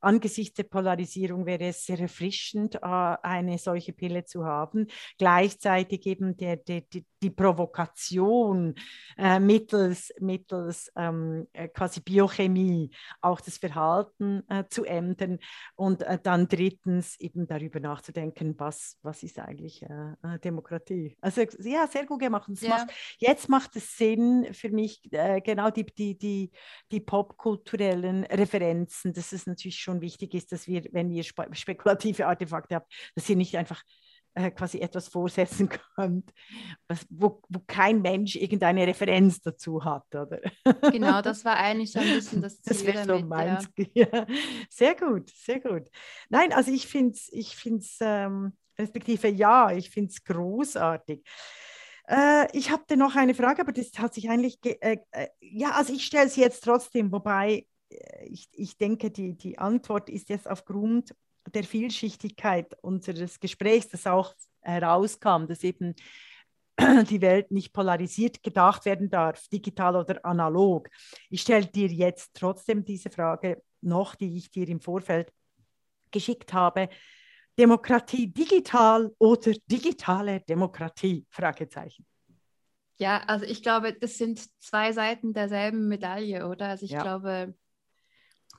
angesichts 0.04 0.54
der 0.54 0.64
Polarisierung 0.64 1.46
wäre 1.46 1.64
es 1.64 1.84
sehr 1.84 1.98
erfrischend, 1.98 2.76
äh, 2.76 2.78
eine 2.80 3.58
solche 3.58 3.92
Pille 3.92 4.24
zu 4.24 4.44
haben. 4.44 4.86
Gleichzeitig 5.18 6.06
eben 6.06 6.36
der, 6.36 6.56
der, 6.56 6.82
die, 6.82 7.04
die 7.22 7.30
Provokation 7.30 8.74
äh, 9.16 9.40
mittels, 9.40 10.12
mittels 10.20 10.92
ähm, 10.96 11.48
äh, 11.52 11.68
quasi 11.68 12.00
Biochemie 12.00 12.90
auch 13.22 13.40
das 13.40 13.56
Verhalten 13.56 14.42
äh, 14.48 14.64
zu 14.68 14.84
ändern 14.84 15.38
und 15.74 16.02
äh, 16.02 16.18
dann 16.22 16.48
drittens 16.48 17.18
eben 17.18 17.46
darüber 17.46 17.80
nachzudenken, 17.80 18.54
was, 18.58 18.98
was 19.02 19.22
ist 19.22 19.38
eigentlich 19.38 19.84
Demokratie. 20.44 21.16
Also 21.20 21.42
ja, 21.60 21.86
sehr 21.86 22.06
gut 22.06 22.20
gemacht. 22.20 22.48
Ja. 22.60 22.68
Macht, 22.68 22.92
jetzt 23.18 23.48
macht 23.48 23.76
es 23.76 23.96
Sinn 23.96 24.48
für 24.52 24.70
mich, 24.70 25.02
genau 25.44 25.70
die, 25.70 25.84
die, 25.86 26.16
die, 26.18 26.50
die 26.90 27.00
popkulturellen 27.00 28.24
Referenzen, 28.24 29.12
dass 29.12 29.32
es 29.32 29.46
natürlich 29.46 29.78
schon 29.78 29.93
wichtig 30.00 30.34
ist, 30.34 30.52
dass 30.52 30.66
wir, 30.66 30.84
wenn 30.92 31.10
ihr 31.10 31.24
spekulative 31.24 32.26
Artefakte 32.26 32.76
habt, 32.76 32.92
dass 33.14 33.28
ihr 33.28 33.36
nicht 33.36 33.56
einfach 33.56 33.82
äh, 34.34 34.50
quasi 34.50 34.80
etwas 34.80 35.08
vorsetzen 35.08 35.68
könnt, 35.96 36.32
was, 36.88 37.06
wo, 37.08 37.40
wo 37.48 37.60
kein 37.66 38.02
Mensch 38.02 38.36
irgendeine 38.36 38.86
Referenz 38.86 39.40
dazu 39.40 39.84
hat, 39.84 40.12
oder? 40.14 40.40
Genau, 40.90 41.22
das 41.22 41.44
war 41.44 41.56
eigentlich 41.58 41.92
so 41.92 42.00
ein 42.00 42.08
bisschen 42.14 42.42
das 42.42 42.60
Ziel. 42.60 42.72
Das 42.72 42.86
wäre 42.86 43.04
so 43.04 43.24
meins. 43.24 43.68
Ja. 43.94 44.26
Sehr 44.68 44.94
gut, 44.96 45.30
sehr 45.30 45.60
gut. 45.60 45.88
Nein, 46.28 46.52
also 46.52 46.72
ich 46.72 46.88
finde 46.88 47.12
es, 47.12 47.28
ich 47.32 47.54
find's, 47.54 47.98
ähm, 48.00 48.56
respektive 48.78 49.28
ja, 49.28 49.70
ich 49.70 49.90
finde 49.90 50.10
es 50.10 50.24
großartig. 50.24 51.22
Äh, 52.08 52.56
ich 52.56 52.70
habe 52.70 52.96
noch 52.96 53.14
eine 53.14 53.34
Frage, 53.34 53.62
aber 53.62 53.72
das 53.72 53.92
hat 53.98 54.14
sich 54.14 54.28
eigentlich, 54.28 54.58
äh, 54.64 54.98
äh, 55.12 55.28
ja, 55.40 55.70
also 55.70 55.92
ich 55.92 56.04
stelle 56.04 56.28
sie 56.28 56.40
jetzt 56.40 56.64
trotzdem, 56.64 57.12
wobei 57.12 57.66
ich, 58.24 58.48
ich 58.52 58.76
denke, 58.76 59.10
die, 59.10 59.36
die 59.36 59.58
Antwort 59.58 60.08
ist 60.08 60.28
jetzt 60.28 60.48
aufgrund 60.48 61.14
der 61.52 61.64
Vielschichtigkeit 61.64 62.76
unseres 62.82 63.40
Gesprächs, 63.40 63.88
das 63.88 64.06
auch 64.06 64.34
herauskam, 64.60 65.46
dass 65.46 65.62
eben 65.62 65.94
die 67.10 67.20
Welt 67.20 67.50
nicht 67.50 67.72
polarisiert 67.72 68.42
gedacht 68.42 68.84
werden 68.84 69.10
darf, 69.10 69.46
digital 69.48 69.96
oder 69.96 70.24
analog. 70.24 70.88
Ich 71.30 71.42
stelle 71.42 71.66
dir 71.66 71.88
jetzt 71.88 72.30
trotzdem 72.34 72.84
diese 72.84 73.10
Frage 73.10 73.62
noch, 73.80 74.14
die 74.14 74.36
ich 74.36 74.50
dir 74.50 74.68
im 74.68 74.80
Vorfeld 74.80 75.32
geschickt 76.10 76.52
habe. 76.52 76.88
Demokratie 77.58 78.26
digital 78.32 79.12
oder 79.18 79.52
digitale 79.66 80.40
Demokratie? 80.40 81.26
Fragezeichen. 81.28 82.04
Ja, 82.98 83.22
also 83.26 83.44
ich 83.44 83.62
glaube, 83.62 83.92
das 83.92 84.18
sind 84.18 84.40
zwei 84.62 84.92
Seiten 84.92 85.32
derselben 85.32 85.88
Medaille, 85.88 86.48
oder? 86.48 86.68
Also 86.68 86.84
ich 86.84 86.92
ja. 86.92 87.02
glaube, 87.02 87.54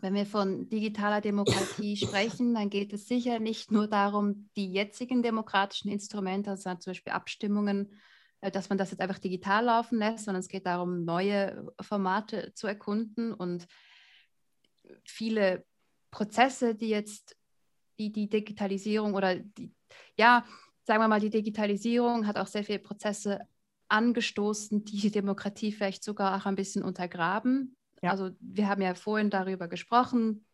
wenn 0.06 0.14
wir 0.14 0.28
von 0.28 0.70
digitaler 0.70 1.20
Demokratie 1.20 1.98
sprechen, 1.98 2.54
dann 2.54 2.70
geht 2.70 2.94
es 2.94 3.08
sicher 3.08 3.40
nicht 3.40 3.72
nur 3.72 3.88
darum, 3.88 4.52
die 4.56 4.72
jetzigen 4.72 5.24
demokratischen 5.24 5.90
Instrumente, 5.90 6.52
also 6.52 6.76
zum 6.76 6.92
Beispiel 6.92 7.14
Abstimmungen, 7.14 7.92
äh, 8.42 8.52
dass 8.52 8.70
man 8.70 8.78
das 8.78 8.92
jetzt 8.92 9.00
einfach 9.00 9.18
digital 9.18 9.66
laufen 9.66 9.98
lässt, 9.98 10.26
sondern 10.26 10.42
es 10.42 10.48
geht 10.48 10.68
darum, 10.68 11.06
neue 11.06 11.74
Formate 11.82 12.54
zu 12.54 12.68
erkunden 12.68 13.34
und 13.34 13.66
viele 15.04 15.66
Prozesse, 16.12 16.76
die 16.76 16.90
jetzt 16.90 17.36
die, 17.98 18.12
die 18.12 18.30
Digitalisierung 18.30 19.16
oder 19.16 19.36
die, 19.36 19.74
ja, 20.18 20.46
sagen 20.84 21.02
wir 21.02 21.08
mal, 21.08 21.20
die 21.20 21.32
Digitalisierung 21.32 22.28
hat 22.28 22.38
auch 22.38 22.46
sehr 22.46 22.64
viele 22.64 22.78
Prozesse 22.78 23.40
angestoßen, 23.88 24.86
die 24.86 25.00
die 25.00 25.12
Demokratie 25.12 25.72
vielleicht 25.72 26.04
sogar 26.04 26.38
auch 26.38 26.46
ein 26.46 26.56
bisschen 26.56 26.84
untergraben. 26.84 27.76
Ja. 28.06 28.12
Also 28.12 28.30
wir 28.40 28.70
haben 28.70 28.82
ja 28.82 28.94
vorhin 28.94 29.30
darüber 29.30 29.68
gesprochen. 29.68 30.46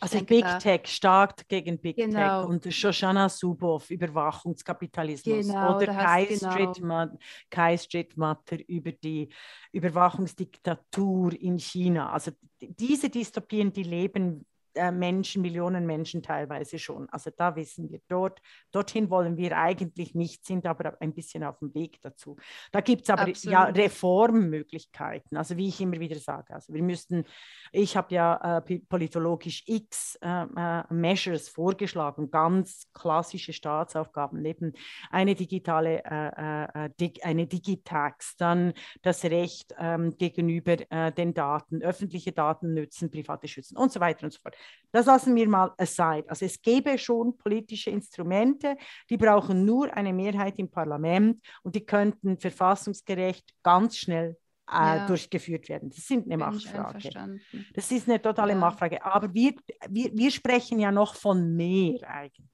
Also 0.00 0.18
denke, 0.18 0.34
Big 0.34 0.58
Tech, 0.60 0.86
stark 0.86 1.48
gegen 1.48 1.78
Big 1.78 1.96
genau. 1.96 2.42
Tech 2.42 2.48
und 2.48 2.72
Shoshana 2.72 3.28
Zuboff, 3.28 3.90
Überwachungskapitalismus 3.90 5.48
genau, 5.48 5.76
oder 5.76 5.86
Kai, 5.86 6.24
genau. 6.26 6.52
Street 6.52 7.18
Kai 7.50 7.76
Streetmatter 7.76 8.58
über 8.68 8.92
die 8.92 9.28
Überwachungsdiktatur 9.72 11.32
in 11.40 11.58
China. 11.58 12.12
Also 12.12 12.30
diese 12.60 13.10
Dystopien, 13.10 13.72
die 13.72 13.82
leben 13.82 14.46
äh, 14.78 14.92
Menschen, 14.92 15.42
Millionen 15.42 15.86
Menschen 15.86 16.22
teilweise 16.22 16.78
schon. 16.78 17.08
Also 17.10 17.30
da 17.36 17.56
wissen 17.56 17.90
wir, 17.90 18.00
dort, 18.08 18.40
dorthin 18.72 19.10
wollen 19.10 19.36
wir 19.36 19.56
eigentlich 19.56 20.14
nicht, 20.14 20.46
sind 20.46 20.66
aber 20.66 20.96
ein 21.00 21.12
bisschen 21.12 21.44
auf 21.44 21.58
dem 21.58 21.74
Weg 21.74 22.00
dazu. 22.02 22.36
Da 22.72 22.80
gibt 22.80 23.02
es 23.02 23.10
aber 23.10 23.22
Absolut. 23.22 23.52
ja 23.52 23.64
Reformmöglichkeiten, 23.64 25.36
also 25.36 25.56
wie 25.56 25.68
ich 25.68 25.80
immer 25.80 26.00
wieder 26.00 26.16
sage. 26.16 26.54
Also 26.54 26.72
wir 26.72 26.82
müssten, 26.82 27.24
ich 27.72 27.96
habe 27.96 28.14
ja 28.14 28.58
äh, 28.58 28.78
politologisch 28.88 29.64
x 29.66 30.16
äh, 30.22 30.44
äh, 30.56 30.82
Measures 30.90 31.48
vorgeschlagen, 31.48 32.30
ganz 32.30 32.88
klassische 32.92 33.52
Staatsaufgaben, 33.52 34.40
neben 34.40 34.72
eine 35.10 35.34
digitale, 35.34 36.04
äh, 36.04 36.90
dig, 37.00 37.24
eine 37.24 37.46
Digitax, 37.46 38.36
dann 38.36 38.72
das 39.02 39.24
Recht 39.24 39.74
ähm, 39.78 40.16
gegenüber 40.16 40.76
den 40.76 41.34
Daten, 41.34 41.82
öffentliche 41.82 42.32
Daten 42.32 42.74
nützen, 42.74 43.10
private 43.10 43.48
schützen 43.48 43.76
und 43.76 43.92
so 43.92 44.00
weiter 44.00 44.24
und 44.24 44.32
so 44.32 44.40
fort. 44.40 44.56
Das 44.90 45.06
lassen 45.06 45.34
wir 45.34 45.48
mal 45.48 45.74
aside. 45.76 46.24
Also 46.28 46.46
es 46.46 46.60
gäbe 46.62 46.96
schon 46.98 47.36
politische 47.36 47.90
Instrumente, 47.90 48.76
die 49.10 49.16
brauchen 49.16 49.64
nur 49.64 49.94
eine 49.94 50.12
Mehrheit 50.12 50.58
im 50.58 50.70
Parlament 50.70 51.44
und 51.62 51.74
die 51.74 51.84
könnten 51.84 52.38
verfassungsgerecht 52.38 53.54
ganz 53.62 53.98
schnell 53.98 54.36
äh, 54.70 54.74
ja. 54.96 55.06
durchgeführt 55.06 55.68
werden. 55.68 55.90
Das 55.90 56.06
sind 56.06 56.26
eine 56.26 56.36
Bin 56.36 56.38
Machtfrage. 56.38 57.40
Das 57.74 57.90
ist 57.90 58.08
eine 58.08 58.20
totale 58.20 58.52
ja. 58.52 58.58
Machtfrage. 58.58 59.04
Aber 59.04 59.32
wir, 59.32 59.54
wir, 59.88 60.10
wir 60.14 60.30
sprechen 60.30 60.78
ja 60.78 60.90
noch 60.90 61.14
von 61.14 61.54
mehr 61.54 62.08
eigentlich. 62.08 62.48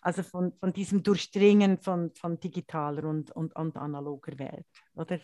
Also 0.00 0.22
von, 0.22 0.52
von 0.58 0.72
diesem 0.72 1.02
Durchdringen 1.02 1.78
von, 1.78 2.14
von 2.14 2.38
digitaler 2.38 3.04
und, 3.04 3.30
und, 3.32 3.54
und 3.56 3.76
analoger 3.76 4.38
Welt, 4.38 4.66
oder? 4.94 5.18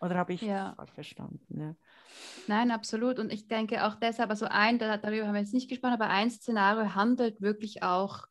Oder 0.00 0.16
habe 0.16 0.32
ich 0.34 0.42
Ja. 0.42 0.74
falsch 0.76 0.92
verstanden? 0.92 1.60
Ja. 1.60 1.74
Nein, 2.46 2.70
absolut. 2.70 3.18
Und 3.18 3.32
ich 3.32 3.48
denke 3.48 3.86
auch 3.86 3.96
deshalb, 3.96 4.30
also 4.30 4.46
ein, 4.46 4.78
da- 4.78 4.96
darüber 4.96 5.26
haben 5.26 5.34
wir 5.34 5.40
jetzt 5.40 5.54
nicht 5.54 5.68
gesprochen, 5.68 5.94
aber 5.94 6.08
ein 6.08 6.30
Szenario 6.30 6.94
handelt 6.94 7.40
wirklich 7.40 7.82
auch 7.82 8.24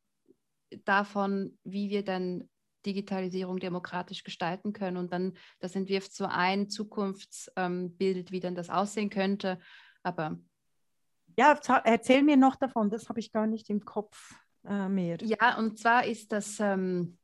davon, 0.86 1.58
wie 1.64 1.90
wir 1.90 2.04
dann 2.04 2.50
Digitalisierung 2.86 3.60
demokratisch 3.60 4.24
gestalten 4.24 4.74
können. 4.74 4.98
Und 4.98 5.12
dann, 5.12 5.34
das 5.60 5.76
entwirft 5.76 6.14
so 6.14 6.26
ein 6.26 6.70
Zukunftsbild, 6.70 8.32
wie 8.32 8.40
dann 8.40 8.56
das 8.56 8.70
aussehen 8.70 9.10
könnte. 9.10 9.60
Aber 10.04 10.40
Ja, 11.38 11.60
erzähl 11.84 12.24
mir 12.24 12.38
noch 12.38 12.56
davon, 12.56 12.90
das 12.90 13.10
habe 13.10 13.20
ich 13.20 13.32
gar 13.32 13.46
nicht 13.46 13.70
im 13.70 13.84
Kopf 13.84 14.34
äh, 14.66 14.88
mehr. 14.88 15.18
ja, 15.22 15.58
und 15.58 15.78
zwar 15.78 16.06
ist 16.06 16.32
das, 16.32 16.60
ähm, 16.60 17.18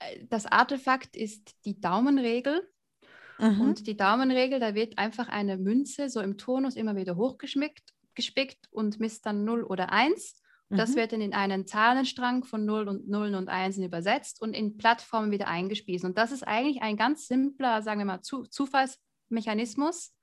äh, 0.00 0.24
das 0.28 0.46
Artefakt 0.46 1.16
ist 1.16 1.54
die 1.64 1.80
Daumenregel. 1.80 2.68
Mhm. 3.38 3.60
Und 3.60 3.86
die 3.86 3.96
Daumenregel, 3.96 4.60
da 4.60 4.74
wird 4.74 4.98
einfach 4.98 5.28
eine 5.28 5.56
Münze 5.56 6.08
so 6.10 6.20
im 6.20 6.36
Turnus 6.38 6.76
immer 6.76 6.96
wieder 6.96 7.16
hochgeschmickt 7.16 7.94
gespickt 8.14 8.66
und 8.70 8.98
misst 8.98 9.24
dann 9.26 9.44
0 9.44 9.62
oder 9.62 9.92
1. 9.92 10.42
Das 10.70 10.90
Mhm. 10.90 10.96
wird 10.96 11.12
dann 11.12 11.20
in 11.20 11.32
einen 11.34 11.66
Zahlenstrang 11.66 12.44
von 12.44 12.64
0 12.66 12.88
und 12.88 13.08
0 13.08 13.34
und 13.34 13.48
1 13.48 13.78
übersetzt 13.78 14.42
und 14.42 14.54
in 14.54 14.76
Plattformen 14.76 15.30
wieder 15.30 15.48
eingespielt. 15.48 16.04
Und 16.04 16.18
das 16.18 16.32
ist 16.32 16.42
eigentlich 16.46 16.82
ein 16.82 16.96
ganz 16.96 17.26
simpler, 17.26 17.80
sagen 17.80 18.00
wir 18.00 18.04
mal, 18.04 18.20
Zu 18.20 18.42
Zufallsmechanismus. 18.44 20.14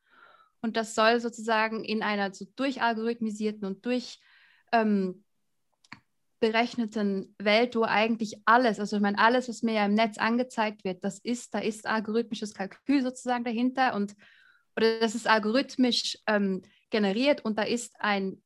Und 0.61 0.78
das 0.78 0.95
soll 0.95 1.20
sozusagen 1.20 1.84
in 1.84 2.03
einer 2.03 2.34
so 2.34 2.45
durchalgorithmisierten 2.55 3.66
und 3.66 3.86
durch 3.86 4.20
ähm, 4.72 5.24
berechneten 6.46 7.36
Welt, 7.39 7.76
wo 7.76 7.84
eigentlich 7.84 8.39
alles, 8.46 8.80
also 8.80 8.98
ich 8.98 9.02
meine, 9.02 9.18
alles, 9.18 9.50
was 9.50 9.64
mir 9.64 9.74
ja 9.74 9.86
im 9.86 9.96
Netz 9.96 10.20
angezeigt 10.20 10.84
wird, 10.84 11.04
das 11.04 11.18
ist, 11.18 11.56
da 11.56 11.60
ist 11.60 11.88
algorithmisches 11.88 12.54
Kalkül 12.54 13.02
sozusagen 13.02 13.43
dahinter 13.43 13.96
und 13.96 14.16
oder 14.78 15.00
das 15.00 15.16
ist 15.16 15.28
algorithmisch 15.28 16.20
ähm, 16.28 16.62
generiert 16.91 17.43
und 17.43 17.58
da 17.58 17.64
ist 17.64 17.96
ein 18.00 18.43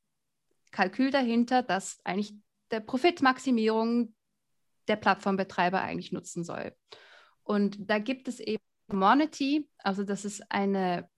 Kalkül 0.71 1.11
dahinter, 1.11 1.61
das 1.61 1.99
eigentlich 2.05 2.35
der 2.71 2.79
Profitmaximierung 2.79 4.13
der 4.87 4.95
Plattformbetreiber 4.95 5.81
eigentlich 5.81 6.13
nutzen 6.13 6.45
soll. 6.45 6.73
Und 7.43 7.89
da 7.89 7.99
gibt 7.99 8.29
es 8.29 8.39
eben 8.39 8.63
Monity, 8.87 9.67
also 9.79 10.03
das 10.05 10.23
ist 10.23 10.49
eine, 10.49 11.09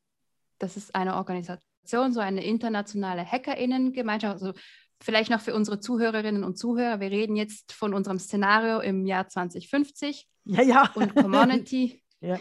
das 0.58 0.78
ist 0.78 0.96
eine 0.96 1.16
Organisation, 1.16 2.12
so 2.12 2.22
eine 2.22 2.44
internationale 2.44 3.24
HackerInnen-Gemeinschaft, 3.24 4.34
also 4.34 4.54
vielleicht 5.02 5.32
noch 5.32 5.42
für 5.42 5.56
unsere 5.56 5.80
Zuhörerinnen 5.80 6.44
und 6.44 6.58
Zuhörer, 6.58 7.00
wir 7.00 7.12
reden 7.12 7.36
jetzt 7.36 7.74
von 7.74 7.94
unserem 7.94 8.20
Szenario 8.20 8.80
im 8.80 9.06
Jahr 9.06 9.28
2050 9.28 10.28
Ja, 10.46 10.62
ja. 10.62 10.92
und 10.96 11.16
Community. 11.16 12.04
ja. 12.22 12.40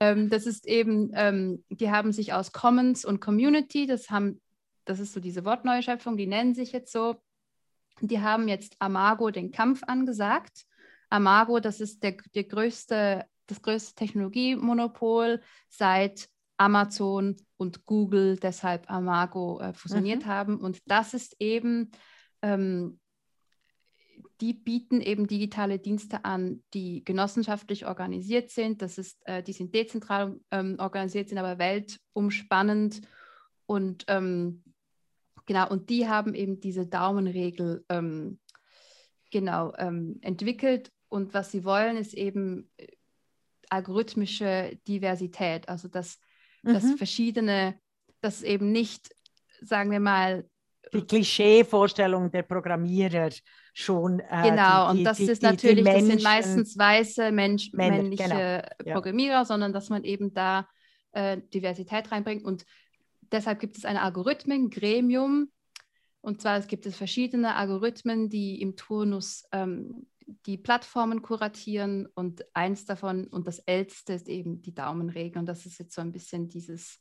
ähm, 0.00 0.28
das 0.28 0.46
ist 0.46 0.66
eben, 0.66 1.10
ähm, 1.14 1.64
die 1.70 1.90
haben 1.90 2.12
sich 2.12 2.32
aus 2.32 2.52
Commons 2.52 3.04
und 3.04 3.20
Community, 3.20 3.86
das 3.86 4.10
haben, 4.10 4.40
das 4.84 4.98
ist 4.98 5.12
so 5.12 5.20
diese 5.20 5.44
Wortneuschöpfung, 5.44 6.16
die 6.16 6.26
nennen 6.26 6.54
sich 6.54 6.72
jetzt 6.72 6.92
so. 6.92 7.16
Die 8.00 8.20
haben 8.20 8.48
jetzt 8.48 8.76
Amago 8.78 9.30
den 9.30 9.52
Kampf 9.52 9.82
angesagt. 9.86 10.64
Amago, 11.10 11.60
das 11.60 11.80
ist 11.80 12.02
der, 12.02 12.16
der 12.34 12.44
größte, 12.44 13.26
das 13.46 13.60
größte 13.62 13.94
Technologiemonopol 13.94 15.42
seit 15.68 16.28
Amazon 16.60 17.36
und 17.56 17.86
Google 17.86 18.36
deshalb 18.36 18.90
Amago 18.90 19.60
äh, 19.60 19.72
fusioniert 19.72 20.26
Mhm. 20.26 20.28
haben. 20.28 20.60
Und 20.60 20.78
das 20.86 21.14
ist 21.14 21.36
eben, 21.38 21.90
ähm, 22.42 23.00
die 24.42 24.52
bieten 24.52 25.00
eben 25.00 25.26
digitale 25.26 25.78
Dienste 25.78 26.24
an, 26.26 26.62
die 26.74 27.02
genossenschaftlich 27.02 27.86
organisiert 27.86 28.50
sind. 28.50 28.82
Das 28.82 28.98
ist, 28.98 29.18
äh, 29.26 29.42
die 29.42 29.54
sind 29.54 29.74
dezentral 29.74 30.38
ähm, 30.50 30.76
organisiert, 30.78 31.30
sind 31.30 31.38
aber 31.38 31.58
weltumspannend 31.58 33.00
und 33.64 34.04
ähm, 34.08 34.62
genau, 35.46 35.66
und 35.70 35.88
die 35.88 36.08
haben 36.08 36.34
eben 36.34 36.60
diese 36.60 36.86
Daumenregel 36.86 37.84
ähm, 37.88 38.38
genau 39.30 39.72
ähm, 39.78 40.18
entwickelt. 40.20 40.92
Und 41.08 41.32
was 41.32 41.50
sie 41.52 41.64
wollen, 41.64 41.96
ist 41.96 42.12
eben 42.14 42.70
äh, 42.76 42.86
algorithmische 43.70 44.78
Diversität, 44.86 45.68
also 45.68 45.88
dass, 45.88 46.18
dass 46.62 46.84
Mhm. 46.84 46.96
verschiedene, 46.98 47.78
dass 48.20 48.42
eben 48.42 48.72
nicht, 48.72 49.14
sagen 49.62 49.90
wir 49.90 50.00
mal, 50.00 50.44
Die 50.92 51.06
Klischeevorstellung 51.06 52.30
der 52.32 52.42
Programmierer 52.42 53.28
schon. 53.74 54.18
äh, 54.20 54.42
Genau, 54.50 54.88
die, 54.90 54.94
die, 54.94 54.98
und 54.98 55.04
das 55.04 55.16
die, 55.18 55.24
ist 55.24 55.42
natürlich, 55.42 55.84
das 55.84 55.94
sind 55.94 56.08
Menschen- 56.08 56.22
meistens 56.24 56.76
weiße 56.76 57.30
Mensch, 57.32 57.72
Männer, 57.72 57.96
männliche 57.98 58.24
genau, 58.24 58.40
ja. 58.84 58.94
Programmierer, 58.94 59.44
sondern 59.44 59.72
dass 59.72 59.88
man 59.88 60.02
eben 60.04 60.34
da 60.34 60.68
äh, 61.12 61.38
Diversität 61.54 62.10
reinbringt. 62.10 62.42
Und 62.44 62.64
deshalb 63.30 63.60
gibt 63.60 63.76
es 63.78 63.84
ein 63.84 63.96
Algorithmengremium. 63.96 65.50
Und 66.22 66.40
zwar 66.42 66.58
es 66.58 66.66
gibt 66.66 66.86
es 66.86 66.96
verschiedene 66.96 67.54
Algorithmen, 67.54 68.28
die 68.28 68.60
im 68.60 68.76
Turnus 68.76 69.44
ähm, 69.52 70.06
die 70.46 70.58
Plattformen 70.58 71.22
kuratieren. 71.22 72.06
Und 72.14 72.44
eins 72.54 72.84
davon, 72.84 73.26
und 73.26 73.46
das 73.46 73.58
älteste 73.60 74.12
ist 74.12 74.28
eben 74.28 74.62
die 74.62 74.74
Daumenregel. 74.74 75.38
Und 75.40 75.46
das 75.46 75.66
ist 75.66 75.78
jetzt 75.78 75.94
so 75.94 76.00
ein 76.00 76.12
bisschen 76.12 76.48
dieses, 76.48 77.00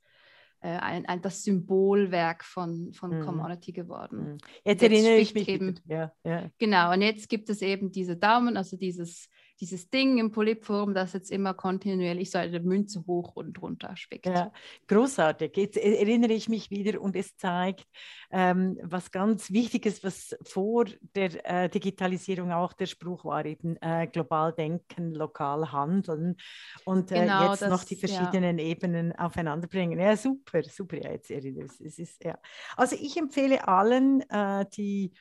äh, 0.61 0.69
ein, 0.69 1.05
ein, 1.05 1.21
das 1.21 1.43
Symbolwerk 1.43 2.43
von, 2.43 2.93
von 2.93 3.19
Mhm. 3.19 3.25
Commodity 3.25 3.71
geworden. 3.71 4.17
Mhm. 4.33 4.37
Jetzt 4.63 4.81
Jetzt 4.81 4.83
erinnere 4.83 5.17
ich 5.17 5.33
mich 5.33 5.47
eben-. 5.47 5.75
Ja, 5.85 6.11
ja. 6.23 6.49
Genau, 6.57 6.93
und 6.93 7.01
jetzt 7.01 7.29
gibt 7.29 7.49
es 7.49 7.61
eben 7.61 7.91
diese 7.91 8.17
Daumen, 8.17 8.57
also 8.57 8.77
dieses, 8.77 9.29
dieses 9.61 9.89
Ding 9.89 10.17
im 10.17 10.31
Polypforum, 10.31 10.93
das 10.93 11.13
jetzt 11.13 11.31
immer 11.31 11.53
kontinuierlich 11.53 12.31
so 12.31 12.37
eine 12.37 12.59
Münze 12.59 13.03
hoch 13.05 13.35
und 13.35 13.61
runter 13.61 13.95
spickt. 13.97 14.25
Ja, 14.25 14.51
großartig. 14.87 15.55
Jetzt 15.57 15.77
e- 15.77 15.95
erinnere 15.97 16.33
ich 16.33 16.49
mich 16.49 16.69
wieder 16.71 17.01
und 17.01 17.15
es 17.15 17.35
zeigt, 17.35 17.85
ähm, 18.31 18.79
was 18.83 19.11
ganz 19.11 19.51
Wichtiges, 19.51 20.03
was 20.03 20.35
vor 20.43 20.85
der 21.15 21.45
äh, 21.65 21.69
Digitalisierung 21.69 22.51
auch 22.51 22.73
der 22.73 22.85
Spruch 22.85 23.25
war, 23.25 23.45
eben 23.45 23.75
äh, 23.81 24.07
global 24.07 24.53
denken, 24.53 25.13
lokal 25.13 25.71
handeln 25.71 26.37
und 26.85 27.11
äh, 27.11 27.21
Genau, 27.21 27.49
jetzt 27.51 27.61
noch 27.61 27.69
das- 27.79 27.85
die 27.85 27.95
ja. 27.95 28.07
verschiedenen 28.07 28.59
Ebenen 28.59 29.13
aufeinanderbringen. 29.13 29.99
Ja, 29.99 30.15
super, 30.15 30.63
super. 30.63 30.97
Ja, 30.97 31.11
jetzt 31.11 31.31
erinnere 31.31 31.65
ich 31.65 31.85
es 31.85 31.99
ist, 31.99 32.23
ja. 32.23 32.37
Also 32.77 32.95
ich 32.95 33.17
empfehle 33.17 33.67
allen, 33.67 34.21
äh, 34.29 34.65
die 34.75 35.11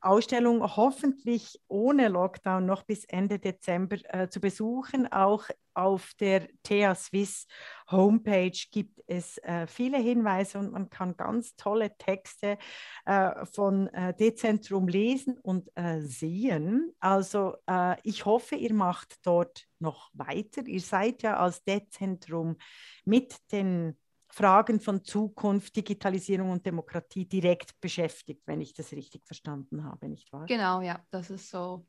Ausstellung 0.00 0.76
hoffentlich 0.76 1.60
ohne 1.68 2.08
Lockdown 2.08 2.64
noch 2.64 2.84
bis 2.84 3.04
Ende 3.04 3.38
Dezember 3.38 3.98
äh, 4.08 4.28
zu 4.28 4.40
besuchen. 4.40 5.10
Auch 5.12 5.48
auf 5.74 6.12
der 6.18 6.48
TH 6.62 6.94
Swiss 6.94 7.46
Homepage 7.90 8.58
gibt 8.70 9.00
es 9.06 9.38
äh, 9.38 9.66
viele 9.66 9.98
Hinweise 9.98 10.58
und 10.58 10.72
man 10.72 10.88
kann 10.90 11.16
ganz 11.16 11.54
tolle 11.56 11.96
Texte 11.98 12.58
äh, 13.04 13.44
von 13.46 13.88
äh, 13.88 14.14
Dezentrum 14.14 14.88
lesen 14.88 15.38
und 15.38 15.70
äh, 15.74 16.00
sehen. 16.00 16.92
Also 16.98 17.56
äh, 17.66 17.96
ich 18.02 18.24
hoffe, 18.24 18.56
ihr 18.56 18.72
macht 18.72 19.14
dort 19.22 19.66
noch 19.78 20.10
weiter. 20.14 20.66
Ihr 20.66 20.80
seid 20.80 21.22
ja 21.22 21.36
als 21.36 21.62
Dezentrum 21.64 22.56
mit 23.04 23.36
den 23.52 23.98
Fragen 24.30 24.80
von 24.80 25.04
Zukunft, 25.04 25.76
Digitalisierung 25.76 26.50
und 26.50 26.64
Demokratie 26.64 27.26
direkt 27.26 27.80
beschäftigt, 27.80 28.42
wenn 28.46 28.60
ich 28.60 28.72
das 28.74 28.92
richtig 28.92 29.26
verstanden 29.26 29.84
habe, 29.84 30.08
nicht 30.08 30.32
wahr? 30.32 30.46
Genau, 30.46 30.80
ja, 30.80 31.04
das 31.10 31.30
ist 31.30 31.50
so 31.50 31.84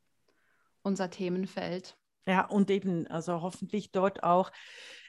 unser 0.81 1.09
Themenfeld. 1.09 1.97
Ja, 2.27 2.45
und 2.45 2.69
eben, 2.69 3.07
also 3.07 3.41
hoffentlich 3.41 3.91
dort 3.91 4.23
auch 4.23 4.51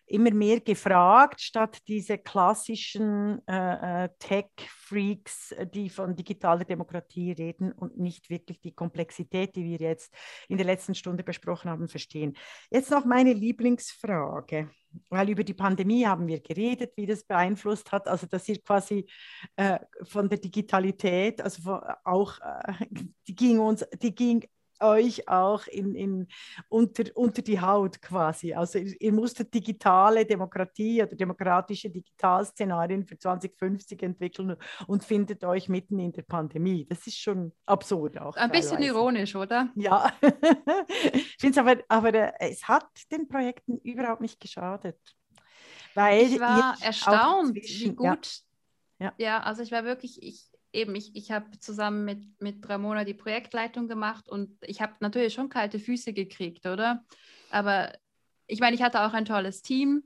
immer 0.06 0.30
mehr 0.32 0.60
gefragt, 0.60 1.40
statt 1.40 1.78
diese 1.88 2.18
klassischen 2.18 3.40
äh, 3.46 4.04
äh, 4.04 4.08
Tech-Freaks, 4.18 5.52
äh, 5.52 5.66
die 5.66 5.88
von 5.88 6.16
digitaler 6.16 6.64
Demokratie 6.64 7.32
reden 7.32 7.72
und 7.72 7.98
nicht 7.98 8.30
wirklich 8.30 8.60
die 8.60 8.74
Komplexität, 8.74 9.56
die 9.56 9.64
wir 9.64 9.78
jetzt 9.78 10.12
in 10.48 10.56
der 10.56 10.66
letzten 10.66 10.94
Stunde 10.94 11.22
besprochen 11.22 11.70
haben, 11.70 11.88
verstehen. 11.88 12.36
Jetzt 12.70 12.90
noch 12.90 13.04
meine 13.04 13.32
Lieblingsfrage, 13.32 14.70
weil 15.08 15.30
über 15.30 15.44
die 15.44 15.54
Pandemie 15.54 16.06
haben 16.06 16.26
wir 16.26 16.40
geredet, 16.40 16.92
wie 16.96 17.06
das 17.06 17.24
beeinflusst 17.24 17.92
hat, 17.92 18.08
also 18.08 18.26
dass 18.26 18.48
ihr 18.48 18.60
quasi 18.60 19.06
äh, 19.56 19.78
von 20.02 20.28
der 20.28 20.38
Digitalität, 20.38 21.40
also 21.40 21.62
von, 21.62 21.80
auch, 22.04 22.38
äh, 22.40 22.86
die 23.26 23.34
ging 23.34 23.58
uns, 23.58 23.84
die 24.00 24.14
ging 24.14 24.44
euch 24.82 25.28
auch 25.28 25.66
in, 25.66 25.94
in, 25.94 26.28
unter, 26.68 27.04
unter 27.14 27.42
die 27.42 27.60
Haut 27.60 28.00
quasi. 28.02 28.52
Also 28.54 28.78
ihr, 28.78 29.00
ihr 29.00 29.12
musstet 29.12 29.52
digitale 29.54 30.24
Demokratie 30.26 31.02
oder 31.02 31.16
demokratische 31.16 31.90
Digitalszenarien 31.90 33.04
für 33.06 33.18
2050 33.18 34.02
entwickeln 34.02 34.56
und 34.86 35.04
findet 35.04 35.44
euch 35.44 35.68
mitten 35.68 35.98
in 35.98 36.12
der 36.12 36.22
Pandemie. 36.22 36.86
Das 36.88 37.06
ist 37.06 37.18
schon 37.18 37.52
absurd 37.66 38.18
auch. 38.18 38.36
Ein 38.36 38.50
bisschen 38.50 38.78
teilweise. 38.78 38.94
ironisch, 38.94 39.36
oder? 39.36 39.70
Ja, 39.74 40.12
ich 41.12 41.36
finde 41.38 41.50
es 41.50 41.58
aber, 41.58 41.82
aber 41.88 42.14
äh, 42.14 42.50
es 42.50 42.66
hat 42.68 42.88
den 43.10 43.28
Projekten 43.28 43.78
überhaupt 43.78 44.20
nicht 44.20 44.40
geschadet. 44.40 44.98
Weil 45.94 46.22
Ich 46.22 46.40
war 46.40 46.76
erstaunt, 46.80 47.54
wie 47.54 47.94
gut. 47.94 48.40
Ja. 48.98 49.12
Ja. 49.18 49.40
also 49.40 49.62
ich 49.62 49.72
war 49.72 49.84
wirklich, 49.84 50.22
ich 50.22 50.51
eben, 50.72 50.94
ich, 50.94 51.14
ich 51.14 51.30
habe 51.30 51.58
zusammen 51.58 52.04
mit, 52.04 52.40
mit 52.40 52.68
Ramona 52.68 53.04
die 53.04 53.14
Projektleitung 53.14 53.88
gemacht 53.88 54.28
und 54.28 54.56
ich 54.62 54.80
habe 54.80 54.94
natürlich 55.00 55.34
schon 55.34 55.48
kalte 55.48 55.78
Füße 55.78 56.12
gekriegt, 56.12 56.66
oder? 56.66 57.04
Aber 57.50 57.92
ich 58.46 58.60
meine, 58.60 58.74
ich 58.74 58.82
hatte 58.82 59.02
auch 59.02 59.12
ein 59.12 59.24
tolles 59.24 59.62
Team. 59.62 60.04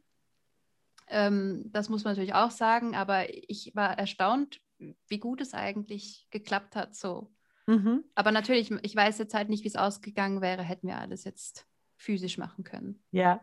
Ähm, 1.08 1.64
das 1.66 1.88
muss 1.88 2.04
man 2.04 2.12
natürlich 2.12 2.34
auch 2.34 2.50
sagen, 2.50 2.94
aber 2.96 3.26
ich 3.48 3.74
war 3.74 3.96
erstaunt, 3.98 4.60
wie 5.08 5.18
gut 5.18 5.40
es 5.40 5.54
eigentlich 5.54 6.26
geklappt 6.30 6.76
hat. 6.76 6.94
So. 6.94 7.32
Mhm. 7.66 8.04
Aber 8.14 8.32
natürlich, 8.32 8.70
ich 8.70 8.96
weiß 8.96 9.18
jetzt 9.18 9.34
halt 9.34 9.48
nicht, 9.48 9.64
wie 9.64 9.68
es 9.68 9.76
ausgegangen 9.76 10.40
wäre, 10.40 10.62
hätten 10.62 10.88
wir 10.88 10.98
alles 10.98 11.24
jetzt 11.24 11.66
physisch 11.96 12.38
machen 12.38 12.64
können. 12.64 13.02
Ja, 13.10 13.40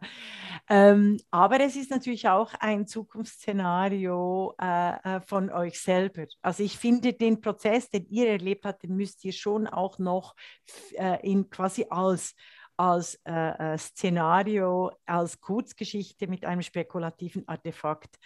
ähm, 0.70 1.20
aber 1.32 1.60
es 1.60 1.76
ist 1.76 1.92
natürlich 1.92 2.28
auch 2.30 2.54
ein 2.60 2.88
Zukunftsszenario 2.88 4.56
äh, 4.62 5.18
äh, 5.18 5.22
von 5.22 5.50
euch 5.50 5.80
selber. 5.80 6.26
Also 6.42 6.64
ich 6.64 6.78
finde 6.78 7.14
den 7.14 7.42
Prozess, 7.42 7.90
den 7.90 8.06
ihr 8.10 8.28
erlebt 8.30 8.66
habt, 8.66 8.84
den 8.84 8.96
müsst 8.96 9.24
ihr 9.26 9.34
schon 9.34 9.68
auch 9.68 10.00
noch 10.00 10.36
äh, 10.96 11.20
in 11.28 11.50
quasi 11.50 11.86
als 11.90 12.36
als 12.76 13.20
äh, 13.26 13.74
äh, 13.74 13.78
Szenario, 13.78 14.92
als 15.06 15.40
Kurzgeschichte 15.40 16.28
mit 16.28 16.44
einem 16.44 16.64
spekulativen 16.64 17.48
Artefakt 17.48 18.18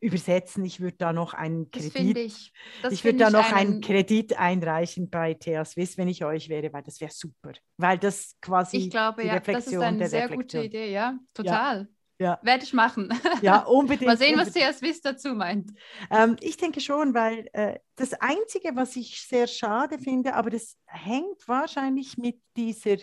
übersetzen. 0.00 0.64
Ich 0.64 0.80
würde 0.80 0.96
da 0.96 1.12
noch 1.12 1.34
einen 1.34 1.70
Kredit, 1.70 2.16
ich, 2.16 2.52
ich 2.90 3.04
würde 3.04 3.18
da 3.18 3.30
noch 3.30 3.52
einen, 3.52 3.74
einen, 3.74 3.80
Kredit 3.80 4.38
einreichen 4.38 5.10
bei 5.10 5.34
Thea 5.34 5.64
Swiss, 5.64 5.98
wenn 5.98 6.08
ich 6.08 6.24
euch 6.24 6.48
wäre, 6.48 6.72
weil 6.72 6.82
das 6.82 7.00
wäre 7.00 7.12
super, 7.12 7.52
weil 7.76 7.98
das 7.98 8.36
quasi 8.40 8.78
ich 8.78 8.90
glaube, 8.90 9.22
die 9.22 9.28
ja, 9.28 9.34
Reflexion 9.34 9.80
das 9.80 9.82
ist 9.82 9.86
eine 9.88 10.08
sehr 10.08 10.24
Reflexion. 10.24 10.62
gute 10.62 10.66
Idee, 10.66 10.92
ja, 10.92 11.18
total. 11.34 11.80
Ja. 11.80 11.86
Ja. 12.20 12.38
Werde 12.42 12.64
ich 12.64 12.74
machen. 12.74 13.08
Ja, 13.40 13.60
unbedingt. 13.60 14.06
Mal 14.06 14.18
sehen, 14.18 14.38
was 14.38 14.52
Thea 14.52 14.70
Swiss 14.74 15.00
dazu 15.00 15.30
meint. 15.30 15.70
Ähm, 16.10 16.36
ich 16.40 16.58
denke 16.58 16.82
schon, 16.82 17.14
weil 17.14 17.48
äh, 17.54 17.78
das 17.96 18.12
Einzige, 18.12 18.76
was 18.76 18.94
ich 18.96 19.26
sehr 19.26 19.46
schade 19.46 19.98
finde, 19.98 20.34
aber 20.34 20.50
das 20.50 20.76
hängt 20.84 21.48
wahrscheinlich 21.48 22.18
mit 22.18 22.38
dieser 22.58 22.96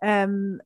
ähm, 0.00 0.62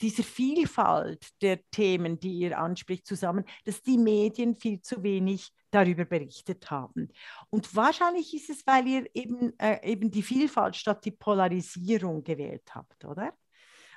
diese 0.00 0.22
Vielfalt 0.22 1.28
der 1.40 1.60
Themen, 1.70 2.18
die 2.18 2.38
ihr 2.38 2.58
anspricht, 2.58 3.06
zusammen, 3.06 3.44
dass 3.64 3.82
die 3.82 3.98
Medien 3.98 4.56
viel 4.56 4.80
zu 4.80 5.02
wenig 5.02 5.52
darüber 5.70 6.04
berichtet 6.04 6.70
haben. 6.70 7.08
Und 7.50 7.74
wahrscheinlich 7.74 8.34
ist 8.34 8.50
es, 8.50 8.66
weil 8.66 8.86
ihr 8.86 9.06
eben, 9.14 9.58
äh, 9.58 9.88
eben 9.88 10.10
die 10.10 10.22
Vielfalt 10.22 10.76
statt 10.76 11.04
die 11.04 11.10
Polarisierung 11.10 12.24
gewählt 12.24 12.74
habt, 12.74 13.04
oder? 13.04 13.32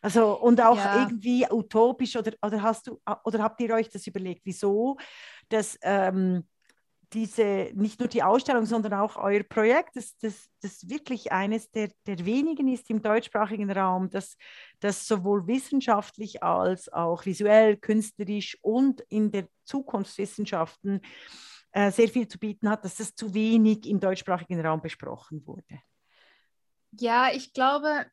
Also 0.01 0.39
und 0.39 0.61
auch 0.61 0.77
ja. 0.77 1.01
irgendwie 1.01 1.45
utopisch 1.49 2.15
oder, 2.15 2.31
oder 2.41 2.61
hast 2.61 2.87
du 2.87 3.01
oder 3.25 3.43
habt 3.43 3.59
ihr 3.59 3.73
euch 3.73 3.89
das 3.89 4.07
überlegt, 4.07 4.41
wieso 4.45 4.97
dass 5.49 5.77
ähm, 5.81 6.47
diese, 7.13 7.71
nicht 7.73 7.99
nur 7.99 8.07
die 8.07 8.23
Ausstellung, 8.23 8.65
sondern 8.65 8.93
auch 8.93 9.15
euer 9.15 9.43
Projekt, 9.43 9.95
das, 9.95 10.17
das, 10.17 10.49
das 10.61 10.89
wirklich 10.89 11.31
eines 11.31 11.71
der, 11.71 11.89
der 12.05 12.23
wenigen 12.25 12.67
ist 12.67 12.89
im 12.89 13.01
deutschsprachigen 13.01 13.71
Raum, 13.71 14.09
das, 14.09 14.37
das 14.79 15.07
sowohl 15.07 15.47
wissenschaftlich 15.47 16.43
als 16.43 16.91
auch 16.91 17.25
visuell, 17.25 17.77
künstlerisch 17.77 18.57
und 18.61 19.01
in 19.09 19.31
der 19.31 19.47
Zukunftswissenschaften 19.63 21.01
äh, 21.71 21.91
sehr 21.91 22.09
viel 22.09 22.27
zu 22.27 22.37
bieten 22.37 22.69
hat, 22.69 22.85
dass 22.85 22.95
das 22.95 23.15
zu 23.15 23.33
wenig 23.33 23.87
im 23.87 23.99
deutschsprachigen 23.99 24.63
Raum 24.65 24.81
besprochen 24.81 25.45
wurde. 25.45 25.81
Ja, 26.91 27.29
ich 27.31 27.53
glaube, 27.53 28.05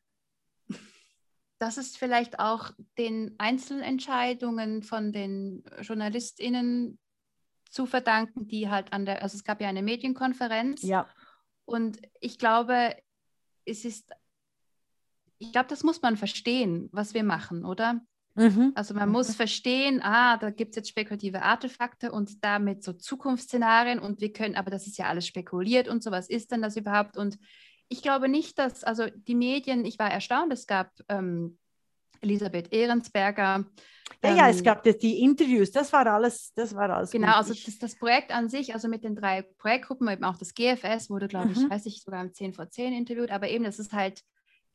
das 1.59 1.77
ist 1.77 1.97
vielleicht 1.97 2.39
auch 2.39 2.71
den 2.97 3.35
Einzelentscheidungen 3.37 4.83
von 4.83 5.11
den 5.11 5.63
JournalistInnen 5.81 6.99
zu 7.69 7.85
verdanken, 7.85 8.47
die 8.47 8.69
halt 8.69 8.93
an 8.93 9.05
der, 9.05 9.21
also 9.23 9.35
es 9.35 9.43
gab 9.43 9.61
ja 9.61 9.67
eine 9.67 9.83
Medienkonferenz. 9.83 10.83
Ja. 10.83 11.07
Und 11.65 11.99
ich 12.19 12.39
glaube, 12.39 12.95
es 13.65 13.85
ist, 13.85 14.11
ich 15.37 15.51
glaube, 15.51 15.67
das 15.69 15.83
muss 15.83 16.01
man 16.01 16.17
verstehen, 16.17 16.89
was 16.91 17.13
wir 17.13 17.23
machen, 17.23 17.65
oder? 17.65 18.01
Mhm. 18.35 18.71
Also 18.75 18.93
man 18.93 19.09
mhm. 19.09 19.13
muss 19.13 19.35
verstehen, 19.35 19.99
ah, 20.03 20.37
da 20.37 20.51
gibt 20.51 20.71
es 20.71 20.75
jetzt 20.77 20.89
spekulative 20.89 21.41
Artefakte 21.41 22.11
und 22.11 22.43
damit 22.43 22.83
so 22.83 22.93
Zukunftsszenarien 22.93 23.99
und 23.99 24.21
wir 24.21 24.31
können, 24.31 24.55
aber 24.55 24.69
das 24.69 24.85
ist 24.85 24.97
ja 24.97 25.07
alles 25.07 25.25
spekuliert 25.25 25.87
und 25.87 26.03
so, 26.03 26.11
was 26.11 26.29
ist 26.29 26.51
denn 26.51 26.61
das 26.61 26.77
überhaupt? 26.77 27.17
Und 27.17 27.39
ich 27.89 28.01
glaube 28.01 28.29
nicht, 28.29 28.59
dass, 28.59 28.83
also 28.83 29.07
die 29.09 29.35
Medien, 29.35 29.85
ich 29.85 29.97
war 29.97 30.11
erstaunt, 30.11 30.53
es 30.53 30.67
gab 30.67 30.91
ähm, 31.09 31.57
Elisabeth 32.21 32.73
Ehrensberger, 32.73 33.65
ja, 34.23 34.35
ja, 34.35 34.49
es 34.49 34.59
ähm, 34.59 34.63
gab 34.63 34.83
das, 34.83 34.97
die 34.97 35.21
Interviews, 35.21 35.71
das 35.71 35.91
war 35.93 36.07
alles, 36.07 36.51
das 36.55 36.73
war 36.73 36.89
alles. 36.89 37.11
Genau, 37.11 37.27
gut. 37.27 37.35
also 37.35 37.53
das, 37.53 37.77
das, 37.77 37.95
Projekt 37.97 38.31
an 38.31 38.49
sich, 38.49 38.73
also 38.73 38.87
mit 38.87 39.03
den 39.03 39.15
drei 39.15 39.43
Projektgruppen, 39.57 40.07
eben 40.07 40.23
auch 40.23 40.37
das 40.37 40.53
GFS 40.53 41.09
wurde, 41.09 41.27
glaube 41.27 41.51
ich, 41.51 41.59
mhm. 41.59 41.69
weiß 41.69 41.85
ich, 41.85 42.01
sogar 42.01 42.23
um 42.23 42.33
10 42.33 42.53
vor 42.53 42.69
10 42.69 42.93
interviewt, 42.93 43.31
aber 43.31 43.49
eben, 43.49 43.63
das 43.63 43.79
ist 43.79 43.93
halt 43.93 44.21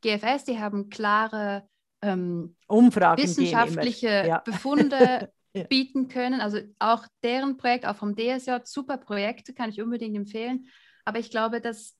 GFS, 0.02 0.44
die 0.44 0.58
haben 0.58 0.90
klare 0.90 1.66
ähm, 2.02 2.56
Umfragen 2.66 3.22
wissenschaftliche 3.22 4.26
ja. 4.26 4.38
Befunde 4.38 5.32
ja. 5.54 5.64
bieten 5.64 6.08
können. 6.08 6.40
Also 6.40 6.58
auch 6.78 7.06
deren 7.22 7.56
Projekt, 7.56 7.86
auch 7.86 7.96
vom 7.96 8.16
DSJ, 8.16 8.52
super 8.64 8.98
Projekte, 8.98 9.54
kann 9.54 9.70
ich 9.70 9.80
unbedingt 9.80 10.16
empfehlen. 10.16 10.66
Aber 11.04 11.18
ich 11.18 11.30
glaube, 11.30 11.60
dass 11.60 11.96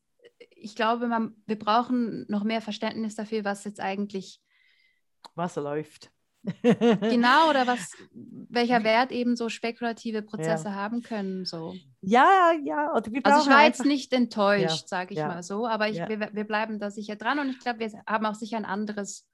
ich 0.50 0.74
glaube, 0.74 1.06
man, 1.06 1.36
wir 1.46 1.58
brauchen 1.58 2.24
noch 2.28 2.44
mehr 2.44 2.60
Verständnis 2.60 3.14
dafür, 3.14 3.44
was 3.44 3.64
jetzt 3.64 3.80
eigentlich 3.80 4.40
was 5.34 5.56
läuft 5.56 6.10
genau, 6.62 7.50
oder 7.50 7.66
was, 7.66 7.92
welcher 8.48 8.82
Wert 8.84 9.12
eben 9.12 9.36
so 9.36 9.48
spekulative 9.48 10.22
Prozesse 10.22 10.68
ja. 10.68 10.74
haben 10.74 11.02
können. 11.02 11.44
So. 11.44 11.74
Ja, 12.00 12.52
ja. 12.64 12.90
Also 12.92 13.10
ich 13.12 13.24
war 13.24 13.64
jetzt 13.64 13.84
nicht 13.84 14.12
enttäuscht, 14.12 14.82
ja. 14.82 14.88
sage 14.88 15.12
ich 15.12 15.18
ja. 15.18 15.28
mal 15.28 15.42
so, 15.42 15.66
aber 15.66 15.88
ich, 15.88 15.98
wir, 15.98 16.30
wir 16.32 16.44
bleiben 16.44 16.78
da 16.78 16.90
sicher 16.90 17.16
dran 17.16 17.38
und 17.38 17.50
ich 17.50 17.60
glaube, 17.60 17.80
wir 17.80 17.90
haben 18.06 18.26
auch 18.26 18.34
sicher 18.34 18.56
ein 18.56 18.64
anderes 18.64 19.26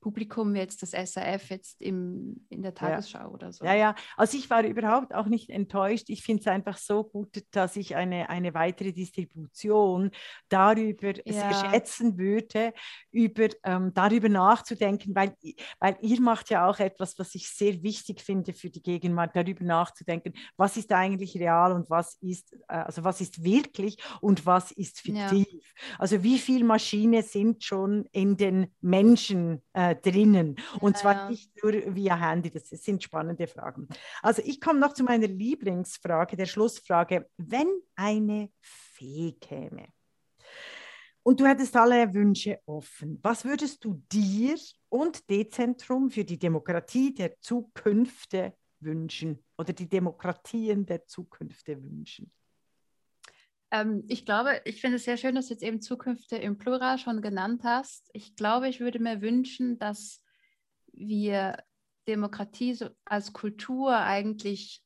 Publikum 0.00 0.54
jetzt 0.54 0.82
das 0.82 0.90
SRF 0.90 1.50
jetzt 1.50 1.80
im, 1.80 2.46
in 2.48 2.62
der 2.62 2.74
Tagesschau 2.74 3.18
ja. 3.18 3.28
oder 3.28 3.52
so. 3.52 3.64
Ja, 3.64 3.74
ja. 3.74 3.94
Also 4.16 4.38
ich 4.38 4.48
war 4.50 4.64
überhaupt 4.64 5.14
auch 5.14 5.26
nicht 5.26 5.50
enttäuscht. 5.50 6.08
Ich 6.08 6.22
finde 6.22 6.40
es 6.40 6.46
einfach 6.46 6.78
so 6.78 7.04
gut, 7.04 7.44
dass 7.50 7.76
ich 7.76 7.96
eine, 7.96 8.28
eine 8.28 8.54
weitere 8.54 8.92
Distribution 8.92 10.10
darüber 10.48 11.12
ja. 11.24 11.32
sehr 11.32 11.54
schätzen 11.54 12.18
würde, 12.18 12.72
über, 13.10 13.48
ähm, 13.64 13.92
darüber 13.94 14.28
nachzudenken, 14.28 15.14
weil, 15.14 15.34
weil 15.80 15.96
ihr 16.00 16.20
macht 16.20 16.50
ja 16.50 16.68
auch 16.68 16.78
etwas, 16.78 17.18
was 17.18 17.34
ich 17.34 17.48
sehr 17.48 17.82
wichtig 17.82 18.20
finde 18.20 18.52
für 18.52 18.70
die 18.70 18.82
Gegenwart, 18.82 19.34
darüber 19.34 19.64
nachzudenken, 19.64 20.34
was 20.56 20.76
ist 20.76 20.92
eigentlich 20.92 21.36
real 21.36 21.72
und 21.72 21.90
was 21.90 22.14
ist, 22.20 22.52
äh, 22.68 22.74
also 22.74 23.04
was 23.04 23.20
ist 23.20 23.42
wirklich 23.42 23.98
und 24.20 24.46
was 24.46 24.70
ist 24.72 25.00
fiktiv. 25.00 25.46
Ja. 25.50 25.98
Also 25.98 26.22
wie 26.22 26.38
viel 26.38 26.64
Maschine 26.64 27.22
sind 27.22 27.64
schon 27.64 28.06
in 28.12 28.36
den 28.36 28.74
Menschen 28.80 29.62
äh, 29.72 29.87
äh, 29.90 29.96
drinnen. 29.96 30.56
Und 30.80 30.96
ja, 30.96 31.02
zwar 31.02 31.14
ja. 31.14 31.30
nicht 31.30 31.50
nur 31.62 31.72
via 31.94 32.16
Handy, 32.16 32.50
das 32.50 32.68
sind 32.68 33.02
spannende 33.02 33.46
Fragen. 33.46 33.88
Also 34.22 34.42
ich 34.44 34.60
komme 34.60 34.78
noch 34.80 34.94
zu 34.94 35.04
meiner 35.04 35.26
Lieblingsfrage, 35.28 36.36
der 36.36 36.46
Schlussfrage. 36.46 37.28
Wenn 37.36 37.68
eine 37.96 38.50
Fee 38.60 39.32
käme 39.40 39.88
und 41.22 41.40
du 41.40 41.46
hättest 41.46 41.76
alle 41.76 42.12
Wünsche 42.14 42.60
offen, 42.66 43.18
was 43.22 43.44
würdest 43.44 43.84
du 43.84 44.02
dir 44.10 44.56
und 44.88 45.28
D-Zentrum 45.28 46.10
für 46.10 46.24
die 46.24 46.38
Demokratie 46.38 47.14
der 47.14 47.38
Zukünfte 47.40 48.54
wünschen 48.80 49.44
oder 49.56 49.72
die 49.72 49.88
Demokratien 49.88 50.86
der 50.86 51.06
Zukünfte 51.06 51.82
wünschen? 51.82 52.32
Ähm, 53.70 54.04
ich 54.08 54.24
glaube, 54.24 54.60
ich 54.64 54.80
finde 54.80 54.96
es 54.96 55.04
sehr 55.04 55.16
schön, 55.16 55.34
dass 55.34 55.48
du 55.48 55.54
jetzt 55.54 55.62
eben 55.62 55.80
Zukünfte 55.80 56.36
im 56.36 56.58
Plural 56.58 56.98
schon 56.98 57.22
genannt 57.22 57.62
hast. 57.64 58.08
Ich 58.12 58.36
glaube, 58.36 58.68
ich 58.68 58.80
würde 58.80 58.98
mir 58.98 59.20
wünschen, 59.20 59.78
dass 59.78 60.22
wir 60.92 61.56
Demokratie 62.06 62.74
so 62.74 62.88
als 63.04 63.32
Kultur 63.32 63.96
eigentlich 63.96 64.82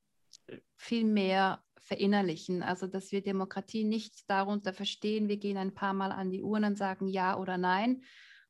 viel 0.76 1.05
mehr 1.05 1.62
verinnerlichen. 1.78 2.62
Also, 2.62 2.87
dass 2.87 3.12
wir 3.12 3.22
Demokratie 3.22 3.85
nicht 3.85 4.28
darunter 4.28 4.72
verstehen, 4.72 5.28
wir 5.28 5.37
gehen 5.37 5.57
ein 5.57 5.74
paar 5.74 5.93
Mal 5.93 6.12
an 6.12 6.30
die 6.30 6.43
Uhren 6.43 6.64
und 6.64 6.78
sagen 6.78 7.07
Ja 7.09 7.39
oder 7.39 7.59
Nein, 7.59 8.03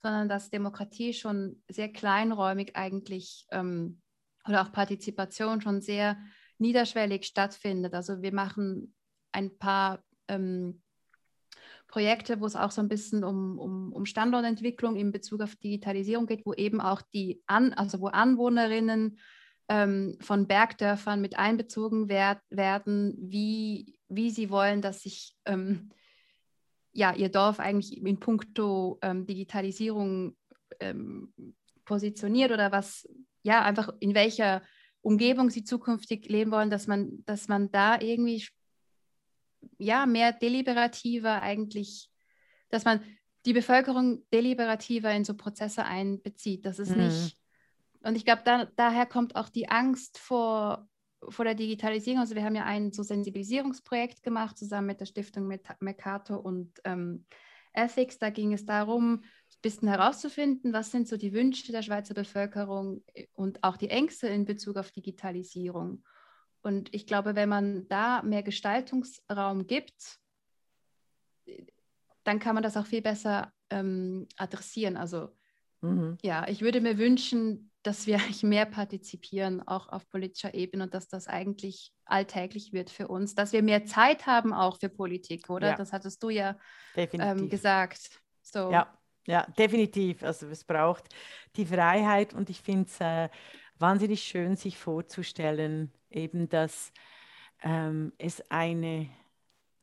sondern 0.02 0.28
dass 0.28 0.50
Demokratie 0.50 1.12
schon 1.12 1.62
sehr 1.68 1.90
kleinräumig 1.92 2.74
eigentlich 2.74 3.46
ähm, 3.50 4.00
oder 4.46 4.62
auch 4.62 4.72
Partizipation 4.72 5.60
schon 5.60 5.80
sehr 5.80 6.18
niederschwellig 6.58 7.24
stattfindet. 7.24 7.94
Also 7.94 8.22
wir 8.22 8.32
machen 8.32 8.94
ein 9.32 9.56
paar 9.58 10.02
ähm, 10.28 10.82
Projekte, 11.88 12.40
wo 12.40 12.46
es 12.46 12.56
auch 12.56 12.70
so 12.70 12.80
ein 12.80 12.88
bisschen 12.88 13.22
um, 13.22 13.58
um, 13.58 13.92
um, 13.92 14.06
Standortentwicklung 14.06 14.96
in 14.96 15.12
Bezug 15.12 15.42
auf 15.42 15.56
Digitalisierung 15.56 16.26
geht, 16.26 16.46
wo 16.46 16.54
eben 16.54 16.80
auch 16.80 17.02
die 17.02 17.42
An 17.46 17.74
also 17.74 18.00
wo 18.00 18.06
Anwohnerinnen 18.06 19.18
ähm, 19.68 20.16
von 20.20 20.46
Bergdörfern 20.46 21.20
mit 21.20 21.38
einbezogen 21.38 22.08
werd 22.08 22.40
werden, 22.48 23.14
wie, 23.18 23.98
wie 24.08 24.30
sie 24.30 24.50
wollen, 24.50 24.80
dass 24.80 25.02
sich 25.02 25.34
ähm, 25.44 25.90
ja, 26.92 27.14
ihr 27.14 27.28
Dorf 27.28 27.60
eigentlich 27.60 27.96
in 27.96 28.18
puncto 28.18 28.98
ähm, 29.02 29.26
Digitalisierung 29.26 30.36
ähm, 30.80 31.32
positioniert 31.84 32.52
oder 32.52 32.72
was, 32.72 33.08
ja, 33.42 33.62
einfach 33.62 33.90
in 34.00 34.14
welcher 34.14 34.62
Umgebung 35.00 35.50
sie 35.50 35.64
zukünftig 35.64 36.28
leben 36.28 36.52
wollen, 36.52 36.70
dass 36.70 36.86
man, 36.86 37.24
dass 37.24 37.48
man 37.48 37.70
da 37.70 38.00
irgendwie 38.00 38.46
ja, 39.78 40.06
mehr 40.06 40.32
deliberativer 40.32 41.42
eigentlich, 41.42 42.10
dass 42.70 42.84
man 42.84 43.00
die 43.44 43.52
Bevölkerung 43.52 44.24
deliberativer 44.32 45.12
in 45.12 45.24
so 45.24 45.34
Prozesse 45.34 45.84
einbezieht, 45.84 46.64
dass 46.64 46.78
es 46.78 46.90
mhm. 46.90 47.04
nicht 47.04 47.36
und 48.02 48.16
ich 48.16 48.24
glaube, 48.24 48.42
da, 48.44 48.66
daher 48.76 49.06
kommt 49.06 49.36
auch 49.36 49.48
die 49.48 49.68
Angst 49.68 50.18
vor, 50.18 50.88
vor 51.28 51.44
der 51.44 51.54
Digitalisierung. 51.54 52.20
Also 52.20 52.34
wir 52.34 52.44
haben 52.44 52.56
ja 52.56 52.64
ein 52.64 52.92
so 52.92 53.02
Sensibilisierungsprojekt 53.02 54.22
gemacht, 54.22 54.58
zusammen 54.58 54.88
mit 54.88 55.00
der 55.00 55.06
Stiftung 55.06 55.46
Mercator 55.80 56.44
und 56.44 56.72
ähm, 56.84 57.26
Ethics. 57.72 58.18
Da 58.18 58.30
ging 58.30 58.52
es 58.52 58.66
darum, 58.66 59.22
ein 59.22 59.60
bisschen 59.62 59.88
herauszufinden, 59.88 60.72
was 60.72 60.90
sind 60.90 61.06
so 61.06 61.16
die 61.16 61.32
Wünsche 61.32 61.70
der 61.70 61.82
Schweizer 61.82 62.14
Bevölkerung 62.14 63.02
und 63.34 63.62
auch 63.62 63.76
die 63.76 63.90
Ängste 63.90 64.26
in 64.28 64.44
Bezug 64.44 64.76
auf 64.76 64.90
Digitalisierung. 64.90 66.02
Und 66.62 66.94
ich 66.94 67.06
glaube, 67.06 67.34
wenn 67.34 67.48
man 67.48 67.88
da 67.88 68.22
mehr 68.22 68.42
Gestaltungsraum 68.42 69.66
gibt, 69.66 70.18
dann 72.24 72.38
kann 72.38 72.54
man 72.54 72.62
das 72.62 72.76
auch 72.76 72.86
viel 72.86 73.02
besser 73.02 73.52
ähm, 73.70 74.28
adressieren. 74.36 74.96
Also 74.96 75.30
mhm. 75.80 76.18
ja, 76.22 76.46
ich 76.48 76.60
würde 76.60 76.80
mir 76.80 76.98
wünschen, 76.98 77.72
dass 77.82 78.06
wir 78.06 78.18
mehr 78.42 78.66
partizipieren, 78.66 79.66
auch 79.66 79.88
auf 79.88 80.08
politischer 80.08 80.54
Ebene 80.54 80.84
und 80.84 80.94
dass 80.94 81.08
das 81.08 81.26
eigentlich 81.26 81.92
alltäglich 82.04 82.72
wird 82.72 82.90
für 82.90 83.08
uns, 83.08 83.34
dass 83.34 83.52
wir 83.52 83.62
mehr 83.62 83.84
Zeit 83.84 84.26
haben 84.26 84.52
auch 84.52 84.78
für 84.78 84.88
Politik, 84.88 85.50
oder? 85.50 85.70
Ja. 85.70 85.76
Das 85.76 85.92
hattest 85.92 86.22
du 86.22 86.30
ja 86.30 86.56
ähm, 86.94 87.48
gesagt. 87.48 88.20
So. 88.42 88.70
Ja, 88.70 88.96
ja, 89.26 89.46
definitiv. 89.58 90.22
Also 90.22 90.46
es 90.46 90.64
braucht 90.64 91.04
die 91.56 91.66
Freiheit 91.66 92.34
und 92.34 92.50
ich 92.50 92.60
finde 92.60 92.88
es 92.88 93.00
äh, 93.00 93.28
wahnsinnig 93.78 94.22
schön, 94.22 94.56
sich 94.56 94.78
vorzustellen, 94.78 95.92
eben, 96.14 96.48
dass 96.48 96.92
ähm, 97.62 98.12
es 98.18 98.42
eine, 98.50 99.08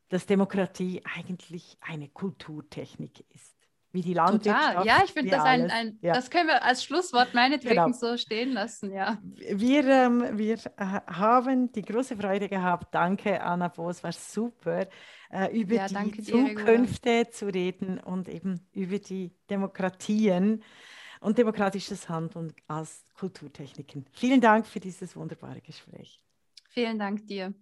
dass 0.09 0.25
Demokratie 0.25 1.01
eigentlich 1.15 1.77
eine 1.81 2.09
Kulturtechnik 2.09 3.25
ist 3.33 3.59
wie 3.91 4.01
die 4.01 4.13
Landwirtschaft. 4.13 4.75
Total. 4.75 4.85
Ja, 4.85 5.01
ich 5.03 5.11
finde 5.11 5.31
das 5.31 5.43
ein, 5.43 5.71
ein 5.71 5.97
ja. 6.01 6.13
das 6.13 6.29
können 6.29 6.47
wir 6.47 6.63
als 6.63 6.83
Schlusswort 6.83 7.33
meinetwegen 7.33 7.75
genau. 7.75 7.91
so 7.91 8.17
stehen 8.17 8.51
lassen, 8.53 8.93
ja. 8.93 9.17
Wir, 9.23 9.85
ähm, 9.87 10.37
wir 10.37 10.57
äh, 10.77 10.99
haben 11.07 11.71
die 11.71 11.81
große 11.81 12.15
Freude 12.15 12.47
gehabt, 12.47 12.93
danke 12.93 13.41
Anna 13.41 13.67
Boos, 13.67 14.03
war 14.03 14.11
super, 14.11 14.87
äh, 15.31 15.59
über 15.59 15.75
ja, 15.75 15.87
die 15.87 16.21
Zukünfte 16.21 17.25
dir, 17.25 17.31
zu 17.31 17.47
reden 17.47 17.99
und 17.99 18.29
eben 18.29 18.67
über 18.73 18.99
die 18.99 19.31
Demokratien 19.49 20.63
und 21.19 21.37
demokratisches 21.37 22.09
Handeln 22.09 22.53
als 22.67 23.05
Kulturtechniken. 23.13 24.05
Vielen 24.11 24.41
Dank 24.41 24.65
für 24.65 24.79
dieses 24.79 25.15
wunderbare 25.15 25.61
Gespräch. 25.61 26.21
Vielen 26.69 26.99
Dank 26.99 27.25
dir. 27.27 27.53